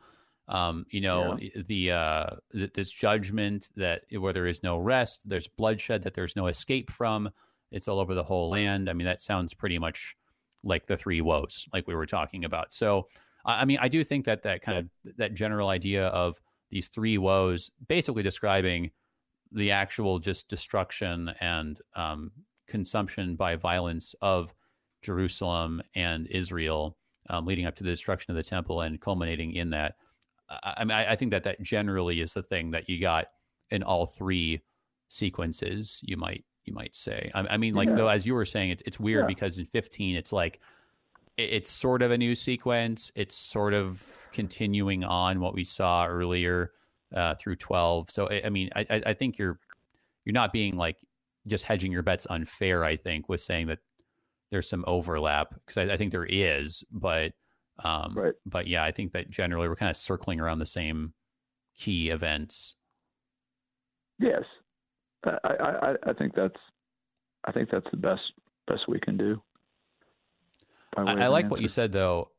Um, 0.47 0.85
you 0.89 1.01
know, 1.01 1.37
yeah. 1.39 1.61
the 1.67 1.91
uh, 1.91 2.25
this 2.73 2.91
judgment 2.91 3.69
that 3.77 4.01
where 4.17 4.33
there 4.33 4.47
is 4.47 4.61
no 4.61 4.77
rest, 4.77 5.21
there's 5.25 5.47
bloodshed 5.47 6.03
that 6.03 6.13
there's 6.13 6.35
no 6.35 6.47
escape 6.47 6.91
from. 6.91 7.29
It's 7.71 7.87
all 7.87 7.99
over 7.99 8.13
the 8.13 8.23
whole 8.23 8.49
land. 8.49 8.89
I 8.89 8.93
mean, 8.93 9.05
that 9.05 9.21
sounds 9.21 9.53
pretty 9.53 9.79
much 9.79 10.15
like 10.63 10.85
the 10.85 10.97
three 10.97 11.21
woes, 11.21 11.67
like 11.73 11.87
we 11.87 11.95
were 11.95 12.05
talking 12.05 12.45
about. 12.45 12.73
So, 12.73 13.07
I 13.45 13.65
mean, 13.65 13.79
I 13.81 13.87
do 13.87 14.03
think 14.03 14.25
that 14.25 14.43
that 14.43 14.61
kind 14.61 14.77
of 14.77 15.15
that 15.17 15.33
general 15.33 15.69
idea 15.69 16.07
of 16.07 16.39
these 16.71 16.87
three 16.87 17.17
woes, 17.17 17.71
basically 17.87 18.23
describing 18.23 18.91
the 19.51 19.71
actual 19.71 20.19
just 20.19 20.49
destruction 20.49 21.31
and 21.39 21.79
um, 21.95 22.31
consumption 22.67 23.35
by 23.35 23.55
violence 23.55 24.15
of 24.21 24.53
Jerusalem 25.01 25.81
and 25.95 26.27
Israel, 26.27 26.97
um, 27.29 27.45
leading 27.45 27.65
up 27.65 27.75
to 27.75 27.83
the 27.83 27.91
destruction 27.91 28.31
of 28.31 28.37
the 28.37 28.49
temple 28.49 28.81
and 28.81 28.99
culminating 28.99 29.53
in 29.53 29.69
that. 29.71 29.95
I 30.49 30.83
mean, 30.83 30.95
I, 30.95 31.13
I, 31.13 31.15
think 31.15 31.31
that 31.31 31.43
that 31.45 31.61
generally 31.61 32.21
is 32.21 32.33
the 32.33 32.43
thing 32.43 32.71
that 32.71 32.89
you 32.89 32.99
got 32.99 33.27
in 33.71 33.81
all 33.81 34.05
three 34.05 34.61
sequences. 35.07 35.99
You 36.03 36.17
might 36.17 36.43
you 36.65 36.73
might 36.73 36.95
say. 36.95 37.31
I, 37.33 37.41
I 37.41 37.57
mean, 37.57 37.73
like 37.73 37.89
yeah. 37.89 37.95
though, 37.95 38.07
as 38.07 38.25
you 38.25 38.33
were 38.33 38.45
saying, 38.45 38.71
it's 38.71 38.83
it's 38.85 38.99
weird 38.99 39.23
yeah. 39.23 39.27
because 39.27 39.57
in 39.57 39.65
15, 39.65 40.15
it's 40.15 40.31
like 40.31 40.59
it, 41.37 41.49
it's 41.53 41.71
sort 41.71 42.01
of 42.01 42.11
a 42.11 42.17
new 42.17 42.35
sequence. 42.35 43.11
It's 43.15 43.35
sort 43.35 43.73
of 43.73 44.01
continuing 44.31 45.03
on 45.03 45.39
what 45.39 45.53
we 45.53 45.63
saw 45.63 46.05
earlier 46.05 46.71
uh, 47.15 47.35
through 47.35 47.55
12. 47.57 48.11
So 48.11 48.27
I, 48.29 48.43
I 48.45 48.49
mean, 48.49 48.69
I, 48.75 49.01
I 49.05 49.13
think 49.13 49.37
you're 49.37 49.59
you're 50.25 50.33
not 50.33 50.53
being 50.53 50.75
like 50.75 50.97
just 51.47 51.63
hedging 51.63 51.91
your 51.91 52.03
bets 52.03 52.27
unfair. 52.29 52.83
I 52.83 52.97
think 52.97 53.29
with 53.29 53.41
saying 53.41 53.67
that 53.67 53.79
there's 54.51 54.69
some 54.69 54.83
overlap 54.87 55.53
because 55.65 55.77
I, 55.77 55.93
I, 55.93 55.97
think 55.97 56.11
there 56.11 56.27
is, 56.29 56.83
but 56.91 57.33
um, 57.83 58.13
right. 58.15 58.33
but 58.45 58.67
yeah, 58.67 58.83
I 58.83 58.91
think 58.91 59.13
that 59.13 59.29
generally 59.29 59.67
we're 59.67 59.75
kind 59.75 59.89
of 59.89 59.97
circling 59.97 60.39
around 60.39 60.59
the 60.59 60.65
same 60.65 61.13
key 61.77 62.09
events. 62.09 62.75
Yes, 64.19 64.43
I, 65.25 65.37
I, 65.43 65.95
I 66.09 66.13
think 66.13 66.35
that's 66.35 66.59
I 67.45 67.51
think 67.51 67.69
that's 67.69 67.87
the 67.91 67.97
best 67.97 68.21
best 68.67 68.83
we 68.87 68.99
can 68.99 69.17
do. 69.17 69.41
I, 70.95 71.23
I 71.23 71.27
like 71.27 71.49
what 71.49 71.61
you 71.61 71.67
said 71.67 71.91
though. 71.91 72.29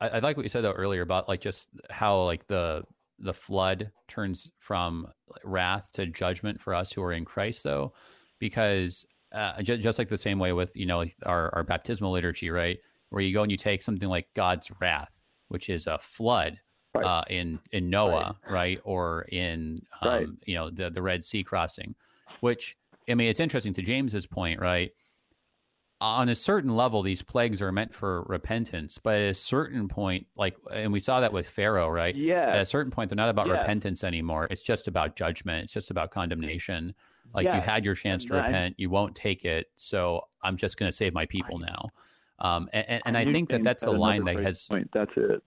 I, 0.00 0.08
I 0.08 0.18
like 0.20 0.36
what 0.36 0.44
you 0.44 0.48
said 0.48 0.64
though 0.64 0.72
earlier 0.72 1.02
about 1.02 1.28
like 1.28 1.40
just 1.40 1.68
how 1.90 2.22
like 2.22 2.46
the 2.46 2.82
the 3.18 3.34
flood 3.34 3.90
turns 4.08 4.50
from 4.58 5.06
wrath 5.44 5.88
to 5.92 6.06
judgment 6.06 6.60
for 6.60 6.74
us 6.74 6.92
who 6.92 7.02
are 7.02 7.12
in 7.12 7.24
Christ 7.24 7.62
though, 7.62 7.92
because 8.38 9.04
uh, 9.32 9.62
just, 9.62 9.82
just 9.82 9.98
like 9.98 10.08
the 10.08 10.18
same 10.18 10.38
way 10.38 10.52
with 10.52 10.72
you 10.74 10.86
know 10.86 11.04
our 11.24 11.54
our 11.54 11.62
baptismal 11.62 12.12
liturgy, 12.12 12.50
right? 12.50 12.78
Where 13.12 13.22
you 13.22 13.32
go 13.32 13.42
and 13.42 13.50
you 13.50 13.58
take 13.58 13.82
something 13.82 14.08
like 14.08 14.26
God's 14.34 14.70
wrath, 14.80 15.12
which 15.48 15.68
is 15.68 15.86
a 15.86 15.98
flood, 15.98 16.58
right. 16.94 17.04
uh, 17.04 17.22
in 17.28 17.58
in 17.72 17.90
Noah, 17.90 18.36
right, 18.44 18.52
right? 18.52 18.80
or 18.84 19.22
in 19.30 19.82
um, 20.00 20.08
right. 20.08 20.26
you 20.46 20.54
know 20.54 20.70
the 20.70 20.90
the 20.90 21.02
Red 21.02 21.22
Sea 21.22 21.44
crossing, 21.44 21.94
which 22.40 22.76
I 23.08 23.14
mean 23.14 23.28
it's 23.28 23.40
interesting 23.40 23.74
to 23.74 23.82
James's 23.82 24.26
point, 24.26 24.60
right? 24.60 24.92
On 26.00 26.28
a 26.28 26.34
certain 26.34 26.74
level, 26.74 27.02
these 27.02 27.22
plagues 27.22 27.62
are 27.62 27.70
meant 27.70 27.94
for 27.94 28.22
repentance, 28.22 28.98
but 29.00 29.14
at 29.14 29.30
a 29.30 29.34
certain 29.34 29.86
point, 29.86 30.26
like, 30.34 30.56
and 30.72 30.92
we 30.92 30.98
saw 30.98 31.20
that 31.20 31.32
with 31.32 31.46
Pharaoh, 31.46 31.88
right? 31.88 32.16
Yeah. 32.16 32.48
At 32.48 32.60
a 32.60 32.66
certain 32.66 32.90
point, 32.90 33.08
they're 33.08 33.16
not 33.16 33.28
about 33.28 33.46
yeah. 33.46 33.60
repentance 33.60 34.02
anymore. 34.02 34.48
It's 34.50 34.62
just 34.62 34.88
about 34.88 35.14
judgment. 35.14 35.62
It's 35.62 35.72
just 35.72 35.92
about 35.92 36.10
condemnation. 36.10 36.92
Like 37.32 37.44
you 37.44 37.52
had 37.52 37.84
your 37.84 37.94
chance 37.94 38.24
to 38.24 38.34
repent, 38.34 38.74
you 38.78 38.90
won't 38.90 39.14
take 39.14 39.44
it. 39.44 39.66
So 39.76 40.22
I'm 40.42 40.56
just 40.56 40.76
going 40.76 40.90
to 40.90 40.96
save 40.96 41.14
my 41.14 41.26
people 41.26 41.60
now. 41.60 41.90
Um, 42.42 42.68
and, 42.72 42.84
and, 42.88 43.02
and 43.06 43.16
I 43.16 43.24
think 43.32 43.48
that 43.50 43.64
that's 43.64 43.82
the 43.82 43.92
line 43.92 44.24
that 44.24 44.40
has. 44.40 44.66
Point. 44.66 44.90
That's 44.92 45.12
it. 45.16 45.42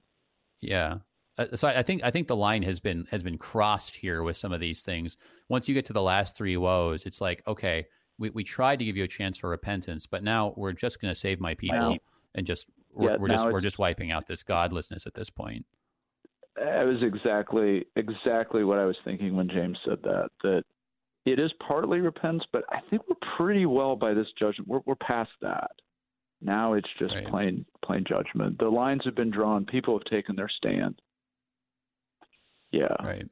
Yeah. 0.62 1.00
Uh, 1.38 1.56
so 1.56 1.68
I 1.68 1.84
think 1.84 2.04
I 2.04 2.12
think 2.12 2.28
the 2.28 2.36
line 2.36 2.64
has 2.64 2.80
been 2.80 3.06
has 3.12 3.22
been 3.22 3.38
crossed 3.38 3.98
here 3.98 4.24
with 4.24 4.38
some 4.38 4.54
of 4.54 4.62
these 4.62 4.82
things. 4.82 5.18
Once 5.50 5.68
you 5.68 5.74
get 5.74 5.86
to 5.88 5.94
the 5.94 6.02
last 6.02 6.38
three 6.38 6.56
woes, 6.56 7.06
it's 7.06 7.20
like 7.20 7.44
okay, 7.46 7.86
we, 8.18 8.30
we 8.30 8.44
tried 8.44 8.80
to 8.80 8.86
give 8.86 8.96
you 8.96 9.04
a 9.04 9.08
chance 9.08 9.38
for 9.38 9.50
repentance, 9.50 10.06
but 10.06 10.24
now 10.24 10.54
we're 10.56 10.72
just 10.72 11.02
going 11.02 11.14
to 11.14 11.20
save 11.20 11.42
my 11.42 11.54
people 11.54 11.98
and 12.34 12.48
just 12.48 12.68
we're, 12.94 13.12
yeah, 13.12 13.18
we're 13.18 13.28
just 13.28 13.46
we're 13.46 13.62
just 13.62 13.78
wiping 13.78 14.12
out 14.12 14.28
this 14.28 14.44
godlessness 14.44 15.06
at 15.06 15.14
this 15.14 15.30
point. 15.30 15.66
That 16.56 16.86
was 16.86 17.04
exactly 17.04 17.86
exactly 17.98 18.64
what 18.64 18.80
I 18.80 18.86
was 18.86 18.96
thinking 19.04 19.36
when 19.36 19.50
James 19.50 19.78
said 19.86 19.98
that. 20.04 20.30
That 20.44 20.64
it 21.26 21.40
is 21.40 21.52
partly 21.68 22.00
repentance, 22.00 22.46
but 22.54 22.64
I 22.70 22.80
think 22.90 23.02
we're 23.10 23.36
pretty 23.36 23.66
well 23.66 23.98
by 23.98 24.14
this 24.14 24.28
judgment. 24.40 24.70
We're 24.70 24.82
we're 24.86 24.96
past 24.96 25.32
that. 25.42 25.72
Now 26.42 26.74
it's 26.74 26.90
just 27.00 27.14
right. 27.14 27.28
plain 27.28 27.66
plain 27.84 28.04
judgment. 28.08 28.60
The 28.60 28.70
lines 28.70 29.02
have 29.06 29.16
been 29.16 29.32
drawn. 29.32 29.66
People 29.66 29.98
have 29.98 30.06
taken 30.06 30.36
their 30.36 30.50
stand. 30.50 31.02
Yeah. 32.72 32.96
Right. 33.04 33.26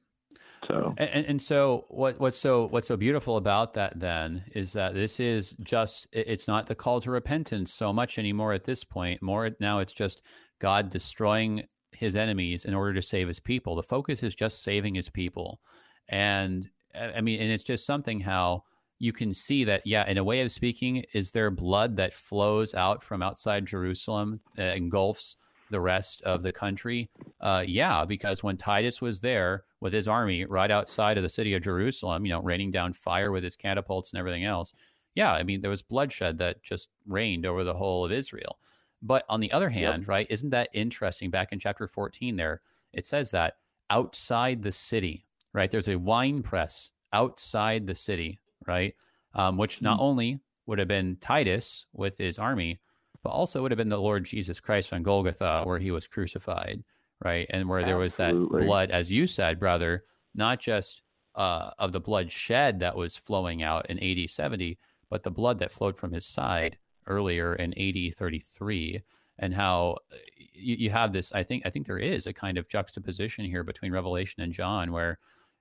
So 0.67 0.93
and, 0.97 1.25
and 1.25 1.41
so 1.41 1.85
what 1.89 2.19
what's 2.19 2.37
so 2.37 2.67
what's 2.67 2.87
so 2.87 2.97
beautiful 2.97 3.37
about 3.37 3.73
that 3.73 3.99
then 3.99 4.43
is 4.55 4.73
that 4.73 4.93
this 4.93 5.19
is 5.19 5.55
just 5.61 6.07
it's 6.11 6.47
not 6.47 6.67
the 6.67 6.75
call 6.75 7.01
to 7.01 7.11
repentance 7.11 7.73
so 7.73 7.91
much 7.91 8.17
anymore 8.17 8.53
at 8.53 8.63
this 8.63 8.83
point. 8.83 9.21
More 9.21 9.49
now 9.59 9.79
it's 9.79 9.93
just 9.93 10.21
God 10.59 10.89
destroying 10.89 11.63
his 11.91 12.15
enemies 12.15 12.65
in 12.65 12.73
order 12.73 12.93
to 12.93 13.01
save 13.01 13.27
his 13.27 13.39
people. 13.39 13.75
The 13.75 13.83
focus 13.83 14.23
is 14.23 14.35
just 14.35 14.63
saving 14.63 14.95
his 14.95 15.09
people. 15.09 15.59
And 16.07 16.69
I 16.95 17.21
mean 17.21 17.41
and 17.41 17.51
it's 17.51 17.63
just 17.63 17.85
something 17.85 18.21
how 18.21 18.63
you 19.03 19.11
can 19.11 19.33
see 19.33 19.65
that 19.65 19.85
yeah 19.85 20.07
in 20.07 20.17
a 20.17 20.23
way 20.23 20.39
of 20.39 20.49
speaking 20.49 21.03
is 21.13 21.31
there 21.31 21.51
blood 21.51 21.97
that 21.97 22.13
flows 22.13 22.73
out 22.73 23.03
from 23.03 23.21
outside 23.21 23.65
Jerusalem 23.65 24.39
uh, 24.57 24.63
engulfs 24.63 25.35
the 25.69 25.81
rest 25.81 26.21
of 26.21 26.41
the 26.41 26.53
country? 26.53 27.09
Uh, 27.41 27.63
yeah, 27.67 28.05
because 28.05 28.43
when 28.43 28.55
Titus 28.55 29.01
was 29.01 29.19
there 29.19 29.65
with 29.81 29.91
his 29.91 30.07
army 30.07 30.45
right 30.45 30.71
outside 30.71 31.17
of 31.17 31.23
the 31.23 31.29
city 31.29 31.53
of 31.53 31.63
Jerusalem, 31.63 32.25
you 32.25 32.31
know, 32.31 32.41
raining 32.41 32.71
down 32.71 32.93
fire 32.93 33.31
with 33.31 33.43
his 33.43 33.57
catapults 33.57 34.11
and 34.11 34.19
everything 34.19 34.45
else, 34.45 34.71
yeah, 35.15 35.33
I 35.33 35.43
mean, 35.43 35.59
there 35.61 35.69
was 35.71 35.81
bloodshed 35.81 36.37
that 36.37 36.63
just 36.63 36.87
reigned 37.05 37.45
over 37.45 37.63
the 37.63 37.73
whole 37.73 38.05
of 38.05 38.11
Israel. 38.11 38.57
But 39.01 39.25
on 39.27 39.41
the 39.41 39.51
other 39.51 39.69
hand, 39.69 40.03
yep. 40.03 40.09
right, 40.09 40.27
isn't 40.29 40.51
that 40.51 40.69
interesting? 40.73 41.29
Back 41.29 41.51
in 41.51 41.59
chapter 41.59 41.87
14, 41.87 42.37
there, 42.37 42.61
it 42.93 43.05
says 43.05 43.31
that 43.31 43.57
outside 43.89 44.61
the 44.61 44.71
city, 44.71 45.25
right, 45.51 45.69
there's 45.69 45.89
a 45.89 45.97
wine 45.97 46.41
press 46.41 46.91
outside 47.11 47.85
the 47.85 47.95
city, 47.95 48.39
right, 48.67 48.95
um, 49.33 49.57
which 49.57 49.81
not 49.81 49.99
mm. 49.99 50.03
only 50.03 50.39
would 50.65 50.79
have 50.79 50.87
been 50.87 51.17
Titus 51.21 51.85
with 51.93 52.17
his 52.17 52.39
army, 52.39 52.79
but 53.23 53.29
also 53.29 53.61
would 53.61 53.71
have 53.71 53.77
been 53.77 53.89
the 53.89 53.97
Lord 53.97 54.25
Jesus 54.25 54.59
Christ 54.59 54.93
on 54.93 55.03
Golgotha 55.03 55.63
where 55.65 55.79
he 55.79 55.91
was 55.91 56.07
crucified, 56.07 56.83
right? 57.23 57.47
And 57.49 57.67
where 57.67 57.83
there 57.83 57.97
was 57.97 58.15
that 58.15 58.33
blood, 58.33 58.91
as 58.91 59.11
you 59.11 59.27
said, 59.27 59.59
brother, 59.59 60.03
not 60.35 60.59
just 60.59 61.01
uh, 61.35 61.71
of 61.79 61.91
the 61.91 61.99
blood 61.99 62.31
shed 62.31 62.79
that 62.79 62.95
was 62.95 63.17
flowing 63.17 63.63
out 63.63 63.89
in 63.89 63.99
AD 63.99 64.29
70, 64.29 64.77
but 65.09 65.23
the 65.23 65.31
blood 65.31 65.59
that 65.59 65.71
flowed 65.71 65.97
from 65.97 66.11
his 66.11 66.25
side 66.25 66.77
earlier 67.07 67.55
in 67.55 67.73
AD 67.77 68.15
33 68.15 69.01
and 69.39 69.53
how 69.53 69.97
uh, 70.11 70.15
you, 70.53 70.75
you, 70.75 70.89
have 70.89 71.11
this 71.11 71.31
i 71.33 71.43
think 71.43 71.63
i 71.65 71.69
think 71.69 71.85
there 71.85 71.97
is 71.97 72.27
a 72.27 72.33
kind 72.33 72.57
of 72.57 72.69
juxtaposition 72.69 73.45
here 73.45 73.63
between 73.63 73.91
revelation 73.91 74.41
and 74.43 74.53
john 74.53 74.91
where 74.91 75.19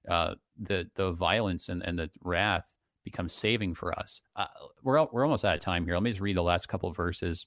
uh, 0.08 0.34
the 0.60 0.88
the 0.94 1.12
violence 1.12 1.68
and, 1.68 1.82
and 1.82 1.98
the 1.98 2.10
wrath 2.22 2.71
becomes 3.04 3.32
saving 3.32 3.74
for 3.74 3.98
us. 3.98 4.20
Uh, 4.36 4.46
we're 4.82 5.04
we're 5.12 5.24
almost 5.24 5.44
out 5.44 5.54
of 5.54 5.60
time 5.60 5.84
here. 5.84 5.94
Let 5.94 6.02
me 6.02 6.10
just 6.10 6.20
read 6.20 6.36
the 6.36 6.42
last 6.42 6.68
couple 6.68 6.88
of 6.88 6.96
verses. 6.96 7.46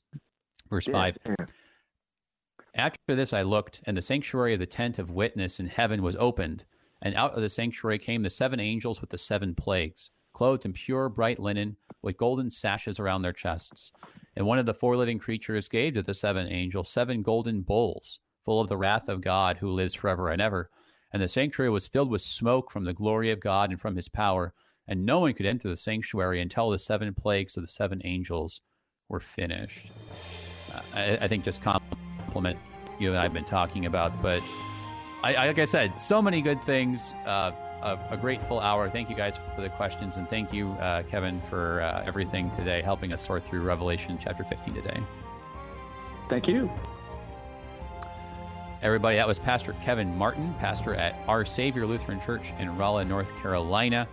Verse 0.69 0.87
yeah, 0.87 0.93
five. 0.93 1.17
After 2.75 3.15
this, 3.15 3.31
I 3.31 3.43
looked, 3.43 3.81
and 3.85 3.95
the 3.95 4.01
sanctuary 4.01 4.53
of 4.53 4.59
the 4.59 4.65
tent 4.65 4.99
of 4.99 5.09
witness 5.09 5.59
in 5.59 5.67
heaven 5.67 6.01
was 6.03 6.17
opened, 6.17 6.65
and 7.01 7.15
out 7.15 7.33
of 7.33 7.41
the 7.41 7.49
sanctuary 7.49 7.99
came 7.99 8.21
the 8.21 8.29
seven 8.29 8.59
angels 8.59 8.99
with 8.99 9.09
the 9.09 9.17
seven 9.17 9.55
plagues, 9.55 10.11
clothed 10.33 10.65
in 10.65 10.73
pure 10.73 11.07
bright 11.07 11.39
linen, 11.39 11.77
with 12.01 12.17
golden 12.17 12.49
sashes 12.49 12.99
around 12.99 13.21
their 13.21 13.31
chests. 13.31 13.93
And 14.35 14.45
one 14.45 14.59
of 14.59 14.65
the 14.65 14.73
four 14.73 14.97
living 14.97 15.19
creatures 15.19 15.69
gave 15.69 15.93
to 15.93 16.03
the 16.03 16.13
seven 16.13 16.47
angels 16.47 16.89
seven 16.89 17.21
golden 17.21 17.61
bowls, 17.61 18.19
full 18.43 18.59
of 18.59 18.67
the 18.67 18.77
wrath 18.77 19.07
of 19.07 19.21
God, 19.21 19.57
who 19.57 19.71
lives 19.71 19.93
forever 19.93 20.29
and 20.29 20.41
ever. 20.41 20.69
And 21.13 21.21
the 21.21 21.29
sanctuary 21.29 21.69
was 21.69 21.87
filled 21.87 22.09
with 22.09 22.21
smoke 22.21 22.71
from 22.71 22.83
the 22.83 22.93
glory 22.93 23.31
of 23.31 23.39
God 23.39 23.69
and 23.69 23.79
from 23.79 23.95
his 23.95 24.09
power 24.09 24.53
and 24.87 25.05
no 25.05 25.19
one 25.19 25.33
could 25.33 25.45
enter 25.45 25.69
the 25.69 25.77
sanctuary 25.77 26.41
until 26.41 26.69
the 26.69 26.79
seven 26.79 27.13
plagues 27.13 27.57
of 27.57 27.63
the 27.63 27.69
seven 27.69 28.01
angels 28.03 28.61
were 29.09 29.19
finished. 29.19 29.87
Uh, 30.73 30.81
I, 30.93 31.17
I, 31.21 31.27
think 31.27 31.43
just 31.43 31.61
compliment 31.61 32.57
you 32.99 33.09
and 33.09 33.17
I've 33.17 33.33
been 33.33 33.45
talking 33.45 33.85
about, 33.85 34.21
but 34.21 34.41
I, 35.23 35.47
like 35.47 35.59
I 35.59 35.65
said, 35.65 35.99
so 35.99 36.21
many 36.21 36.41
good 36.41 36.63
things. 36.65 37.13
Uh, 37.25 37.51
a, 37.81 37.99
a, 38.11 38.17
grateful 38.17 38.59
hour. 38.59 38.89
Thank 38.89 39.09
you 39.09 39.15
guys 39.15 39.37
for 39.55 39.61
the 39.61 39.69
questions, 39.69 40.17
and 40.17 40.27
thank 40.29 40.51
you, 40.51 40.71
uh, 40.71 41.03
Kevin, 41.03 41.39
for 41.49 41.81
uh, 41.81 42.03
everything 42.05 42.49
today, 42.51 42.81
helping 42.81 43.13
us 43.13 43.23
sort 43.23 43.45
through 43.45 43.61
Revelation 43.61 44.17
chapter 44.19 44.43
15 44.43 44.73
today. 44.73 44.99
Thank 46.29 46.47
you. 46.47 46.69
Everybody, 48.81 49.17
that 49.17 49.27
was 49.27 49.39
Pastor 49.39 49.75
Kevin 49.83 50.15
Martin, 50.17 50.53
pastor 50.59 50.95
at 50.95 51.15
Our 51.27 51.45
Savior 51.45 51.85
Lutheran 51.85 52.19
Church 52.21 52.53
in 52.59 52.75
Raleigh, 52.75 53.05
North 53.05 53.29
Carolina. 53.41 54.07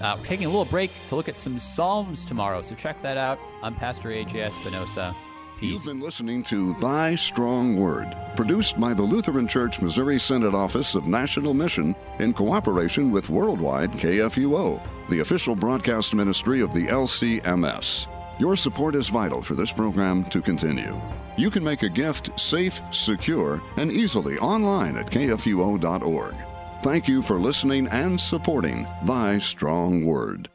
Uh, 0.00 0.16
we're 0.18 0.26
taking 0.26 0.46
a 0.46 0.48
little 0.48 0.64
break 0.64 0.90
to 1.08 1.16
look 1.16 1.28
at 1.28 1.38
some 1.38 1.58
Psalms 1.60 2.24
tomorrow, 2.24 2.62
so 2.62 2.74
check 2.74 3.00
that 3.02 3.16
out. 3.16 3.38
I'm 3.62 3.74
Pastor 3.74 4.08
AJ 4.08 4.46
Espinosa. 4.46 5.14
Peace. 5.58 5.72
You've 5.72 5.84
been 5.84 6.00
listening 6.00 6.42
to 6.44 6.74
Thy 6.80 7.14
Strong 7.14 7.76
Word, 7.76 8.16
produced 8.34 8.80
by 8.80 8.94
the 8.94 9.02
Lutheran 9.02 9.46
Church 9.46 9.80
Missouri 9.80 10.18
Synod 10.18 10.54
Office 10.56 10.96
of 10.96 11.06
National 11.06 11.54
Mission 11.54 11.94
in 12.18 12.32
cooperation 12.32 13.12
with 13.12 13.30
Worldwide 13.30 13.92
KFUO, 13.92 14.80
the 15.08 15.20
official 15.20 15.54
broadcast 15.54 16.14
ministry 16.14 16.62
of 16.62 16.72
the 16.72 16.86
LCMS. 16.88 18.08
Your 18.40 18.56
support 18.56 18.96
is 18.96 19.08
vital 19.08 19.40
for 19.40 19.54
this 19.54 19.70
program 19.70 20.24
to 20.30 20.40
continue. 20.40 21.00
You 21.36 21.48
can 21.48 21.62
make 21.62 21.84
a 21.84 21.88
gift 21.88 22.38
safe, 22.40 22.80
secure, 22.90 23.62
and 23.76 23.92
easily 23.92 24.38
online 24.38 24.96
at 24.96 25.10
kfuo.org. 25.10 26.34
Thank 26.82 27.06
you 27.06 27.22
for 27.22 27.38
listening 27.38 27.86
and 27.86 28.20
supporting 28.20 28.88
Thy 29.04 29.38
Strong 29.38 30.04
Word. 30.04 30.48